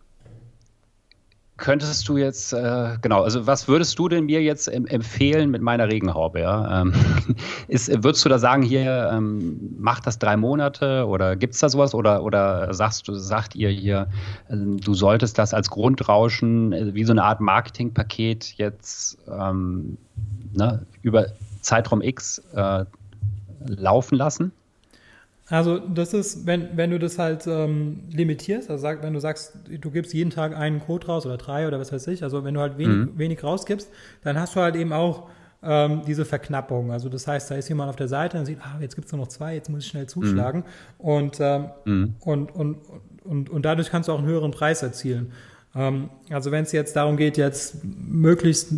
könntest 1.58 2.08
du 2.08 2.16
jetzt, 2.16 2.52
äh, 2.52 2.96
genau, 3.02 3.22
also 3.22 3.46
was 3.46 3.68
würdest 3.68 3.98
du 3.98 4.08
denn 4.08 4.26
mir 4.26 4.42
jetzt 4.42 4.68
empfehlen 4.68 5.50
mit 5.50 5.60
meiner 5.60 5.88
Regenhaube? 5.88 6.40
Ja? 6.40 6.82
Ähm, 6.82 6.92
ist, 7.68 7.88
würdest 8.02 8.24
du 8.24 8.28
da 8.28 8.38
sagen, 8.38 8.62
hier, 8.62 9.10
ähm, 9.12 9.76
mach 9.78 10.00
das 10.00 10.18
drei 10.18 10.36
Monate 10.36 11.06
oder 11.06 11.36
gibt 11.36 11.54
es 11.54 11.60
da 11.60 11.68
sowas? 11.68 11.94
Oder, 11.94 12.22
oder 12.22 12.72
sagst 12.72 13.06
sagt 13.06 13.54
ihr 13.56 13.68
hier, 13.68 14.08
äh, 14.48 14.56
du 14.56 14.94
solltest 14.94 15.36
das 15.36 15.52
als 15.52 15.68
Grundrauschen, 15.68 16.72
äh, 16.72 16.94
wie 16.94 17.04
so 17.04 17.12
eine 17.12 17.24
Art 17.24 17.40
Marketingpaket 17.40 18.54
jetzt 18.56 19.18
ähm, 19.28 19.98
ne, 20.54 20.86
über 21.02 21.26
Zeitraum 21.60 22.02
X 22.02 22.38
äh, 22.54 22.84
laufen 23.66 24.16
lassen? 24.16 24.52
Also 25.50 25.78
das 25.78 26.12
ist, 26.12 26.46
wenn, 26.46 26.76
wenn 26.76 26.90
du 26.90 26.98
das 26.98 27.18
halt 27.18 27.46
ähm, 27.46 28.00
limitierst, 28.10 28.70
also 28.70 28.82
sag, 28.82 29.02
wenn 29.02 29.14
du 29.14 29.20
sagst, 29.20 29.54
du 29.80 29.90
gibst 29.90 30.12
jeden 30.12 30.30
Tag 30.30 30.54
einen 30.54 30.80
Code 30.80 31.06
raus 31.06 31.24
oder 31.24 31.38
drei 31.38 31.66
oder 31.66 31.80
was 31.80 31.90
weiß 31.90 32.06
ich, 32.08 32.22
also 32.22 32.44
wenn 32.44 32.54
du 32.54 32.60
halt 32.60 32.76
wenig, 32.76 32.96
mhm. 32.96 33.18
wenig 33.18 33.42
rausgibst, 33.42 33.90
dann 34.22 34.38
hast 34.38 34.56
du 34.56 34.60
halt 34.60 34.76
eben 34.76 34.92
auch 34.92 35.28
ähm, 35.62 36.02
diese 36.06 36.26
Verknappung. 36.26 36.92
Also 36.92 37.08
das 37.08 37.26
heißt, 37.26 37.50
da 37.50 37.54
ist 37.54 37.68
jemand 37.68 37.88
auf 37.88 37.96
der 37.96 38.08
Seite 38.08 38.38
und 38.38 38.44
sieht, 38.44 38.58
ah, 38.60 38.78
jetzt 38.80 38.94
gibt 38.94 39.06
es 39.06 39.12
nur 39.12 39.22
noch 39.22 39.28
zwei, 39.28 39.54
jetzt 39.54 39.70
muss 39.70 39.84
ich 39.84 39.90
schnell 39.90 40.06
zuschlagen. 40.06 40.64
Mhm. 40.98 41.04
Und, 41.04 41.38
ähm, 41.40 41.64
mhm. 41.84 42.14
und, 42.20 42.54
und, 42.54 42.78
und, 43.24 43.50
und 43.50 43.64
dadurch 43.64 43.90
kannst 43.90 44.08
du 44.08 44.12
auch 44.12 44.18
einen 44.18 44.28
höheren 44.28 44.50
Preis 44.50 44.82
erzielen. 44.82 45.32
Ähm, 45.74 46.10
also 46.30 46.50
wenn 46.50 46.64
es 46.64 46.72
jetzt 46.72 46.94
darum 46.94 47.16
geht, 47.16 47.38
jetzt 47.38 47.78
möglichst 47.84 48.72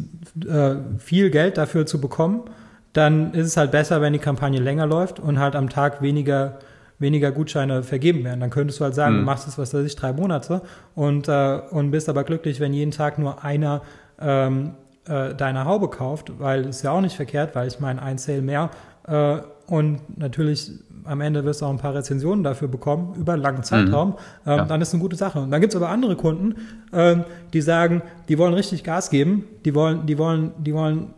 äh, 0.47 0.77
viel 0.99 1.31
Geld 1.31 1.59
dafür 1.59 1.85
zu 1.85 2.01
bekommen, 2.01 2.45
dann 2.93 3.33
ist 3.35 3.47
es 3.47 3.57
halt 3.57 3.71
besser, 3.71 4.01
wenn 4.01 4.13
die 4.13 4.19
Kampagne 4.19 4.61
länger 4.61 4.87
läuft 4.87 5.21
und 5.21 5.39
halt 5.39 5.55
am 5.55 5.69
Tag 5.69 6.03
weniger, 6.03 6.59
weniger 6.99 7.31
Gutscheine 7.31 7.83
vergeben 7.83 8.25
werden. 8.25 8.41
Dann 8.41 8.51
könntest 8.51 8.81
du 8.81 8.85
halt 8.85 8.95
sagen, 8.95 9.15
mhm. 9.15 9.19
du 9.21 9.25
machst 9.25 9.47
es, 9.47 9.59
was 9.59 9.73
weiß 9.73 9.87
ich, 9.87 9.97
drei 9.97 10.13
Monate 10.13 10.63
und, 10.95 11.29
äh, 11.29 11.61
und 11.71 11.91
bist 11.91 12.09
aber 12.09 12.25
glücklich, 12.25 12.61
wenn 12.61 12.73
jeden 12.73 12.91
Tag 12.91 13.19
nur 13.19 13.45
einer 13.45 13.83
ähm, 14.21 14.73
äh, 15.07 15.35
deine 15.35 15.65
Haube 15.65 15.89
kauft, 15.89 16.33
weil 16.39 16.67
es 16.67 16.83
ja 16.83 16.91
auch 16.91 17.01
nicht 17.01 17.17
verkehrt, 17.17 17.55
weil 17.55 17.69
ich 17.69 17.81
meine, 17.81 18.03
ein 18.03 18.19
Sale 18.19 18.43
mehr 18.43 18.71
äh, 19.07 19.39
und 19.67 20.19
natürlich 20.19 20.73
am 21.05 21.21
Ende 21.21 21.45
wirst 21.45 21.63
du 21.63 21.67
auch 21.67 21.71
ein 21.71 21.79
paar 21.79 21.95
Rezensionen 21.95 22.45
dafür 22.45 22.69
bekommen, 22.69 23.15
über 23.17 23.33
einen 23.33 23.43
langen 23.43 23.63
Zeitraum, 23.63 24.11
mhm. 24.11 24.15
ähm, 24.47 24.59
ja. 24.59 24.65
dann 24.65 24.81
ist 24.81 24.89
es 24.89 24.95
eine 24.95 25.03
gute 25.03 25.17
Sache. 25.17 25.41
Und 25.41 25.51
dann 25.51 25.61
gibt 25.61 25.73
es 25.73 25.77
aber 25.77 25.89
andere 25.89 26.17
Kunden, 26.17 26.57
ähm, 26.93 27.25
die 27.53 27.63
sagen, 27.63 28.03
die 28.29 28.37
wollen 28.37 28.53
richtig 28.53 28.85
Gas 28.85 29.11
geben, 29.11 29.45
die 29.65 29.75
wollen, 29.75 30.07
die 30.07 30.19
wollen, 30.19 30.53
die 30.59 30.75
wollen 30.75 31.15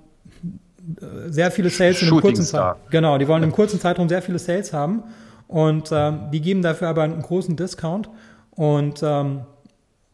sehr 1.29 1.51
viele 1.51 1.71
Sales 1.71 2.03
in 2.03 2.09
einem 2.09 2.21
kurzen 2.21 2.45
Zeitraum. 2.45 2.81
Genau, 2.91 3.19
die 3.19 3.29
wollen 3.29 3.43
im 3.43 3.53
kurzen 3.53 3.81
Zeitraum 3.81 4.09
sehr 4.09 4.23
viele 4.23 4.39
Sales 4.39 4.73
haben 4.73 5.05
und 5.49 5.91
ähm, 5.93 6.31
die 6.33 6.41
geben 6.41 6.63
dafür 6.63 6.89
aber 6.89 7.03
einen 7.03 7.23
großen 7.23 7.57
Discount 7.57 8.09
und, 8.51 9.03
ähm, 9.03 9.43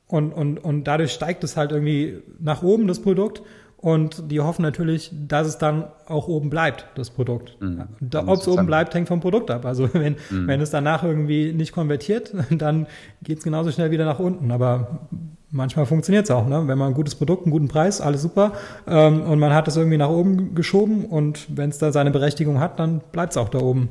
und, 0.09 0.33
und, 0.33 0.59
und 0.59 0.85
dadurch 0.85 1.13
steigt 1.13 1.45
es 1.45 1.57
halt 1.57 1.73
irgendwie 1.73 2.23
nach 2.39 2.63
oben, 2.63 2.87
das 2.87 3.01
Produkt. 3.01 3.43
Und 3.77 4.33
die 4.33 4.41
hoffen 4.41 4.63
natürlich, 4.63 5.13
dass 5.29 5.47
es 5.47 5.59
dann 5.59 5.85
auch 6.07 6.27
oben 6.27 6.51
bleibt, 6.51 6.87
das 6.97 7.11
Produkt. 7.11 7.57
Mhm. 7.61 7.85
Ob 8.27 8.41
es 8.41 8.49
oben 8.49 8.67
bleibt, 8.67 8.93
hängt 8.93 9.07
vom 9.07 9.21
Produkt 9.21 9.53
ab. 9.53 9.65
Also 9.65 9.95
wenn, 9.95 10.17
mhm. 10.31 10.49
wenn 10.49 10.61
es 10.61 10.71
danach 10.71 11.05
irgendwie 11.05 11.53
nicht 11.53 11.73
konvertiert, 11.73 12.35
dann 12.51 12.89
geht 13.23 13.39
es 13.39 13.45
genauso 13.45 13.71
schnell 13.71 13.93
wieder 13.93 14.05
nach 14.05 14.19
unten. 14.19 14.51
Aber 14.51 15.07
manchmal 15.51 15.87
funktioniert 15.87 16.25
es 16.25 16.31
auch, 16.31 16.47
ne? 16.47 16.67
wenn 16.67 16.79
man 16.79 16.89
ein 16.89 16.95
gutes 16.95 17.15
Produkt, 17.15 17.45
einen 17.45 17.53
guten 17.53 17.69
Preis, 17.69 18.01
alles 18.01 18.23
super 18.23 18.53
ähm, 18.87 19.23
und 19.23 19.39
man 19.39 19.53
hat 19.53 19.69
es 19.69 19.77
irgendwie 19.77 19.97
nach 19.97 20.11
oben 20.11 20.55
geschoben 20.55 21.05
und 21.05 21.47
wenn 21.57 21.71
es 21.71 21.79
da 21.79 21.93
seine 21.93 22.11
Berechtigung 22.11 22.61
hat, 22.61 22.79
dann 22.79 23.01
bleibt 23.13 23.33
es 23.33 23.37
auch 23.37 23.49
da 23.49 23.59
oben. 23.59 23.89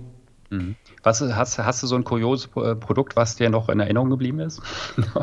Mhm. 0.49 0.75
Was, 1.03 1.21
hast, 1.21 1.57
hast 1.57 1.83
du 1.83 1.87
so 1.87 1.95
ein 1.95 2.03
kurioses 2.03 2.49
äh, 2.55 2.75
Produkt, 2.75 3.15
was 3.15 3.35
dir 3.35 3.49
noch 3.49 3.69
in 3.69 3.79
Erinnerung 3.79 4.09
geblieben 4.09 4.39
ist? 4.39 4.61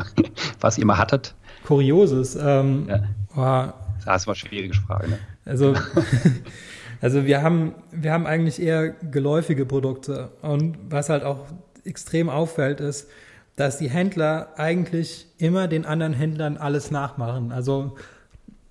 was 0.59 0.77
ihr 0.77 0.85
mal 0.85 0.97
hattet? 0.97 1.35
Kurioses? 1.65 2.35
Ähm, 2.35 2.87
ja. 2.89 3.03
oh, 3.35 3.73
das 4.05 4.27
war 4.27 4.33
eine 4.33 4.35
schwierige 4.35 4.73
Frage. 4.73 5.09
Ne? 5.09 5.19
Also, 5.45 5.73
also 7.01 7.25
wir 7.25 7.41
haben, 7.41 7.73
wir 7.91 8.11
haben 8.11 8.27
eigentlich 8.27 8.61
eher 8.61 8.89
geläufige 8.89 9.65
Produkte. 9.65 10.29
Und 10.41 10.77
was 10.89 11.09
halt 11.09 11.23
auch 11.23 11.45
extrem 11.83 12.29
auffällt, 12.29 12.79
ist, 12.79 13.09
dass 13.55 13.77
die 13.77 13.89
Händler 13.89 14.49
eigentlich 14.57 15.27
immer 15.37 15.67
den 15.67 15.85
anderen 15.85 16.13
Händlern 16.13 16.57
alles 16.57 16.91
nachmachen. 16.91 17.51
Also 17.51 17.95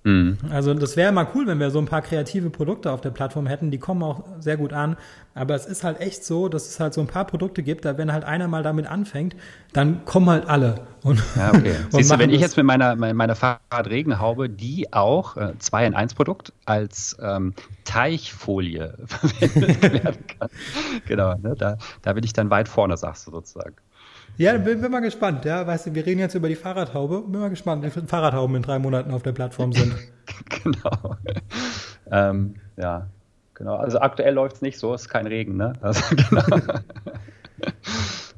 Mhm. 0.05 0.37
Also 0.51 0.75
das 0.75 0.95
wäre 0.97 1.11
mal 1.11 1.27
cool, 1.33 1.47
wenn 1.47 1.59
wir 1.59 1.71
so 1.71 1.79
ein 1.79 1.87
paar 1.87 2.03
kreative 2.03 2.51
Produkte 2.51 2.91
auf 2.91 3.01
der 3.01 3.09
Plattform 3.09 3.47
hätten. 3.47 3.71
Die 3.71 3.79
kommen 3.79 4.03
auch 4.03 4.23
sehr 4.39 4.55
gut 4.55 4.71
an. 4.71 4.97
Aber 5.33 5.55
es 5.55 5.65
ist 5.65 5.83
halt 5.83 5.99
echt 5.99 6.23
so, 6.23 6.47
dass 6.47 6.69
es 6.69 6.79
halt 6.79 6.93
so 6.93 7.01
ein 7.01 7.07
paar 7.07 7.25
Produkte 7.25 7.63
gibt, 7.63 7.85
da 7.85 7.97
wenn 7.97 8.13
halt 8.13 8.23
einer 8.23 8.47
mal 8.47 8.61
damit 8.61 8.85
anfängt, 8.85 9.35
dann 9.73 10.05
kommen 10.05 10.29
halt 10.29 10.47
alle. 10.47 10.81
Und, 11.01 11.21
ja, 11.35 11.49
okay. 11.49 11.75
Siehst 11.89 12.11
du, 12.11 12.19
wenn 12.19 12.29
ich 12.29 12.39
jetzt 12.39 12.55
mit 12.55 12.67
meiner, 12.67 12.95
meiner 12.95 13.35
Fahrradregenhaube, 13.35 14.47
die 14.47 14.93
auch 14.93 15.37
äh, 15.37 15.57
2 15.57 15.87
in 15.87 15.95
1 15.95 16.13
Produkt 16.13 16.53
als 16.65 17.17
ähm, 17.19 17.55
Teichfolie 17.83 18.93
verwendet 19.07 19.81
werden 19.81 20.27
kann. 20.27 20.49
genau, 21.07 21.33
ne, 21.35 21.55
da, 21.57 21.77
da 22.03 22.13
bin 22.13 22.23
ich 22.23 22.31
dann 22.31 22.51
weit 22.51 22.69
vorne, 22.69 22.95
sagst 22.95 23.25
du 23.25 23.31
sozusagen. 23.31 23.75
Ja, 24.37 24.57
bin, 24.57 24.81
bin 24.81 24.91
mal 24.91 24.99
gespannt. 24.99 25.45
Ja, 25.45 25.65
weißt 25.65 25.87
du, 25.87 25.95
wir 25.95 26.05
reden 26.05 26.19
jetzt 26.19 26.35
über 26.35 26.49
die 26.49 26.55
Fahrradhaube. 26.55 27.21
Bin 27.21 27.39
mal 27.39 27.49
gespannt, 27.49 27.83
wie 27.83 27.89
viele 27.89 28.07
Fahrradhauben 28.07 28.55
in 28.57 28.61
drei 28.61 28.79
Monaten 28.79 29.11
auf 29.11 29.23
der 29.23 29.31
Plattform 29.31 29.71
sind. 29.71 29.95
genau. 30.63 31.15
Ähm, 32.11 32.55
ja, 32.75 33.07
genau. 33.53 33.75
Also 33.75 33.99
aktuell 33.99 34.33
läuft 34.33 34.57
es 34.57 34.61
nicht 34.61 34.77
so, 34.77 34.93
es 34.93 35.03
ist 35.03 35.09
kein 35.09 35.27
Regen, 35.27 35.55
ne? 35.55 35.73
Also, 35.81 36.01
genau. 36.29 36.43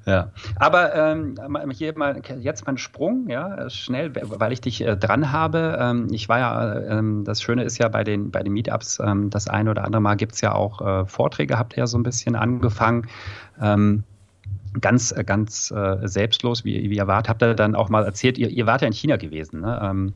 Ja, 0.06 0.32
aber 0.56 0.96
ähm, 0.96 1.36
hier 1.72 1.98
mal 1.98 2.22
jetzt 2.40 2.66
mal 2.66 2.74
ein 2.74 2.78
Sprung, 2.78 3.28
ja, 3.28 3.70
schnell, 3.70 4.14
weil 4.16 4.54
ich 4.54 4.62
dich 4.62 4.82
äh, 4.82 4.96
dran 4.96 5.34
habe. 5.34 5.78
Ähm, 5.82 6.08
ich 6.12 6.30
war 6.30 6.40
ja, 6.40 6.80
ähm, 6.80 7.26
das 7.26 7.42
Schöne 7.42 7.66
ist 7.66 7.78
ja 7.78 7.90
bei 7.90 8.06
den 8.06 8.32
bei 8.32 8.42
den 8.42 8.54
Meetups, 8.54 9.02
ähm, 9.04 9.30
das 9.30 9.50
eine 9.50 9.72
oder 9.72 9.84
andere 9.84 10.02
Mal 10.02 10.16
gibt 10.16 10.36
es 10.36 10.42
ja 10.42 10.54
auch 10.54 10.80
äh, 10.80 11.06
Vorträge, 11.06 11.60
habt 11.60 11.74
ihr 11.74 11.80
ja 11.80 11.88
so 11.88 11.98
ein 11.98 12.04
bisschen 12.04 12.38
angefangen. 12.38 13.08
Ganz, 14.82 15.12
äh, 15.12 15.24
ganz 15.24 15.72
äh, 15.72 16.08
selbstlos, 16.08 16.66
wie, 16.66 16.90
wie 16.90 16.98
ihr 16.98 17.08
wart, 17.08 17.30
habt 17.30 17.42
ihr 17.42 17.54
dann 17.54 17.76
auch 17.76 17.90
mal 17.90 18.04
erzählt, 18.04 18.38
ihr, 18.38 18.50
ihr 18.50 18.66
wart 18.66 18.82
ja 18.82 18.88
in 18.88 18.94
China 18.94 19.18
gewesen. 19.18 19.62
Ne? 19.62 19.80
Ähm, 19.82 20.14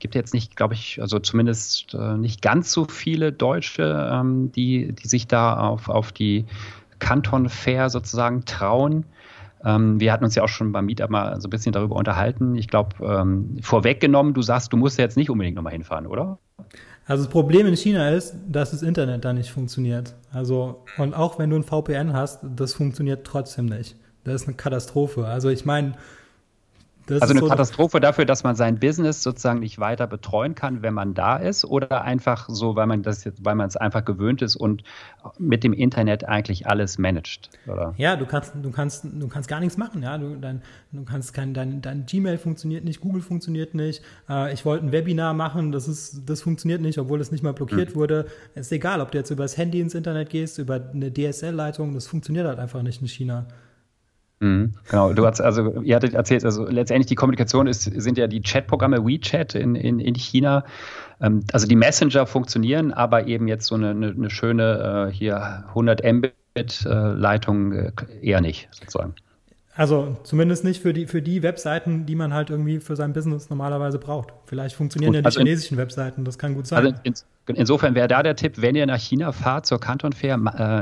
gibt 0.00 0.14
jetzt 0.14 0.34
nicht, 0.34 0.56
glaube 0.56 0.74
ich, 0.74 1.00
also 1.00 1.18
zumindest 1.18 1.94
äh, 1.94 2.16
nicht 2.16 2.42
ganz 2.42 2.72
so 2.72 2.86
viele 2.86 3.32
Deutsche, 3.32 4.10
ähm, 4.12 4.50
die, 4.52 4.92
die 4.92 5.06
sich 5.06 5.28
da 5.28 5.56
auf, 5.58 5.88
auf 5.88 6.10
die 6.10 6.46
Canton 6.98 7.48
Fair 7.48 7.90
sozusagen 7.90 8.44
trauen. 8.44 9.04
Ähm, 9.64 10.00
wir 10.00 10.12
hatten 10.12 10.24
uns 10.24 10.34
ja 10.34 10.42
auch 10.42 10.48
schon 10.48 10.72
beim 10.72 10.86
Meetup 10.86 11.10
mal 11.10 11.40
so 11.40 11.48
ein 11.48 11.50
bisschen 11.50 11.72
darüber 11.72 11.96
unterhalten. 11.96 12.56
Ich 12.56 12.68
glaube, 12.68 12.96
ähm, 13.04 13.58
vorweggenommen, 13.60 14.34
du 14.34 14.42
sagst, 14.42 14.72
du 14.72 14.76
musst 14.76 14.98
jetzt 14.98 15.16
nicht 15.16 15.30
unbedingt 15.30 15.56
nochmal 15.56 15.72
hinfahren, 15.72 16.06
oder? 16.06 16.38
Also 17.06 17.24
das 17.24 17.32
Problem 17.32 17.66
in 17.66 17.76
China 17.76 18.10
ist, 18.10 18.36
dass 18.48 18.70
das 18.70 18.82
Internet 18.82 19.24
da 19.24 19.32
nicht 19.32 19.50
funktioniert. 19.50 20.14
Also, 20.32 20.84
und 20.96 21.14
auch 21.14 21.38
wenn 21.38 21.50
du 21.50 21.56
ein 21.56 21.64
VPN 21.64 22.12
hast, 22.12 22.40
das 22.56 22.72
funktioniert 22.74 23.26
trotzdem 23.26 23.66
nicht. 23.66 23.96
Das 24.24 24.42
ist 24.42 24.48
eine 24.48 24.56
Katastrophe. 24.56 25.26
Also 25.26 25.48
ich 25.48 25.64
meine, 25.64 25.94
das 27.10 27.22
also 27.22 27.32
eine 27.32 27.40
so 27.40 27.48
Katastrophe 27.48 27.98
dafür, 27.98 28.24
dass 28.24 28.44
man 28.44 28.54
sein 28.54 28.78
Business 28.78 29.22
sozusagen 29.22 29.58
nicht 29.58 29.80
weiter 29.80 30.06
betreuen 30.06 30.54
kann, 30.54 30.82
wenn 30.82 30.94
man 30.94 31.14
da 31.14 31.36
ist, 31.36 31.64
oder 31.64 32.02
einfach 32.02 32.48
so, 32.48 32.76
weil 32.76 32.86
man 32.86 33.02
das 33.02 33.24
jetzt, 33.24 33.44
weil 33.44 33.56
man 33.56 33.66
es 33.66 33.76
einfach 33.76 34.04
gewöhnt 34.04 34.42
ist 34.42 34.54
und 34.54 34.84
mit 35.38 35.64
dem 35.64 35.72
Internet 35.72 36.24
eigentlich 36.24 36.68
alles 36.68 36.98
managt, 36.98 37.50
oder? 37.66 37.94
Ja, 37.96 38.14
du 38.14 38.26
kannst, 38.26 38.52
du 38.62 38.70
kannst, 38.70 39.04
du 39.04 39.26
kannst 39.26 39.48
gar 39.48 39.58
nichts 39.58 39.76
machen, 39.76 40.02
ja. 40.02 40.18
Du, 40.18 40.36
dein, 40.36 40.62
du 40.92 41.04
kannst 41.04 41.34
kein, 41.34 41.52
dein, 41.52 41.82
dein 41.82 42.06
Gmail 42.06 42.38
funktioniert 42.38 42.84
nicht, 42.84 43.00
Google 43.00 43.22
funktioniert 43.22 43.74
nicht. 43.74 44.04
Äh, 44.28 44.52
ich 44.52 44.64
wollte 44.64 44.86
ein 44.86 44.92
Webinar 44.92 45.34
machen, 45.34 45.72
das 45.72 45.88
ist, 45.88 46.28
das 46.30 46.42
funktioniert 46.42 46.80
nicht, 46.80 46.98
obwohl 46.98 47.20
es 47.20 47.32
nicht 47.32 47.42
mal 47.42 47.54
blockiert 47.54 47.90
mhm. 47.90 47.94
wurde. 47.96 48.26
Ist 48.54 48.70
egal, 48.70 49.00
ob 49.00 49.10
du 49.10 49.18
jetzt 49.18 49.30
über 49.30 49.42
das 49.42 49.56
Handy 49.56 49.80
ins 49.80 49.94
Internet 49.94 50.30
gehst, 50.30 50.58
über 50.58 50.80
eine 50.94 51.12
DSL-Leitung, 51.12 51.92
das 51.94 52.06
funktioniert 52.06 52.46
halt 52.46 52.60
einfach 52.60 52.82
nicht 52.82 53.00
in 53.02 53.08
China. 53.08 53.46
Mhm, 54.40 54.72
genau, 54.88 55.12
du 55.12 55.26
hast 55.26 55.42
also, 55.42 55.82
ihr 55.82 55.94
hattet 55.94 56.14
erzählt, 56.14 56.46
also 56.46 56.66
letztendlich 56.66 57.08
die 57.08 57.14
Kommunikation 57.14 57.66
ist, 57.66 57.82
sind 57.82 58.16
ja 58.16 58.26
die 58.26 58.40
Chatprogramme 58.40 59.04
WeChat 59.04 59.54
in, 59.54 59.74
in, 59.74 60.00
in 60.00 60.14
China. 60.14 60.64
Ähm, 61.20 61.44
also 61.52 61.66
die 61.66 61.76
Messenger 61.76 62.26
funktionieren, 62.26 62.90
aber 62.90 63.26
eben 63.26 63.48
jetzt 63.48 63.66
so 63.66 63.74
eine, 63.74 63.90
eine, 63.90 64.30
schöne 64.30 65.08
äh, 65.10 65.12
hier 65.12 65.64
100 65.68 66.02
Mbit 66.04 66.86
äh, 66.86 66.88
Leitung 66.88 67.72
äh, 67.72 67.92
eher 68.22 68.40
nicht, 68.40 68.68
sozusagen. 68.72 69.14
Also 69.74 70.16
zumindest 70.24 70.64
nicht 70.64 70.82
für 70.82 70.92
die, 70.92 71.06
für 71.06 71.22
die 71.22 71.42
Webseiten, 71.42 72.04
die 72.04 72.16
man 72.16 72.34
halt 72.34 72.50
irgendwie 72.50 72.80
für 72.80 72.96
sein 72.96 73.12
Business 73.12 73.50
normalerweise 73.50 73.98
braucht. 73.98 74.32
Vielleicht 74.46 74.74
funktionieren 74.74 75.12
Gut, 75.12 75.16
ja 75.16 75.20
die 75.22 75.26
also 75.26 75.40
chinesischen 75.40 75.74
in, 75.74 75.78
Webseiten, 75.78 76.24
das 76.24 76.38
kann 76.38 76.54
gut 76.54 76.66
sein. 76.66 76.86
Also 76.86 77.00
in, 77.04 77.14
insofern 77.54 77.94
wäre 77.94 78.08
da 78.08 78.22
der 78.22 78.34
Tipp, 78.34 78.60
wenn 78.60 78.74
ihr 78.74 78.86
nach 78.86 78.98
China 78.98 79.30
fahrt 79.30 79.66
zur 79.66 79.78
Canton 79.78 80.12
Fair, 80.12 80.36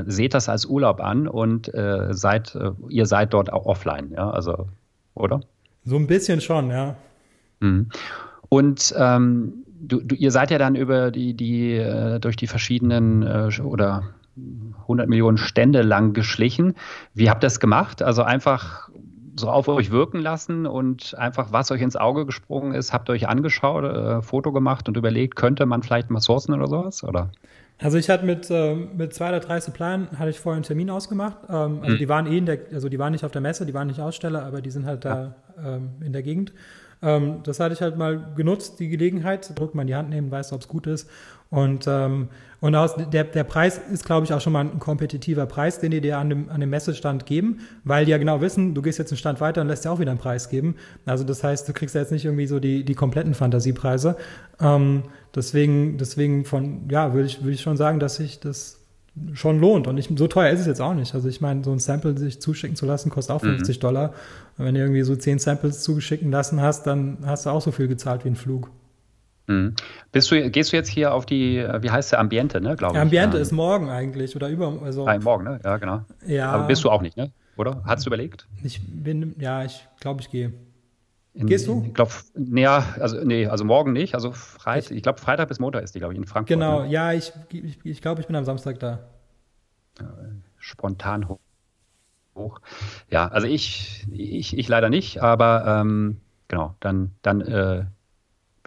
äh, 0.07 0.11
seht 0.11 0.33
das 0.33 0.49
als 0.49 0.65
Urlaub 0.65 1.01
an 1.01 1.29
und 1.29 1.73
äh, 1.75 2.09
seid, 2.11 2.55
äh, 2.55 2.71
ihr 2.89 3.05
seid 3.05 3.35
dort 3.35 3.53
auch 3.53 3.67
offline, 3.67 4.13
ja, 4.13 4.31
also, 4.31 4.69
oder? 5.15 5.41
So 5.85 5.97
ein 5.97 6.07
bisschen 6.07 6.41
schon, 6.41 6.71
ja. 6.71 6.97
Mhm. 7.61 7.91
Und 8.49 8.95
ähm, 8.97 9.65
du, 9.81 10.01
du, 10.01 10.15
ihr 10.15 10.31
seid 10.31 10.51
ja 10.51 10.59
dann 10.59 10.75
über 10.75 11.11
die, 11.11 11.35
die 11.35 11.75
äh, 11.75 12.19
durch 12.21 12.37
die 12.37 12.47
verschiedenen 12.47 13.23
äh, 13.23 13.51
oder 13.61 14.15
100 14.83 15.09
Millionen 15.09 15.39
Stände 15.39 15.83
lang 15.83 16.13
geschlichen. 16.13 16.75
Wie 17.15 17.31
habt 17.31 17.45
ihr 17.45 17.47
das 17.47 17.61
gemacht? 17.61 18.03
Also 18.03 18.23
einfach 18.23 18.89
so 19.39 19.49
auf 19.49 19.69
euch 19.69 19.91
wirken 19.91 20.19
lassen 20.19 20.67
und 20.67 21.15
einfach, 21.17 21.53
was 21.53 21.71
euch 21.71 21.81
ins 21.81 21.97
Auge 21.97 22.27
gesprungen 22.27 22.75
ist, 22.75 22.93
habt 22.93 23.09
ihr 23.09 23.13
euch 23.13 23.29
angeschaut, 23.29 23.85
äh, 23.85 24.23
Foto 24.23 24.53
gemacht 24.53 24.89
und 24.89 24.97
überlegt, 24.97 25.37
könnte 25.37 25.67
man 25.67 25.83
vielleicht 25.83 26.11
mal 26.11 26.21
sourcen 26.21 26.55
oder 26.55 26.67
sowas? 26.67 27.05
Oder? 27.05 27.31
Also 27.81 27.97
ich 27.97 28.11
hatte 28.11 28.27
mit, 28.27 28.51
äh, 28.51 28.75
mit 28.75 29.15
zwei 29.15 29.29
oder 29.29 29.41
drei 29.41 29.61
Suppliern 29.61 30.09
hatte 30.19 30.31
ich 30.31 30.41
vorher 30.41 30.57
einen 30.57 30.65
Termin 30.65 30.91
ausgemacht. 30.91 31.39
Ähm, 31.49 31.81
also 31.81 31.95
mhm. 31.95 31.99
die 31.99 32.09
waren 32.09 32.27
eh 32.27 32.39
in 32.39 32.47
der, 32.47 32.59
also 32.73 32.89
die 32.89 32.99
waren 32.99 33.13
nicht 33.13 33.25
auf 33.25 33.31
der 33.31 33.41
Messe, 33.41 33.67
die 33.67 33.75
waren 33.75 33.87
nicht 33.87 34.01
Aussteller, 34.01 34.45
aber 34.45 34.61
die 34.61 34.71
sind 34.71 34.85
halt 34.85 35.05
da 35.05 35.35
ja. 35.57 35.77
ähm, 35.77 35.91
in 36.05 36.13
der 36.13 36.23
Gegend. 36.23 36.53
Ähm, 37.01 37.41
das 37.45 37.61
hatte 37.61 37.75
ich 37.75 37.81
halt 37.81 37.97
mal 37.97 38.33
genutzt, 38.35 38.81
die 38.81 38.89
Gelegenheit, 38.89 39.57
drückt 39.57 39.77
mal 39.77 39.83
in 39.83 39.89
die 39.89 39.95
Hand 39.95 40.11
nehmen, 40.11 40.31
weiß, 40.31 40.53
ob 40.53 40.63
es 40.63 40.69
gut 40.69 40.89
ist. 40.89 41.09
Und, 41.51 41.87
ähm, 41.87 42.29
und 42.61 42.75
aus, 42.75 42.97
der, 42.97 43.25
der 43.25 43.45
Preis 43.45 43.81
ist, 43.91 44.05
glaube 44.05 44.25
ich, 44.25 44.33
auch 44.33 44.41
schon 44.41 44.53
mal 44.53 44.61
ein 44.61 44.79
kompetitiver 44.79 45.47
Preis, 45.47 45.79
den 45.79 45.93
die 45.93 46.01
dir 46.01 46.19
an 46.19 46.29
dem, 46.29 46.51
an 46.51 46.61
dem 46.61 46.71
Messestand 46.71 47.25
geben, 47.25 47.61
weil 47.85 48.05
die 48.05 48.11
ja 48.11 48.19
genau 48.19 48.41
wissen, 48.41 48.75
du 48.75 48.83
gehst 48.83 48.99
jetzt 48.99 49.13
einen 49.13 49.19
Stand 49.19 49.41
weiter 49.41 49.61
und 49.61 49.69
lässt 49.69 49.85
dir 49.85 49.93
auch 49.93 50.01
wieder 50.01 50.11
einen 50.11 50.21
Preis 50.21 50.49
geben. 50.49 50.75
Also 51.07 51.25
das 51.25 51.45
heißt, 51.45 51.69
du 51.69 51.73
kriegst 51.73 51.95
ja 51.95 52.01
jetzt 52.01 52.13
nicht 52.13 52.25
irgendwie 52.25 52.47
so 52.47 52.59
die, 52.59 52.85
die 52.85 52.95
kompletten 52.95 53.35
Fantasiepreise. 53.35 54.17
Ähm, 54.61 55.05
deswegen, 55.35 55.99
deswegen 55.99 56.45
von, 56.45 56.89
ja, 56.91 57.15
würde 57.15 57.27
ich, 57.27 57.41
würde 57.41 57.53
ich 57.53 57.61
schon 57.61 57.77
sagen, 57.77 58.01
dass 58.01 58.19
ich 58.19 58.41
das 58.41 58.81
schon 59.33 59.61
lohnt. 59.61 59.87
Und 59.87 59.99
ich, 59.99 60.11
so 60.17 60.27
teuer 60.27 60.51
ist 60.51 60.61
es 60.61 60.67
jetzt 60.67 60.81
auch 60.81 60.95
nicht. 60.95 61.15
Also 61.15 61.29
ich 61.29 61.41
meine, 61.41 61.65
so 61.65 61.73
ein 61.73 61.79
Sample 61.79 62.17
sich 62.17 62.41
zuschicken 62.41 62.77
zu 62.77 62.87
lassen, 62.87 63.11
kostet 63.11 63.37
auch 63.37 63.41
50 63.41 63.77
mhm. 63.77 63.81
Dollar. 63.81 64.13
Und 64.59 64.65
wenn 64.65 64.75
du 64.75 64.81
irgendwie 64.81 65.03
so 65.03 65.17
10 65.17 65.39
Samples 65.39 65.83
zugeschicken 65.83 66.31
lassen 66.31 66.61
hast, 66.61 66.87
dann 66.87 67.19
hast 67.25 67.47
du 67.47 67.51
auch 67.51 67.63
so 67.63 67.71
viel 67.71 67.89
gezahlt 67.89 68.25
wie 68.25 68.29
ein 68.29 68.37
Flug. 68.37 68.71
Mhm. 69.49 69.75
Bist 70.13 70.31
du, 70.31 70.51
gehst 70.51 70.73
du 70.73 70.77
jetzt 70.77 70.89
hier 70.89 71.13
auf 71.13 71.27
die, 71.27 71.67
wie 71.81 71.91
heißt 71.91 72.13
der, 72.13 72.21
Ambiente, 72.21 72.61
ne, 72.61 72.77
glaube 72.77 72.95
ich? 72.95 73.01
Ambiente 73.01 73.39
ist 73.39 73.51
morgen 73.51 73.89
eigentlich 73.89 74.37
oder 74.37 74.49
über. 74.49 74.81
Also, 74.85 75.07
ah, 75.07 75.19
morgen, 75.19 75.45
ne? 75.45 75.59
Ja, 75.65 75.79
genau. 75.79 76.03
Ja. 76.27 76.53
Aber 76.53 76.67
bist 76.67 76.85
du 76.85 76.91
auch 76.91 77.01
nicht, 77.01 77.17
ne? 77.17 77.33
Oder? 77.57 77.83
Hast 77.85 78.05
du 78.05 78.11
überlegt? 78.11 78.47
Ich 78.63 78.81
bin, 78.87 79.35
ja, 79.41 79.65
ich 79.65 79.89
glaube, 80.01 80.21
ich 80.21 80.31
gehe. 80.31 80.53
Gehst 81.35 81.67
du? 81.67 81.83
Ich 81.87 81.95
glaube, 81.95 82.11
nee, 82.35 82.67
also, 82.67 83.25
nee, 83.25 83.47
also 83.47 83.65
morgen 83.65 83.93
nicht. 83.93 84.15
Also 84.15 84.33
Freit, 84.33 84.91
ich, 84.91 84.99
ich 84.99 85.03
glaube, 85.03 85.21
Freitag 85.21 85.49
bis 85.49 85.61
Montag 85.61 85.83
ist 85.83 85.95
die, 85.95 85.99
glaube 85.99 86.13
ich, 86.13 86.19
in 86.19 86.27
Frankfurt. 86.27 86.49
Genau, 86.49 86.83
ne? 86.83 86.89
ja, 86.89 87.13
ich, 87.13 87.33
ich, 87.51 87.79
ich 87.85 88.03
glaube, 88.03 88.21
ich 88.21 88.27
bin 88.27 88.37
am 88.37 88.45
Samstag 88.45 88.79
da. 88.81 89.01
Spontan 90.59 91.29
hoch. 91.29 92.61
Ja, 93.11 93.29
also 93.29 93.47
ich, 93.47 94.07
ich, 94.13 94.57
ich 94.57 94.69
leider 94.69 94.91
nicht, 94.91 95.23
aber 95.23 95.65
ähm, 95.67 96.21
genau, 96.49 96.75
dann, 96.81 97.13
dann 97.23 97.41
äh, 97.41 97.85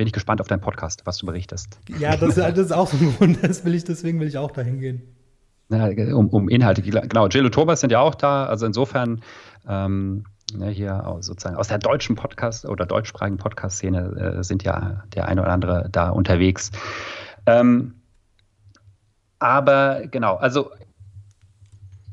bin 0.02 0.08
ich 0.08 0.14
gespannt 0.14 0.42
auf 0.42 0.48
deinen 0.48 0.62
Podcast, 0.62 1.04
was 1.06 1.20
du 1.20 1.28
berichtest. 1.28 1.80
Ja, 2.00 2.18
das, 2.18 2.34
das 2.34 2.58
ist 2.58 2.72
auch 2.72 2.88
so 2.88 2.98
ein 2.98 3.16
Grund, 3.18 3.44
das 3.44 3.64
will 3.64 3.76
ich, 3.76 3.84
deswegen 3.84 4.20
will 4.20 4.28
ich 4.28 4.36
auch 4.36 4.50
dahin 4.50 4.80
gehen. 4.80 5.04
Ja, 5.70 5.90
um, 6.16 6.28
um 6.30 6.50
Inhalte, 6.50 6.82
genau. 6.82 7.28
Jill 7.28 7.46
und 7.46 7.52
Thomas 7.52 7.82
sind 7.82 7.92
ja 7.92 8.00
auch 8.00 8.16
da, 8.16 8.48
also 8.48 8.66
insofern 8.66 9.22
ähm, 9.70 10.24
ne, 10.56 10.72
hier 10.72 11.06
sozusagen 11.20 11.56
aus 11.56 11.68
der 11.68 11.78
deutschen 11.78 12.16
Podcast- 12.16 12.66
oder 12.66 12.88
deutschsprachigen 12.88 13.38
Podcast-Szene 13.38 14.40
äh, 14.40 14.44
sind 14.44 14.64
ja 14.64 15.04
der 15.14 15.28
eine 15.28 15.44
oder 15.44 15.52
andere 15.52 15.88
da 15.92 16.10
unterwegs. 16.10 16.72
Ähm, 17.46 17.94
aber 19.38 20.08
genau, 20.10 20.38
also 20.38 20.72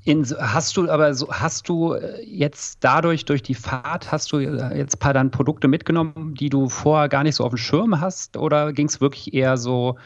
in, 0.09 0.25
hast 0.39 0.75
du 0.79 0.89
aber 0.89 1.13
so, 1.13 1.31
hast 1.31 1.69
du 1.69 1.93
äh, 1.93 2.25
jetzt 2.25 2.79
dadurch, 2.81 3.27
durch 3.27 3.43
die 3.43 3.55
Fahrt, 3.55 4.11
hast 4.11 4.33
du 4.33 4.39
äh, 4.39 4.79
jetzt 4.79 4.97
ein 4.97 4.99
paar 5.01 5.13
dann 5.13 5.31
Produkte 5.31 5.69
mitgenommen, 5.69 6.35
die 6.35 6.49
du 6.49 6.71
vorher 6.71 7.11
gar 7.11 7.25
nicht 7.25 7.35
so 7.35 7.45
auf 7.45 7.51
dem 7.51 7.59
Schirm 7.59 8.01
hast? 8.01 8.39
Oder 8.39 8.73
ging 8.73 8.87
es 8.87 9.03
wirklich 9.03 9.35
eher 9.35 9.59
so, 9.59 9.99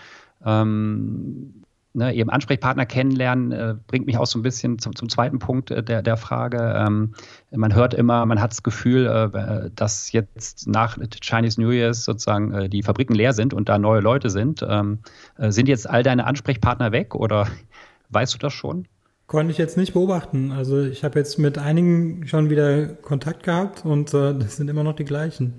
ähm, 0.45 1.63
ne, 1.95 2.13
eben 2.15 2.31
Ansprechpartner 2.31 2.85
kennenlernen, 2.85 3.53
äh, 3.53 3.77
bringt 3.87 4.07
mich 4.07 4.19
auch 4.19 4.27
so 4.27 4.41
ein 4.41 4.43
bisschen 4.43 4.81
zum, 4.81 4.97
zum 4.97 5.09
zweiten 5.09 5.39
Punkt 5.39 5.71
äh, 5.71 5.85
der, 5.85 6.03
der 6.03 6.17
Frage. 6.17 6.75
Ähm, 6.77 7.15
man 7.53 7.73
hört 7.73 7.95
immer, 7.95 8.27
man 8.27 8.41
hat 8.41 8.51
das 8.51 8.65
Gefühl, 8.65 9.07
äh, 9.07 9.71
dass 9.73 10.11
jetzt 10.11 10.67
nach 10.67 10.99
Chinese 11.23 11.61
New 11.61 11.71
Year 11.71 11.95
sozusagen 11.95 12.53
äh, 12.53 12.69
die 12.69 12.83
Fabriken 12.83 13.15
leer 13.15 13.35
sind 13.35 13.55
und 13.55 13.69
da 13.69 13.79
neue 13.79 14.01
Leute 14.01 14.31
sind. 14.31 14.67
Ähm, 14.69 14.99
äh, 15.39 15.53
sind 15.53 15.69
jetzt 15.69 15.89
all 15.89 16.03
deine 16.03 16.27
Ansprechpartner 16.27 16.91
weg 16.91 17.15
oder 17.15 17.47
weißt 18.11 18.35
du 18.35 18.39
das 18.39 18.53
schon? 18.53 18.89
Konnte 19.33 19.51
ich 19.51 19.57
jetzt 19.57 19.79
nicht 19.79 19.95
beobachten. 19.95 20.53
Also 20.53 20.83
ich 20.83 21.05
habe 21.05 21.19
jetzt 21.19 21.39
mit 21.39 21.57
einigen 21.57 22.27
schon 22.27 22.51
wieder 22.51 22.87
Kontakt 22.87 23.45
gehabt 23.45 23.83
und 23.83 24.13
äh, 24.13 24.35
das 24.39 24.57
sind 24.59 24.69
immer 24.69 24.85
noch 24.85 24.95
die 24.95 25.07
gleichen. 25.07 25.55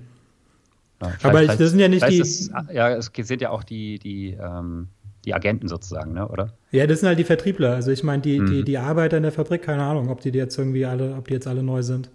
Ja, 1.02 1.12
Aber 1.24 1.42
ich, 1.42 1.48
das 1.48 1.70
sind 1.70 1.80
ja 1.80 1.88
nicht 1.88 2.08
die. 2.08 2.20
Es, 2.20 2.52
ja, 2.72 2.90
es 2.90 3.10
sind 3.12 3.42
ja 3.42 3.50
auch 3.50 3.64
die, 3.64 3.98
die 3.98 4.38
ähm, 4.40 4.86
die 5.24 5.34
Agenten 5.34 5.66
sozusagen, 5.66 6.12
ne, 6.12 6.28
oder? 6.28 6.52
Ja, 6.70 6.86
das 6.86 7.00
sind 7.00 7.08
halt 7.08 7.18
die 7.18 7.24
Vertriebler. 7.24 7.74
Also 7.74 7.90
ich 7.90 8.04
meine, 8.04 8.22
die, 8.22 8.38
mhm. 8.38 8.46
die, 8.46 8.62
die 8.62 8.78
Arbeiter 8.78 9.16
in 9.16 9.24
der 9.24 9.32
Fabrik, 9.32 9.62
keine 9.62 9.82
Ahnung, 9.82 10.08
ob 10.08 10.20
die 10.20 10.30
jetzt 10.30 10.56
irgendwie 10.56 10.84
alle, 10.84 11.16
ob 11.16 11.26
die 11.26 11.34
jetzt 11.34 11.48
alle 11.48 11.64
neu 11.64 11.82
sind. 11.82 12.10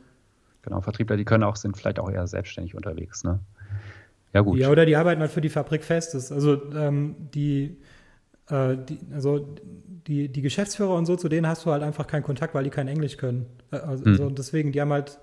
Genau, 0.62 0.80
Vertriebler, 0.80 1.18
die 1.18 1.26
können 1.26 1.44
auch, 1.44 1.58
sind 1.58 1.76
vielleicht 1.76 2.00
auch 2.00 2.10
eher 2.10 2.26
selbstständig 2.26 2.74
unterwegs, 2.74 3.26
ne? 3.26 3.42
Ja, 4.32 4.42
gut. 4.42 4.60
Ja, 4.60 4.70
oder 4.70 4.86
die 4.86 4.96
arbeiten 4.96 5.20
halt 5.20 5.32
für 5.32 5.42
die 5.42 5.50
Fabrik 5.50 5.84
fest. 5.84 6.16
Also 6.32 6.72
ähm, 6.74 7.16
die, 7.34 7.76
äh, 8.50 8.78
die, 8.78 9.00
also 9.14 9.56
die, 10.08 10.30
die 10.30 10.42
Geschäftsführer 10.42 10.96
und 10.96 11.06
so, 11.06 11.16
zu 11.16 11.30
denen 11.30 11.48
hast 11.48 11.66
du 11.66 11.72
halt 11.72 11.84
einfach 11.84 12.08
keinen 12.08 12.24
Kontakt, 12.24 12.54
weil 12.56 12.64
die 12.64 12.70
kein 12.70 12.88
Englisch 12.88 13.18
können. 13.18 13.46
Äh, 13.72 13.78
also 13.78 14.06
mhm. 14.06 14.36
deswegen, 14.36 14.72
die 14.72 14.82
haben 14.82 14.92
halt 14.92 15.20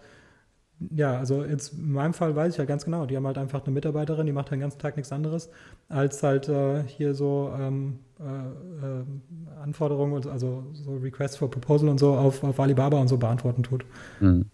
ja, 0.95 1.16
also 1.18 1.45
jetzt 1.45 1.72
in 1.72 1.93
meinem 1.93 2.12
Fall 2.12 2.37
weiß 2.37 2.53
ich 2.53 2.59
halt 2.59 2.68
ganz 2.68 2.85
genau, 2.85 3.07
die 3.07 3.16
haben 3.16 3.27
halt 3.27 3.39
einfach 3.39 3.64
eine 3.64 3.72
Mitarbeiterin, 3.72 4.27
die 4.27 4.33
macht 4.33 4.51
den 4.51 4.61
ganzen 4.61 4.79
Tag 4.79 4.97
nichts 4.97 5.11
anderes, 5.11 5.51
als 5.89 6.22
halt 6.22 6.49
äh, 6.49 6.83
hier 6.83 7.14
so 7.14 7.53
ähm, 7.59 8.01
äh, 8.20 8.24
äh, 8.24 9.61
Anforderungen, 9.62 10.12
und, 10.12 10.27
also 10.27 10.64
so 10.72 10.97
Requests 10.97 11.37
for 11.37 11.51
Proposal 11.51 11.89
und 11.89 11.99
so 11.99 12.14
auf, 12.14 12.45
auf 12.45 12.61
Alibaba 12.61 12.99
und 12.99 13.09
so 13.09 13.16
beantworten 13.16 13.62
tut. 13.62 13.87
Mhm. 14.20 14.47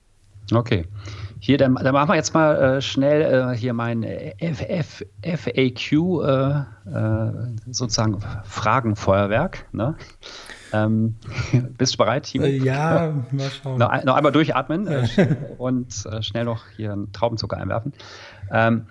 Okay. 0.51 0.87
Hier, 1.39 1.59
dann, 1.59 1.75
dann, 1.75 1.93
machen 1.93 2.09
wir 2.09 2.15
jetzt 2.15 2.35
mal 2.35 2.77
äh, 2.77 2.81
schnell 2.81 3.51
äh, 3.53 3.57
hier 3.57 3.73
mein 3.75 4.05
FF, 4.05 5.05
FAQ, 5.25 5.93
äh, 5.93 6.61
äh, 6.89 7.33
sozusagen 7.69 8.19
Fragenfeuerwerk. 8.45 9.67
Ne? 9.73 9.97
Ähm, 10.73 11.17
bist 11.79 11.95
du 11.95 11.99
bereit, 11.99 12.25
Timo? 12.25 12.45
Äh, 12.45 12.59
ja, 12.59 13.13
mal 13.33 13.51
schauen. 13.51 13.79
Noch, 13.79 14.05
noch 14.05 14.15
einmal 14.15 14.33
durchatmen 14.33 14.87
äh, 14.87 15.37
und 15.59 16.07
äh, 16.07 16.23
schnell 16.23 16.45
noch 16.45 16.65
hier 16.77 16.93
einen 16.93 17.13
Traubenzucker 17.13 17.57
einwerfen. 17.57 17.93
Ähm, 18.53 18.87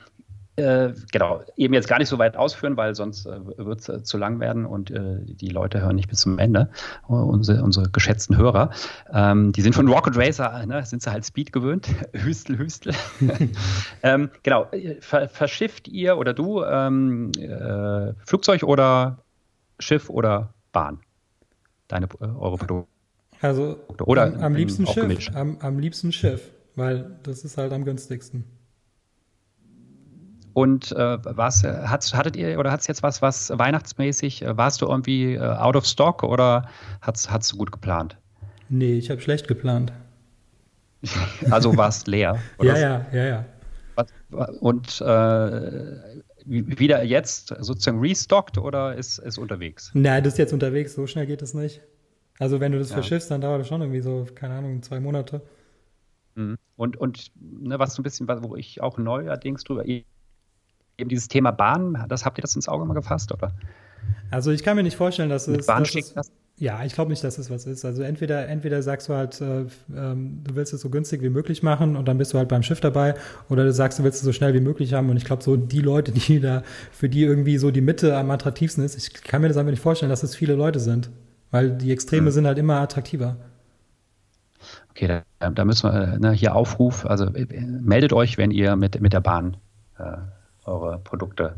äh, 0.55 0.93
genau, 1.11 1.41
eben 1.55 1.73
jetzt 1.73 1.87
gar 1.87 1.99
nicht 1.99 2.09
so 2.09 2.17
weit 2.19 2.35
ausführen, 2.37 2.77
weil 2.77 2.95
sonst 2.95 3.25
äh, 3.25 3.39
wird 3.57 3.79
es 3.79 3.89
äh, 3.89 4.03
zu 4.03 4.17
lang 4.17 4.39
werden 4.39 4.65
und 4.65 4.91
äh, 4.91 5.19
die 5.25 5.49
Leute 5.49 5.81
hören 5.81 5.95
nicht 5.95 6.09
bis 6.09 6.19
zum 6.21 6.39
Ende. 6.39 6.69
unsere, 7.07 7.63
unsere 7.63 7.89
geschätzten 7.89 8.37
Hörer, 8.37 8.71
ähm, 9.13 9.51
die 9.51 9.61
sind 9.61 9.75
von 9.75 9.87
Rocket 9.87 10.17
Racer, 10.17 10.65
ne, 10.65 10.85
sind 10.85 11.01
sie 11.01 11.11
halt 11.11 11.25
Speed 11.25 11.53
gewöhnt. 11.53 11.87
Hüstel, 12.13 12.57
Hüstel. 12.57 12.93
ähm, 14.03 14.29
genau, 14.43 14.67
ver 14.99 15.29
verschifft 15.29 15.87
ihr 15.87 16.17
oder 16.17 16.33
du 16.33 16.63
ähm, 16.63 17.31
Flugzeug 18.25 18.63
oder 18.63 19.19
Schiff 19.79 20.09
oder 20.09 20.53
Bahn? 20.71 20.99
deine 21.91 22.07
äh, 22.19 22.25
eure 22.25 22.57
Produkte? 22.57 22.89
Also 23.41 23.79
oder 24.05 24.23
am, 24.23 24.41
am 24.41 24.55
liebsten 24.55 24.85
Schiff, 24.85 25.35
am, 25.35 25.57
am, 25.59 25.79
liebsten 25.79 26.11
Schiff, 26.11 26.51
weil 26.75 27.17
das 27.23 27.43
ist 27.43 27.57
halt 27.57 27.73
am 27.73 27.85
günstigsten. 27.85 28.45
Und 30.53 30.91
äh, 30.91 31.17
was 31.23 31.63
hat, 31.63 32.13
hattet 32.13 32.35
ihr 32.35 32.59
oder 32.59 32.71
hat 32.71 32.81
es 32.81 32.87
jetzt 32.87 33.03
was, 33.03 33.21
was 33.21 33.51
weihnachtsmäßig, 33.57 34.41
äh, 34.41 34.57
warst 34.57 34.81
du 34.81 34.87
irgendwie 34.87 35.35
äh, 35.35 35.39
out 35.39 35.75
of 35.75 35.85
stock 35.85 36.23
oder 36.23 36.67
hat 37.01 37.17
es 37.17 37.47
du 37.49 37.57
gut 37.57 37.71
geplant? 37.71 38.17
Nee, 38.69 38.93
ich 38.93 39.09
habe 39.09 39.21
schlecht 39.21 39.47
geplant. 39.47 39.93
also 41.49 41.75
war 41.77 41.89
es 41.89 42.05
leer? 42.07 42.39
ja, 42.61 42.77
ja, 42.77 43.05
ja, 43.11 43.25
ja. 43.25 43.45
Und 44.59 45.01
äh, 45.01 46.21
wieder 46.45 47.03
jetzt 47.03 47.53
sozusagen 47.59 47.99
restockt 47.99 48.57
oder 48.57 48.95
ist 48.95 49.19
es 49.19 49.37
unterwegs? 49.37 49.91
Nein, 49.93 50.23
das 50.23 50.33
ist 50.33 50.39
jetzt 50.39 50.53
unterwegs, 50.53 50.93
so 50.93 51.07
schnell 51.07 51.25
geht 51.25 51.41
es 51.41 51.53
nicht. 51.53 51.81
Also 52.39 52.59
wenn 52.59 52.71
du 52.71 52.79
das 52.79 52.89
ja. 52.89 52.95
verschiffst, 52.95 53.29
dann 53.29 53.41
dauert 53.41 53.61
das 53.61 53.67
schon 53.67 53.81
irgendwie 53.81 54.01
so, 54.01 54.25
keine 54.33 54.55
Ahnung, 54.55 54.81
zwei 54.81 54.99
Monate. 54.99 55.41
Mhm. 56.35 56.57
Und, 56.75 56.97
und 56.97 57.31
ne, 57.35 57.77
was 57.77 57.93
so 57.93 58.01
ein 58.01 58.03
bisschen, 58.03 58.27
wo 58.27 58.55
ich 58.55 58.81
auch 58.81 58.97
neuerdings 58.97 59.63
drüber, 59.63 59.85
eben 61.01 61.09
dieses 61.09 61.27
Thema 61.27 61.51
Bahn, 61.51 62.05
das 62.07 62.25
habt 62.25 62.37
ihr 62.37 62.41
das 62.41 62.55
ins 62.55 62.67
Auge 62.67 62.85
mal 62.85 62.93
gefasst, 62.93 63.31
oder? 63.31 63.51
Also 64.29 64.51
ich 64.51 64.63
kann 64.63 64.77
mir 64.77 64.83
nicht 64.83 64.95
vorstellen, 64.95 65.29
dass 65.29 65.47
es. 65.47 65.65
Bahn 65.65 65.83
dass 65.83 65.95
es, 65.95 66.31
ja, 66.57 66.83
ich 66.85 66.93
glaube 66.93 67.09
nicht, 67.09 67.23
dass 67.23 67.37
es 67.37 67.49
was 67.49 67.65
ist. 67.65 67.85
Also 67.85 68.03
entweder, 68.03 68.47
entweder 68.47 68.83
sagst 68.83 69.09
du 69.09 69.13
halt, 69.13 69.41
äh, 69.41 69.65
ähm, 69.95 70.43
du 70.43 70.55
willst 70.55 70.73
es 70.73 70.81
so 70.81 70.89
günstig 70.89 71.21
wie 71.21 71.29
möglich 71.29 71.63
machen 71.63 71.95
und 71.95 72.07
dann 72.07 72.17
bist 72.17 72.33
du 72.33 72.37
halt 72.37 72.49
beim 72.49 72.61
Schiff 72.61 72.79
dabei, 72.79 73.15
oder 73.49 73.63
du 73.63 73.73
sagst, 73.73 73.97
du 73.99 74.03
willst 74.03 74.19
es 74.19 74.23
so 74.23 74.31
schnell 74.31 74.53
wie 74.53 74.61
möglich 74.61 74.93
haben. 74.93 75.09
Und 75.09 75.17
ich 75.17 75.25
glaube, 75.25 75.43
so 75.43 75.57
die 75.57 75.81
Leute, 75.81 76.11
die 76.13 76.39
da, 76.39 76.63
für 76.91 77.09
die 77.09 77.23
irgendwie 77.23 77.57
so 77.57 77.71
die 77.71 77.81
Mitte 77.81 78.15
am 78.15 78.29
attraktivsten 78.29 78.83
ist, 78.83 78.95
ich 78.95 79.23
kann 79.23 79.41
mir 79.41 79.47
das 79.47 79.57
einfach 79.57 79.71
nicht 79.71 79.81
vorstellen, 79.81 80.11
dass 80.11 80.23
es 80.23 80.35
viele 80.35 80.55
Leute 80.55 80.79
sind. 80.79 81.09
Weil 81.49 81.71
die 81.71 81.91
Extreme 81.91 82.27
mhm. 82.27 82.31
sind 82.31 82.47
halt 82.47 82.57
immer 82.57 82.79
attraktiver. 82.79 83.37
Okay, 84.91 85.21
da, 85.39 85.49
da 85.49 85.65
müssen 85.65 85.91
wir 85.91 86.19
ne, 86.19 86.31
hier 86.31 86.55
Aufruf, 86.55 87.05
also 87.05 87.25
äh, 87.33 87.45
meldet 87.59 88.13
euch, 88.13 88.37
wenn 88.37 88.51
ihr 88.51 88.75
mit, 88.75 89.01
mit 89.01 89.13
der 89.13 89.21
Bahn 89.21 89.57
äh, 89.97 90.17
eure 90.65 90.99
Produkte 90.99 91.55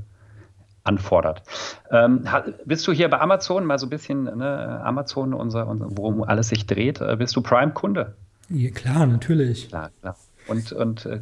anfordert. 0.84 1.44
Ähm, 1.92 2.28
bist 2.66 2.88
du 2.88 2.92
hier 2.92 3.10
bei 3.10 3.20
Amazon 3.20 3.66
mal 3.66 3.80
so 3.80 3.86
ein 3.86 3.90
bisschen, 3.90 4.24
ne, 4.24 4.82
Amazon, 4.84 5.34
unser, 5.34 5.68
unser, 5.68 5.88
worum 5.98 6.24
alles 6.24 6.50
sich 6.50 6.68
dreht, 6.68 7.00
äh, 7.02 7.16
bist 7.16 7.36
du 7.36 7.42
Prime-Kunde? 7.42 8.16
Ja, 8.50 8.72
klar, 8.72 9.06
natürlich. 9.06 9.70
Klar, 9.70 9.92
klar. 10.02 10.18
Und, 10.48 10.74
und 10.74 11.06
äh, 11.06 11.20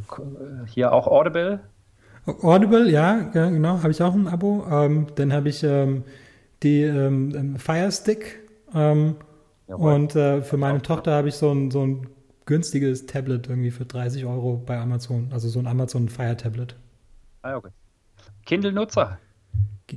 hier 0.65 0.91
auch 0.91 1.07
Audible? 1.07 1.59
Audible, 2.25 2.89
ja, 2.89 3.29
ja 3.33 3.49
genau, 3.49 3.77
habe 3.77 3.91
ich 3.91 4.01
auch 4.01 4.13
ein 4.13 4.27
Abo. 4.27 4.65
Ähm, 4.69 5.07
dann 5.15 5.33
habe 5.33 5.49
ich 5.49 5.63
ähm, 5.63 6.03
die 6.63 6.81
ähm, 6.81 7.33
ähm 7.35 7.55
Fire 7.57 7.91
Stick 7.91 8.39
ähm, 8.73 9.15
und 9.67 10.15
äh, 10.15 10.41
für 10.41 10.57
meine 10.57 10.81
Tochter 10.81 11.13
habe 11.13 11.29
ich 11.29 11.35
so 11.35 11.51
ein, 11.51 11.71
so 11.71 11.85
ein 11.85 12.07
günstiges 12.45 13.05
Tablet 13.05 13.47
irgendwie 13.47 13.71
für 13.71 13.85
30 13.85 14.25
Euro 14.25 14.61
bei 14.65 14.77
Amazon, 14.77 15.29
also 15.31 15.47
so 15.49 15.59
ein 15.59 15.67
Amazon 15.67 16.09
Fire 16.09 16.35
Tablet. 16.35 16.75
Ah, 17.41 17.55
okay. 17.55 17.71
Kindle-Nutzer? 18.45 19.17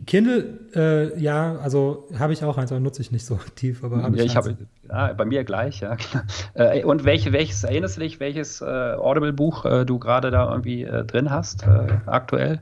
Kindle, 0.06 0.58
äh, 0.74 1.18
ja, 1.20 1.56
also 1.56 2.08
habe 2.18 2.32
ich 2.32 2.42
auch 2.42 2.58
eins, 2.58 2.72
aber 2.72 2.80
nutze 2.80 3.00
ich 3.02 3.12
nicht 3.12 3.24
so 3.24 3.38
tief. 3.54 3.84
Aber 3.84 4.02
hab 4.02 4.14
ja, 4.16 4.24
ich, 4.24 4.36
habe 4.36 4.56
ja, 4.88 5.12
bei 5.12 5.24
mir 5.24 5.44
gleich, 5.44 5.80
ja. 5.80 5.96
Äh, 6.54 6.84
und 6.84 7.04
welche, 7.04 7.32
welches, 7.32 7.64
erinnerst 7.64 7.96
du 7.96 8.00
dich, 8.00 8.20
welches 8.20 8.60
äh, 8.60 8.64
Audible-Buch 8.64 9.64
äh, 9.64 9.84
du 9.84 9.98
gerade 9.98 10.30
da 10.30 10.50
irgendwie 10.50 10.84
äh, 10.84 11.04
drin 11.04 11.30
hast, 11.30 11.66
äh, 11.66 11.98
aktuell? 12.06 12.60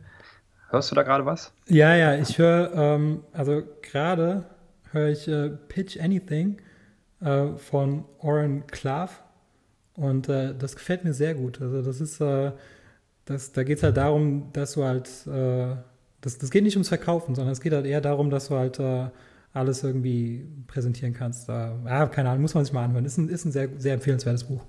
Hörst 0.70 0.90
du 0.90 0.94
da 0.94 1.02
gerade 1.02 1.26
was? 1.26 1.52
Ja, 1.68 1.94
ja, 1.94 2.14
ich 2.14 2.38
höre, 2.38 2.72
ähm, 2.74 3.20
also 3.32 3.62
gerade 3.82 4.44
höre 4.90 5.08
ich 5.08 5.30
Pitch 5.68 5.98
Anything 5.98 6.58
von 7.56 8.04
Oren 8.18 8.66
Klav 8.66 9.22
und 9.94 10.28
das 10.28 10.76
gefällt 10.76 11.04
mir 11.04 11.14
sehr 11.14 11.34
gut. 11.34 11.62
Also 11.62 11.80
das 11.82 12.00
ist, 12.00 12.20
das, 13.24 13.52
da 13.52 13.62
geht 13.62 13.78
es 13.78 13.82
halt 13.82 13.96
darum, 13.96 14.52
dass 14.52 14.72
du 14.72 14.84
halt 14.84 15.08
das, 16.22 16.38
das 16.38 16.50
geht 16.50 16.62
nicht 16.62 16.76
ums 16.76 16.88
Verkaufen, 16.88 17.34
sondern 17.34 17.52
es 17.52 17.60
geht 17.60 17.72
halt 17.72 17.84
eher 17.84 18.00
darum, 18.00 18.30
dass 18.30 18.48
du 18.48 18.54
halt 18.54 18.78
äh, 18.78 19.08
alles 19.52 19.82
irgendwie 19.82 20.46
präsentieren 20.68 21.12
kannst. 21.12 21.48
Äh, 21.48 21.52
ja, 21.84 22.06
keine 22.06 22.30
Ahnung, 22.30 22.42
muss 22.42 22.54
man 22.54 22.64
sich 22.64 22.72
mal 22.72 22.84
anhören. 22.84 23.04
Ist 23.04 23.18
ein, 23.18 23.28
ist 23.28 23.44
ein 23.44 23.52
sehr, 23.52 23.68
sehr 23.76 23.94
empfehlenswertes 23.94 24.44
Buch. 24.44 24.64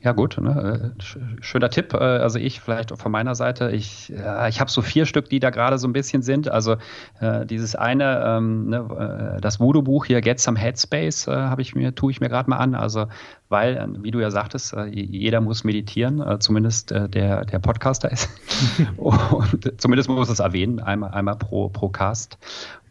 Ja, 0.00 0.12
gut, 0.12 0.38
ne? 0.40 0.94
Äh, 0.96 1.42
schöner 1.42 1.70
Tipp. 1.70 1.92
Äh, 1.92 1.98
also 1.98 2.38
ich 2.38 2.60
vielleicht 2.60 2.96
von 2.96 3.10
meiner 3.10 3.34
Seite, 3.34 3.72
ich, 3.72 4.12
ich 4.12 4.60
habe 4.60 4.70
so 4.70 4.80
vier 4.80 5.06
Stück, 5.06 5.28
die 5.28 5.40
da 5.40 5.50
gerade 5.50 5.76
so 5.78 5.88
ein 5.88 5.92
bisschen 5.92 6.22
sind. 6.22 6.48
Also 6.48 6.76
äh, 7.20 7.44
dieses 7.44 7.74
eine, 7.74 8.22
ähm, 8.24 8.68
ne, 8.68 9.38
das 9.40 9.58
Voodoo-Buch 9.58 10.04
hier, 10.04 10.20
Get 10.20 10.38
Some 10.38 10.58
Headspace, 10.58 11.26
äh, 11.26 11.32
habe 11.32 11.62
ich 11.62 11.74
mir, 11.74 11.94
tue 11.96 12.12
ich 12.12 12.20
mir 12.20 12.28
gerade 12.28 12.48
mal 12.48 12.58
an. 12.58 12.76
Also 12.76 13.06
weil, 13.48 13.88
wie 14.02 14.10
du 14.10 14.20
ja 14.20 14.30
sagtest, 14.30 14.76
jeder 14.92 15.40
muss 15.40 15.64
meditieren, 15.64 16.22
zumindest 16.38 16.90
der, 16.90 17.08
der 17.08 17.58
Podcaster 17.58 18.12
ist. 18.12 18.28
Und 18.98 19.72
zumindest 19.80 20.10
muss 20.10 20.28
es 20.28 20.38
erwähnen, 20.38 20.80
einmal, 20.80 21.12
einmal 21.12 21.36
pro, 21.36 21.70
pro 21.70 21.88
Cast. 21.88 22.36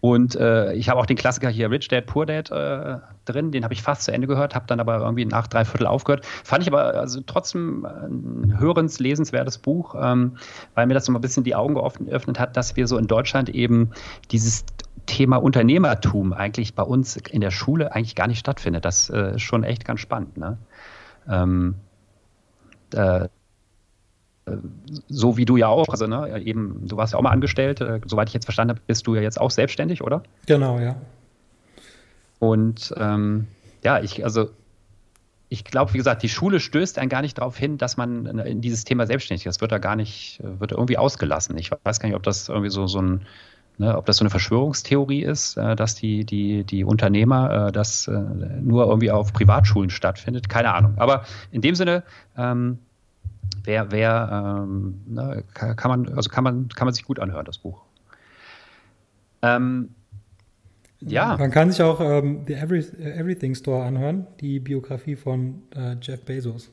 Und 0.01 0.35
äh, 0.35 0.73
ich 0.73 0.89
habe 0.89 0.99
auch 0.99 1.05
den 1.05 1.17
Klassiker 1.17 1.49
hier 1.49 1.71
Rich 1.71 1.87
Dad, 1.87 2.05
Poor 2.05 2.25
Dad 2.25 2.51
äh, 2.51 2.97
drin, 3.25 3.51
den 3.51 3.63
habe 3.63 3.73
ich 3.73 3.81
fast 3.81 4.03
zu 4.03 4.11
Ende 4.11 4.27
gehört, 4.27 4.55
habe 4.55 4.65
dann 4.67 4.79
aber 4.79 4.99
irgendwie 4.99 5.25
nach 5.25 5.47
drei 5.47 5.65
Viertel 5.65 5.87
aufgehört. 5.87 6.25
Fand 6.25 6.63
ich 6.63 6.69
aber 6.71 6.93
also 6.95 7.21
trotzdem 7.25 7.85
ein 7.85 8.59
hörens, 8.59 8.99
lesenswertes 8.99 9.57
Buch, 9.57 9.95
ähm, 9.99 10.37
weil 10.75 10.87
mir 10.87 10.93
das 10.93 11.05
so 11.05 11.13
ein 11.13 11.21
bisschen 11.21 11.43
die 11.43 11.55
Augen 11.55 11.75
geöffnet 11.75 12.39
hat, 12.39 12.57
dass 12.57 12.75
wir 12.75 12.87
so 12.87 12.97
in 12.97 13.07
Deutschland 13.07 13.49
eben 13.49 13.91
dieses 14.31 14.65
Thema 15.05 15.37
Unternehmertum 15.37 16.33
eigentlich 16.33 16.75
bei 16.75 16.83
uns 16.83 17.17
in 17.17 17.41
der 17.41 17.51
Schule 17.51 17.93
eigentlich 17.93 18.15
gar 18.15 18.27
nicht 18.27 18.39
stattfindet. 18.39 18.85
Das 18.85 19.09
äh, 19.09 19.35
ist 19.35 19.41
schon 19.41 19.63
echt 19.63 19.85
ganz 19.85 20.01
spannend. 20.01 20.37
Ne? 20.37 20.57
Ähm, 21.27 21.75
äh, 22.93 23.27
so 25.07 25.37
wie 25.37 25.45
du 25.45 25.57
ja 25.57 25.67
auch, 25.67 25.89
also 25.89 26.07
ne, 26.07 26.41
eben, 26.43 26.87
du 26.87 26.97
warst 26.97 27.13
ja 27.13 27.19
auch 27.19 27.23
mal 27.23 27.31
angestellt, 27.31 27.81
äh, 27.81 27.99
soweit 28.05 28.29
ich 28.29 28.33
jetzt 28.33 28.45
verstanden 28.45 28.71
habe, 28.71 28.81
bist 28.85 29.07
du 29.07 29.15
ja 29.15 29.21
jetzt 29.21 29.39
auch 29.39 29.51
selbstständig, 29.51 30.01
oder? 30.01 30.23
Genau, 30.45 30.79
ja. 30.79 30.95
Und 32.39 32.93
ähm, 32.97 33.47
ja, 33.83 33.99
ich, 33.99 34.23
also 34.23 34.49
ich 35.49 35.63
glaube, 35.63 35.93
wie 35.93 35.97
gesagt, 35.97 36.23
die 36.23 36.29
Schule 36.29 36.59
stößt 36.59 36.99
einen 36.99 37.09
gar 37.09 37.21
nicht 37.21 37.37
darauf 37.37 37.57
hin, 37.57 37.77
dass 37.77 37.97
man 37.97 38.25
in 38.39 38.61
dieses 38.61 38.83
Thema 38.83 39.07
Selbstständigkeit, 39.07 39.49
das 39.49 39.61
wird 39.61 39.71
da 39.71 39.77
gar 39.77 39.95
nicht, 39.95 40.41
wird 40.43 40.71
irgendwie 40.71 40.97
ausgelassen. 40.97 41.57
Ich 41.57 41.71
weiß 41.71 41.99
gar 41.99 42.09
nicht, 42.09 42.15
ob 42.15 42.23
das 42.23 42.49
irgendwie 42.49 42.69
so, 42.69 42.87
so 42.87 43.01
ein, 43.01 43.21
ne, 43.77 43.97
ob 43.97 44.05
das 44.05 44.17
so 44.17 44.23
eine 44.23 44.29
Verschwörungstheorie 44.29 45.23
ist, 45.23 45.57
äh, 45.57 45.75
dass 45.75 45.95
die, 45.95 46.25
die, 46.25 46.63
die 46.63 46.83
Unternehmer, 46.83 47.67
äh, 47.67 47.71
das 47.71 48.07
äh, 48.07 48.11
nur 48.61 48.87
irgendwie 48.87 49.11
auf 49.11 49.31
Privatschulen 49.33 49.89
stattfindet. 49.89 50.49
Keine 50.49 50.73
Ahnung. 50.73 50.95
Aber 50.97 51.23
in 51.51 51.61
dem 51.61 51.75
Sinne, 51.75 52.03
ähm, 52.37 52.79
wer, 53.67 53.91
wer, 53.91 54.63
ähm, 54.63 55.01
ne, 55.05 55.43
kann 55.53 55.89
man, 55.89 56.15
also 56.15 56.29
kann 56.29 56.43
man, 56.43 56.69
kann 56.69 56.85
man 56.85 56.93
sich 56.93 57.05
gut 57.05 57.19
anhören, 57.19 57.45
das 57.45 57.59
Buch. 57.59 57.83
Ähm, 59.43 59.89
ja. 60.99 61.37
Man 61.37 61.51
kann 61.51 61.69
sich 61.69 61.81
auch 61.83 61.99
ähm, 62.01 62.43
The 62.47 62.53
Every, 62.53 62.79
Everything 62.79 63.53
Store 63.53 63.85
anhören, 63.85 64.25
die 64.39 64.59
Biografie 64.59 65.15
von 65.15 65.61
äh, 65.75 65.95
Jeff 66.01 66.23
Bezos. 66.25 66.71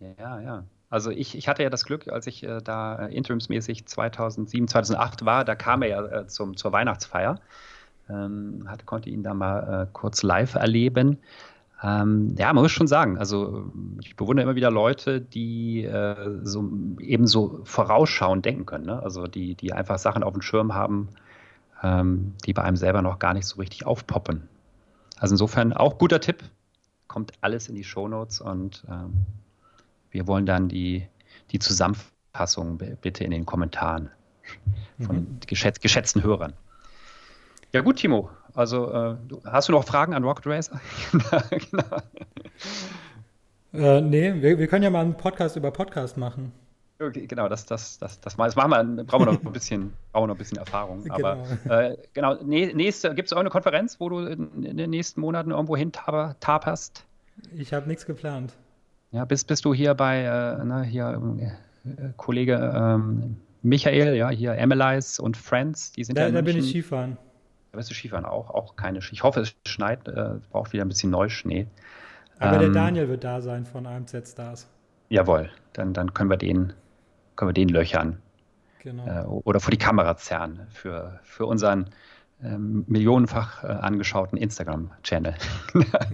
Ja, 0.00 0.40
ja. 0.40 0.64
Also 0.88 1.10
ich, 1.10 1.36
ich 1.36 1.48
hatte 1.48 1.62
ja 1.62 1.70
das 1.70 1.84
Glück, 1.84 2.08
als 2.08 2.26
ich 2.26 2.42
äh, 2.42 2.60
da 2.62 3.06
äh, 3.06 3.14
interimsmäßig 3.14 3.86
2007, 3.86 4.68
2008 4.68 5.24
war, 5.24 5.44
da 5.44 5.54
kam 5.54 5.82
er 5.82 5.88
ja 5.88 6.06
äh, 6.06 6.26
zum, 6.26 6.56
zur 6.56 6.72
Weihnachtsfeier. 6.72 7.40
Ähm, 8.08 8.64
hatte, 8.68 8.84
konnte 8.84 9.10
ihn 9.10 9.22
da 9.22 9.34
mal 9.34 9.82
äh, 9.82 9.86
kurz 9.92 10.22
live 10.22 10.54
erleben. 10.54 11.18
Ähm, 11.82 12.34
ja, 12.38 12.52
man 12.52 12.62
muss 12.62 12.72
schon 12.72 12.86
sagen, 12.86 13.18
also 13.18 13.70
ich 14.00 14.16
bewundere 14.16 14.44
immer 14.44 14.56
wieder 14.56 14.70
Leute, 14.70 15.20
die 15.20 15.84
äh, 15.84 16.40
so 16.42 16.70
eben 17.00 17.26
so 17.26 17.60
vorausschauend 17.64 18.44
denken 18.44 18.64
können. 18.64 18.86
Ne? 18.86 19.02
Also 19.02 19.26
die, 19.26 19.54
die 19.54 19.72
einfach 19.72 19.98
Sachen 19.98 20.22
auf 20.22 20.32
dem 20.32 20.42
Schirm 20.42 20.74
haben, 20.74 21.08
ähm, 21.82 22.34
die 22.46 22.54
bei 22.54 22.62
einem 22.62 22.76
selber 22.76 23.02
noch 23.02 23.18
gar 23.18 23.34
nicht 23.34 23.46
so 23.46 23.58
richtig 23.58 23.84
aufpoppen. 23.84 24.48
Also 25.18 25.34
insofern 25.34 25.72
auch 25.72 25.98
guter 25.98 26.20
Tipp. 26.20 26.42
Kommt 27.08 27.32
alles 27.40 27.68
in 27.68 27.74
die 27.74 27.84
Shownotes 27.84 28.40
und 28.40 28.84
ähm, 28.90 29.24
wir 30.10 30.26
wollen 30.26 30.44
dann 30.44 30.68
die, 30.68 31.06
die 31.52 31.58
Zusammenfassung 31.58 32.78
bitte 33.00 33.24
in 33.24 33.30
den 33.30 33.46
Kommentaren 33.46 34.10
von 35.00 35.16
mhm. 35.16 35.38
geschätz, 35.46 35.80
geschätzten 35.80 36.22
Hörern. 36.22 36.52
Ja 37.72 37.80
gut, 37.82 37.96
Timo. 37.96 38.30
Also 38.56 38.90
äh, 38.90 39.16
hast 39.44 39.68
du 39.68 39.72
noch 39.72 39.84
Fragen 39.84 40.14
an 40.14 40.24
Rocket 40.24 40.46
Racer? 40.46 40.80
genau. 41.50 41.84
Äh, 43.74 44.00
nee, 44.00 44.32
wir, 44.40 44.58
wir 44.58 44.68
können 44.68 44.84
ja 44.84 44.88
mal 44.88 45.02
einen 45.02 45.18
Podcast 45.18 45.56
über 45.56 45.70
Podcast 45.70 46.16
machen. 46.16 46.50
Okay, 46.98 47.26
genau, 47.26 47.46
das, 47.46 47.66
das, 47.66 47.98
das, 47.98 48.20
das, 48.20 48.36
das 48.36 48.56
machen 48.56 48.70
wir, 48.70 49.04
brauchen 49.04 49.26
wir 49.26 49.32
noch 49.32 49.44
ein 49.44 49.52
bisschen, 49.52 49.92
brauchen 50.12 50.22
wir 50.22 50.26
noch 50.28 50.34
ein 50.34 50.38
bisschen 50.38 50.56
Erfahrung. 50.56 51.04
Aber 51.10 51.44
genau, 51.62 51.74
äh, 51.74 51.96
genau 52.14 52.42
nächste, 52.42 53.14
gibt 53.14 53.26
es 53.26 53.34
auch 53.34 53.40
eine 53.40 53.50
Konferenz, 53.50 54.00
wo 54.00 54.08
du 54.08 54.20
in, 54.20 54.64
in, 54.64 54.78
den 54.78 54.88
nächsten 54.88 55.20
Monaten 55.20 55.50
irgendwo 55.50 55.76
hin 55.76 55.92
taperst? 55.92 57.04
Ich 57.54 57.74
habe 57.74 57.86
nichts 57.86 58.06
geplant. 58.06 58.54
Ja, 59.10 59.26
bist, 59.26 59.46
bist 59.46 59.66
du 59.66 59.74
hier 59.74 59.92
bei, 59.92 60.22
äh, 60.22 60.64
na, 60.64 60.80
hier, 60.80 61.20
äh, 61.84 62.12
Kollege 62.16 62.72
ähm, 62.74 63.36
Michael, 63.60 64.16
ja, 64.16 64.30
hier 64.30 64.54
Emilys 64.54 65.18
und 65.18 65.36
Friends, 65.36 65.92
die 65.92 66.04
sind 66.04 66.16
da, 66.16 66.28
ja 66.28 66.30
Da 66.32 66.40
bin 66.40 66.56
ich 66.56 66.70
Skifahren. 66.70 67.18
Da 67.76 67.80
bist 67.80 67.90
du 67.90 67.94
Skifahren 67.94 68.24
auch, 68.24 68.48
auch 68.48 68.74
keine 68.76 69.00
Ich 69.00 69.22
hoffe, 69.22 69.40
es 69.40 69.54
schneit, 69.66 70.08
äh, 70.08 70.36
braucht 70.50 70.72
wieder 70.72 70.82
ein 70.82 70.88
bisschen 70.88 71.10
Neuschnee. 71.10 71.66
Aber 72.38 72.54
ähm, 72.54 72.60
der 72.60 72.70
Daniel 72.70 73.08
wird 73.10 73.22
da 73.22 73.42
sein 73.42 73.66
von 73.66 73.86
AMZ 73.86 74.30
Stars. 74.30 74.66
Jawohl, 75.10 75.50
dann, 75.74 75.92
dann 75.92 76.14
können 76.14 76.30
wir 76.30 76.38
den 76.38 76.72
können 77.36 77.50
wir 77.50 77.52
den 77.52 77.68
löchern. 77.68 78.22
Genau. 78.78 79.06
Äh, 79.06 79.26
oder 79.26 79.60
vor 79.60 79.70
die 79.70 79.76
Kamera 79.76 80.16
zerren 80.16 80.66
für, 80.70 81.20
für 81.22 81.44
unseren 81.44 81.90
ähm, 82.42 82.86
millionenfach 82.88 83.62
äh, 83.62 83.66
angeschauten 83.66 84.38
Instagram-Channel. 84.38 85.34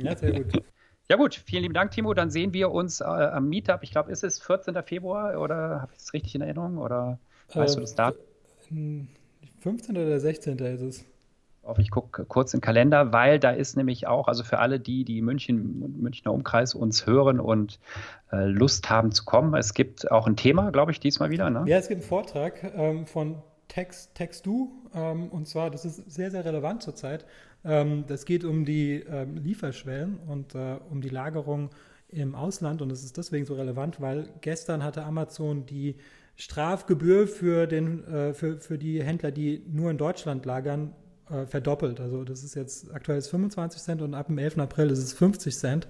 ja, 0.01 0.17
sehr 0.17 0.43
gut. 0.43 0.65
Ja 1.11 1.19
gut, 1.19 1.35
vielen 1.35 1.63
lieben 1.63 1.75
Dank, 1.75 1.91
Timo. 1.91 2.15
Dann 2.15 2.31
sehen 2.31 2.55
wir 2.55 2.71
uns 2.71 3.03
äh, 3.03 3.05
am 3.05 3.49
Meetup. 3.49 3.83
Ich 3.83 3.91
glaube, 3.91 4.11
ist 4.11 4.25
es 4.25 4.39
14. 4.39 4.83
Februar 4.83 5.39
oder 5.39 5.83
habe 5.83 5.93
ich 5.93 5.99
es 5.99 6.15
richtig 6.15 6.35
in 6.37 6.41
Erinnerung? 6.41 6.79
Oder 6.79 7.19
weißt 7.53 7.77
du 7.77 7.81
das 7.81 7.95
Datum? 7.95 9.09
15. 9.59 9.99
oder 9.99 10.19
16. 10.19 10.59
ist 10.59 10.81
es 10.81 11.12
auf, 11.63 11.79
ich 11.79 11.91
gucke 11.91 12.25
kurz 12.25 12.55
im 12.55 12.61
Kalender, 12.61 13.13
weil 13.13 13.39
da 13.39 13.51
ist 13.51 13.77
nämlich 13.77 14.07
auch, 14.07 14.29
also 14.29 14.43
für 14.43 14.59
alle 14.59 14.81
die, 14.81 15.05
die 15.05 15.23
München, 15.23 16.01
Münchner 16.01 16.33
Umkreis 16.33 16.75
uns 16.75 17.07
hören 17.07 17.41
und 17.41 17.79
äh, 18.33 18.47
Lust 18.47 18.91
haben 18.91 19.13
zu 19.13 19.25
kommen, 19.25 19.55
es 19.55 19.75
gibt 19.75 20.11
auch 20.11 20.27
ein 20.27 20.37
Thema, 20.37 20.71
glaube 20.71 20.93
ich, 20.93 21.01
diesmal 21.01 21.31
wieder. 21.31 21.51
Ne? 21.51 21.65
Ja, 21.67 21.79
es 21.79 21.89
gibt 21.89 22.01
einen 22.01 22.09
Vortrag 22.09 22.73
ähm, 22.75 23.07
von 23.07 23.43
Text, 23.69 24.15
TextDo 24.15 24.73
ähm, 24.95 25.29
und 25.29 25.47
zwar, 25.47 25.71
das 25.71 25.85
ist 25.85 26.11
sehr, 26.11 26.31
sehr 26.31 26.45
relevant 26.45 26.83
zurzeit. 26.83 27.25
Ähm, 27.65 28.05
das 28.09 28.25
geht 28.25 28.45
um 28.45 28.65
die 28.65 29.05
ähm, 29.09 29.37
Lieferschwellen 29.37 30.19
und 30.27 30.55
äh, 30.55 30.77
um 30.91 31.01
die 31.01 31.09
Lagerung 31.09 31.71
im 32.09 32.35
Ausland 32.35 32.83
und 32.83 32.91
es 32.91 33.05
ist 33.05 33.17
deswegen 33.17 33.47
so 33.47 33.55
relevant, 33.55 34.01
weil 34.01 34.29
gestern 34.41 34.83
hatte 34.83 35.05
Amazon 35.05 35.65
die 35.65 35.97
Strafgebühr 36.37 37.29
für, 37.29 37.67
den, 37.67 38.05
äh, 38.05 38.35
für, 38.35 38.59
für 38.59 38.79
die 38.79 39.03
Händler, 39.03 39.31
die 39.31 39.65
nur 39.71 39.91
in 39.91 39.99
Deutschland 39.99 40.45
lagern, 40.45 40.95
äh, 41.33 41.47
verdoppelt. 41.47 42.01
Also 42.01 42.25
das 42.25 42.45
ist 42.45 42.55
jetzt 42.55 42.93
aktuell 42.93 43.19
ist 43.19 43.29
25 43.29 43.81
Cent 43.81 44.03
und 44.03 44.15
ab 44.15 44.27
dem 44.27 44.39
11. 44.39 44.59
April 44.59 44.91
ist 44.91 44.99
es 44.99 45.13
50 45.13 45.57
Cent. 45.57 45.89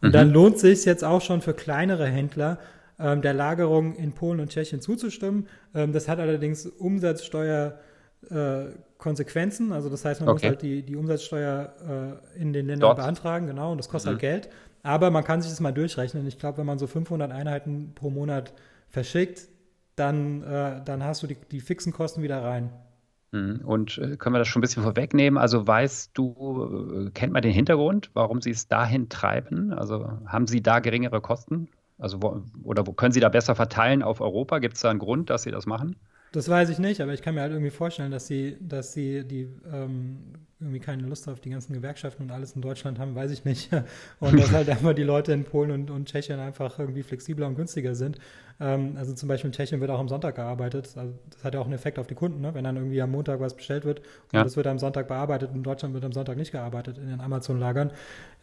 Und 0.00 0.08
mhm. 0.08 0.12
dann 0.12 0.30
lohnt 0.30 0.58
sich 0.58 0.84
jetzt 0.84 1.04
auch 1.04 1.20
schon 1.20 1.40
für 1.40 1.54
kleinere 1.54 2.06
Händler 2.06 2.58
ähm, 2.98 3.22
der 3.22 3.34
Lagerung 3.34 3.94
in 3.96 4.12
Polen 4.12 4.40
und 4.40 4.50
Tschechien 4.50 4.80
zuzustimmen. 4.80 5.48
Ähm, 5.74 5.92
das 5.92 6.08
hat 6.08 6.20
allerdings 6.20 6.66
Umsatzsteuer 6.66 7.78
äh, 8.30 8.64
Konsequenzen. 8.98 9.72
Also 9.72 9.90
das 9.90 10.04
heißt, 10.04 10.20
man 10.20 10.30
okay. 10.30 10.46
muss 10.46 10.50
halt 10.50 10.62
die, 10.62 10.82
die 10.82 10.96
Umsatzsteuer 10.96 12.20
äh, 12.36 12.40
in 12.40 12.52
den 12.52 12.66
Ländern 12.66 12.88
Dort. 12.88 12.96
beantragen, 12.96 13.46
genau, 13.46 13.72
und 13.72 13.78
das 13.78 13.88
kostet 13.88 14.12
halt 14.12 14.22
mhm. 14.22 14.26
halt 14.26 14.42
Geld. 14.44 14.54
Aber 14.82 15.10
man 15.10 15.24
kann 15.24 15.40
sich 15.40 15.50
das 15.50 15.60
mal 15.60 15.72
durchrechnen. 15.72 16.26
Ich 16.26 16.38
glaube, 16.38 16.58
wenn 16.58 16.66
man 16.66 16.78
so 16.78 16.86
500 16.86 17.32
Einheiten 17.32 17.92
pro 17.94 18.10
Monat 18.10 18.52
verschickt, 18.88 19.48
dann, 19.96 20.42
äh, 20.42 20.82
dann 20.84 21.02
hast 21.02 21.22
du 21.22 21.26
die, 21.26 21.36
die 21.50 21.60
fixen 21.60 21.92
Kosten 21.92 22.22
wieder 22.22 22.42
rein. 22.42 22.70
Mhm. 23.34 23.62
Und 23.64 23.98
äh, 23.98 24.16
können 24.16 24.34
wir 24.34 24.38
das 24.38 24.48
schon 24.48 24.60
ein 24.60 24.62
bisschen 24.62 24.84
vorwegnehmen? 24.84 25.38
Also 25.38 25.66
weißt 25.66 26.12
du, 26.14 27.06
äh, 27.06 27.10
kennt 27.10 27.32
man 27.32 27.42
den 27.42 27.52
Hintergrund, 27.52 28.10
warum 28.14 28.40
Sie 28.40 28.50
es 28.50 28.68
dahin 28.68 29.08
treiben? 29.08 29.72
Also 29.72 30.08
haben 30.26 30.46
Sie 30.46 30.62
da 30.62 30.78
geringere 30.78 31.20
Kosten? 31.20 31.68
Also 31.98 32.22
wo, 32.22 32.42
oder 32.62 32.86
wo 32.86 32.92
können 32.92 33.12
Sie 33.12 33.20
da 33.20 33.28
besser 33.28 33.56
verteilen 33.56 34.02
auf 34.02 34.20
Europa? 34.20 34.60
Gibt 34.60 34.76
es 34.76 34.82
da 34.82 34.90
einen 34.90 35.00
Grund, 35.00 35.30
dass 35.30 35.42
Sie 35.42 35.50
das 35.50 35.66
machen? 35.66 35.96
Das 36.30 36.48
weiß 36.48 36.68
ich 36.68 36.78
nicht, 36.78 37.00
aber 37.00 37.12
ich 37.12 37.22
kann 37.22 37.34
mir 37.34 37.42
halt 37.42 37.52
irgendwie 37.52 37.70
vorstellen, 37.70 38.10
dass 38.10 38.26
sie, 38.26 38.56
dass 38.60 38.92
sie 38.92 39.24
die 39.24 39.48
ähm, 39.72 40.18
irgendwie 40.64 40.80
keine 40.80 41.02
Lust 41.02 41.28
auf 41.28 41.40
die 41.40 41.50
ganzen 41.50 41.74
Gewerkschaften 41.74 42.24
und 42.24 42.30
alles 42.30 42.52
in 42.52 42.62
Deutschland 42.62 42.98
haben, 42.98 43.14
weiß 43.14 43.30
ich 43.30 43.44
nicht. 43.44 43.70
Und 44.20 44.38
dass 44.38 44.52
halt 44.52 44.68
einfach 44.68 44.94
die 44.94 45.02
Leute 45.02 45.32
in 45.32 45.44
Polen 45.44 45.70
und, 45.70 45.90
und 45.90 46.08
Tschechien 46.08 46.40
einfach 46.40 46.78
irgendwie 46.78 47.02
flexibler 47.02 47.46
und 47.46 47.56
günstiger 47.56 47.94
sind. 47.94 48.18
Ähm, 48.60 48.94
also 48.96 49.12
zum 49.14 49.28
Beispiel 49.28 49.48
in 49.48 49.52
Tschechien 49.52 49.80
wird 49.80 49.90
auch 49.90 49.98
am 49.98 50.08
Sonntag 50.08 50.36
gearbeitet. 50.36 50.90
Also 50.96 51.12
das 51.30 51.44
hat 51.44 51.54
ja 51.54 51.60
auch 51.60 51.64
einen 51.64 51.74
Effekt 51.74 51.98
auf 51.98 52.06
die 52.06 52.14
Kunden, 52.14 52.40
ne? 52.40 52.54
wenn 52.54 52.64
dann 52.64 52.76
irgendwie 52.76 53.02
am 53.02 53.10
Montag 53.10 53.40
was 53.40 53.54
bestellt 53.54 53.84
wird 53.84 53.98
und 53.98 54.34
ja. 54.34 54.44
das 54.44 54.56
wird 54.56 54.66
am 54.66 54.78
Sonntag 54.78 55.08
bearbeitet. 55.08 55.50
In 55.54 55.62
Deutschland 55.62 55.94
wird 55.94 56.04
am 56.04 56.12
Sonntag 56.12 56.36
nicht 56.36 56.52
gearbeitet 56.52 56.98
in 56.98 57.08
den 57.08 57.20
Amazon-Lagern. 57.20 57.90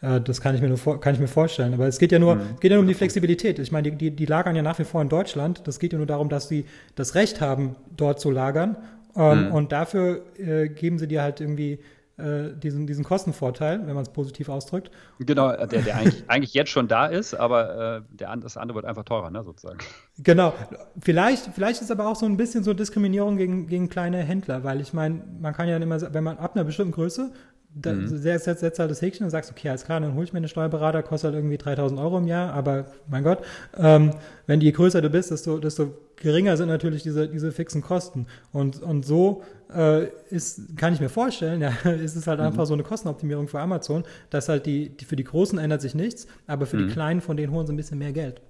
Äh, 0.01 0.21
das 0.21 0.41
kann 0.41 0.55
ich 0.55 0.61
mir 0.61 0.69
nur 0.69 0.99
kann 0.99 1.13
ich 1.13 1.19
mir 1.19 1.27
vorstellen. 1.27 1.73
Aber 1.73 1.87
es 1.87 1.97
geht 1.97 2.11
ja 2.11 2.19
nur, 2.19 2.35
mhm. 2.35 2.59
geht 2.59 2.71
ja 2.71 2.77
nur 2.77 2.83
um 2.83 2.87
die 2.87 2.93
Flexibilität. 2.93 3.59
Ich 3.59 3.71
meine, 3.71 3.91
die, 3.91 3.97
die, 3.97 4.11
die 4.15 4.25
lagern 4.25 4.55
ja 4.55 4.61
nach 4.61 4.79
wie 4.79 4.83
vor 4.83 5.01
in 5.01 5.09
Deutschland. 5.09 5.67
Das 5.67 5.79
geht 5.79 5.93
ja 5.93 5.97
nur 5.97 6.07
darum, 6.07 6.29
dass 6.29 6.47
sie 6.47 6.65
das 6.95 7.15
Recht 7.15 7.41
haben, 7.41 7.75
dort 7.95 8.19
zu 8.19 8.31
lagern. 8.31 8.77
Ähm, 9.15 9.47
mhm. 9.47 9.51
Und 9.51 9.71
dafür 9.71 10.23
äh, 10.37 10.69
geben 10.69 10.99
sie 10.99 11.07
dir 11.07 11.21
halt 11.21 11.41
irgendwie 11.41 11.79
äh, 12.21 12.53
diesen, 12.55 12.87
diesen 12.87 13.03
Kostenvorteil, 13.03 13.85
wenn 13.85 13.93
man 13.93 14.03
es 14.03 14.09
positiv 14.09 14.49
ausdrückt. 14.49 14.91
Genau, 15.19 15.51
der, 15.51 15.67
der 15.67 15.95
eigentlich, 15.95 16.23
eigentlich 16.27 16.53
jetzt 16.53 16.69
schon 16.69 16.87
da 16.87 17.07
ist, 17.07 17.33
aber 17.33 17.97
äh, 17.97 18.01
der, 18.15 18.35
das 18.37 18.57
andere 18.57 18.75
wird 18.75 18.85
einfach 18.85 19.03
teurer, 19.03 19.29
ne, 19.29 19.43
sozusagen. 19.43 19.79
Genau. 20.19 20.53
Vielleicht, 20.99 21.49
vielleicht 21.53 21.81
ist 21.81 21.91
aber 21.91 22.07
auch 22.07 22.15
so 22.15 22.25
ein 22.25 22.37
bisschen 22.37 22.63
so 22.63 22.73
Diskriminierung 22.73 23.37
gegen, 23.37 23.67
gegen 23.67 23.89
kleine 23.89 24.19
Händler, 24.19 24.63
weil 24.63 24.81
ich 24.81 24.93
meine, 24.93 25.21
man 25.39 25.53
kann 25.53 25.67
ja 25.67 25.77
immer, 25.77 26.13
wenn 26.13 26.23
man 26.23 26.37
ab 26.37 26.55
einer 26.55 26.63
bestimmten 26.63 26.93
Größe 26.93 27.31
da 27.73 27.93
mhm. 27.93 28.07
setzt, 28.07 28.45
setzt 28.45 28.79
halt 28.79 28.91
das 28.91 29.01
Häkchen 29.01 29.23
und 29.23 29.29
sagst, 29.29 29.51
okay, 29.51 29.69
alles 29.69 29.85
klar, 29.85 29.99
dann 29.99 30.13
hole 30.13 30.25
ich 30.25 30.33
mir 30.33 30.37
einen 30.37 30.47
Steuerberater, 30.47 31.03
kostet 31.03 31.29
halt 31.29 31.35
irgendwie 31.35 31.57
3000 31.57 31.99
Euro 31.99 32.17
im 32.17 32.27
Jahr, 32.27 32.53
aber 32.53 32.85
mein 33.07 33.23
Gott, 33.23 33.39
ähm, 33.77 34.11
wenn 34.45 34.59
je 34.61 34.71
größer 34.71 35.01
du 35.01 35.09
bist, 35.09 35.31
desto, 35.31 35.57
desto 35.57 35.93
geringer 36.21 36.55
sind 36.57 36.69
natürlich 36.69 37.03
diese, 37.03 37.27
diese 37.27 37.51
fixen 37.51 37.81
Kosten. 37.81 38.27
Und, 38.51 38.81
und 38.81 39.05
so 39.05 39.43
äh, 39.73 40.07
ist, 40.29 40.77
kann 40.77 40.93
ich 40.93 40.99
mir 40.99 41.09
vorstellen, 41.09 41.61
ja, 41.83 41.91
ist 41.91 42.15
es 42.15 42.27
halt 42.27 42.39
mhm. 42.39 42.45
einfach 42.45 42.65
so 42.65 42.73
eine 42.73 42.83
Kostenoptimierung 42.83 43.47
für 43.47 43.59
Amazon, 43.59 44.03
dass 44.29 44.49
halt 44.49 44.65
die, 44.65 44.89
die 44.89 45.05
für 45.05 45.15
die 45.15 45.23
Großen 45.23 45.59
ändert 45.59 45.81
sich 45.81 45.95
nichts, 45.95 46.27
aber 46.47 46.65
für 46.65 46.77
mhm. 46.77 46.87
die 46.87 46.93
Kleinen, 46.93 47.21
von 47.21 47.37
denen 47.37 47.51
holen 47.51 47.67
sie 47.67 47.73
ein 47.73 47.77
bisschen 47.77 47.99
mehr 47.99 48.13
Geld. 48.13 48.41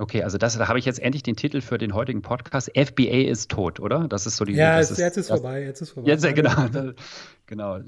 Okay, 0.00 0.22
also 0.22 0.38
das, 0.38 0.56
da 0.56 0.68
habe 0.68 0.78
ich 0.78 0.84
jetzt 0.84 1.00
endlich 1.00 1.24
den 1.24 1.34
Titel 1.34 1.60
für 1.60 1.76
den 1.76 1.92
heutigen 1.92 2.22
Podcast. 2.22 2.70
FBA 2.76 3.28
ist 3.28 3.50
tot, 3.50 3.80
oder? 3.80 4.06
Das 4.06 4.26
ist 4.26 4.36
so 4.36 4.44
die. 4.44 4.52
Ja, 4.52 4.78
jetzt, 4.78 4.92
ist, 4.92 4.98
jetzt 4.98 5.16
ist 5.16 5.28
das, 5.28 5.40
vorbei. 5.40 5.64
Jetzt 5.64 5.80
ist 5.80 5.90
vorbei. 5.90 6.10
Jetzt, 6.10 6.34
genau, 6.34 6.68
da, 6.68 6.92
genau. 7.46 7.78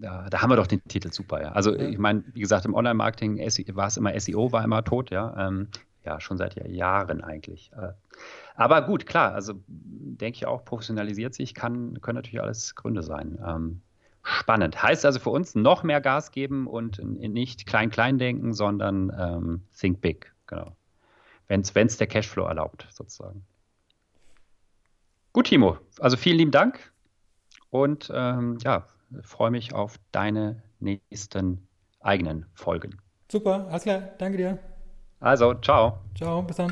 Da, 0.00 0.28
da, 0.28 0.42
haben 0.42 0.50
wir 0.50 0.56
doch 0.56 0.66
den 0.66 0.82
Titel 0.86 1.10
super. 1.10 1.40
Ja. 1.40 1.52
Also 1.52 1.74
ja. 1.74 1.88
ich 1.88 1.96
meine, 1.96 2.24
wie 2.34 2.40
gesagt, 2.40 2.66
im 2.66 2.74
Online-Marketing 2.74 3.38
war 3.74 3.86
es 3.86 3.96
immer 3.96 4.18
SEO, 4.20 4.52
war 4.52 4.62
immer 4.62 4.84
tot. 4.84 5.10
Ja, 5.10 5.48
ähm, 5.48 5.68
ja, 6.04 6.20
schon 6.20 6.36
seit 6.36 6.54
Jahren 6.68 7.22
eigentlich. 7.22 7.72
Äh, 7.72 7.92
aber 8.56 8.82
gut, 8.82 9.06
klar. 9.06 9.32
Also 9.34 9.54
denke 9.66 10.36
ich 10.36 10.46
auch, 10.46 10.64
professionalisiert 10.64 11.34
sich 11.34 11.54
kann 11.54 12.00
können 12.00 12.16
natürlich 12.16 12.40
alles 12.40 12.74
Gründe 12.74 13.02
sein. 13.02 13.38
Ähm, 13.44 13.80
spannend. 14.22 14.82
Heißt 14.82 15.04
also 15.04 15.20
für 15.20 15.30
uns 15.30 15.54
noch 15.54 15.82
mehr 15.82 16.00
Gas 16.00 16.30
geben 16.30 16.66
und 16.66 17.02
nicht 17.02 17.66
klein-klein 17.66 18.18
denken, 18.18 18.52
sondern 18.52 19.12
ähm, 19.18 19.62
think 19.78 20.00
big. 20.00 20.32
Genau. 20.46 20.76
Wenn 21.46 21.60
es 21.60 21.96
der 21.96 22.06
Cashflow 22.06 22.44
erlaubt, 22.44 22.86
sozusagen. 22.90 23.44
Gut, 25.32 25.46
Timo. 25.46 25.78
Also 25.98 26.16
vielen 26.16 26.38
lieben 26.38 26.52
Dank 26.52 26.92
und 27.70 28.10
ähm, 28.14 28.58
ja, 28.62 28.86
freue 29.22 29.50
mich 29.50 29.74
auf 29.74 29.98
deine 30.12 30.62
nächsten 30.80 31.66
eigenen 32.00 32.46
Folgen. 32.54 32.98
Super, 33.30 33.66
alles 33.68 33.82
klar. 33.82 34.00
Danke 34.18 34.38
dir. 34.38 34.73
Also, 35.24 35.54
ciao. 35.54 36.00
Ciao, 36.14 36.42
bis 36.42 36.56
dann. 36.56 36.70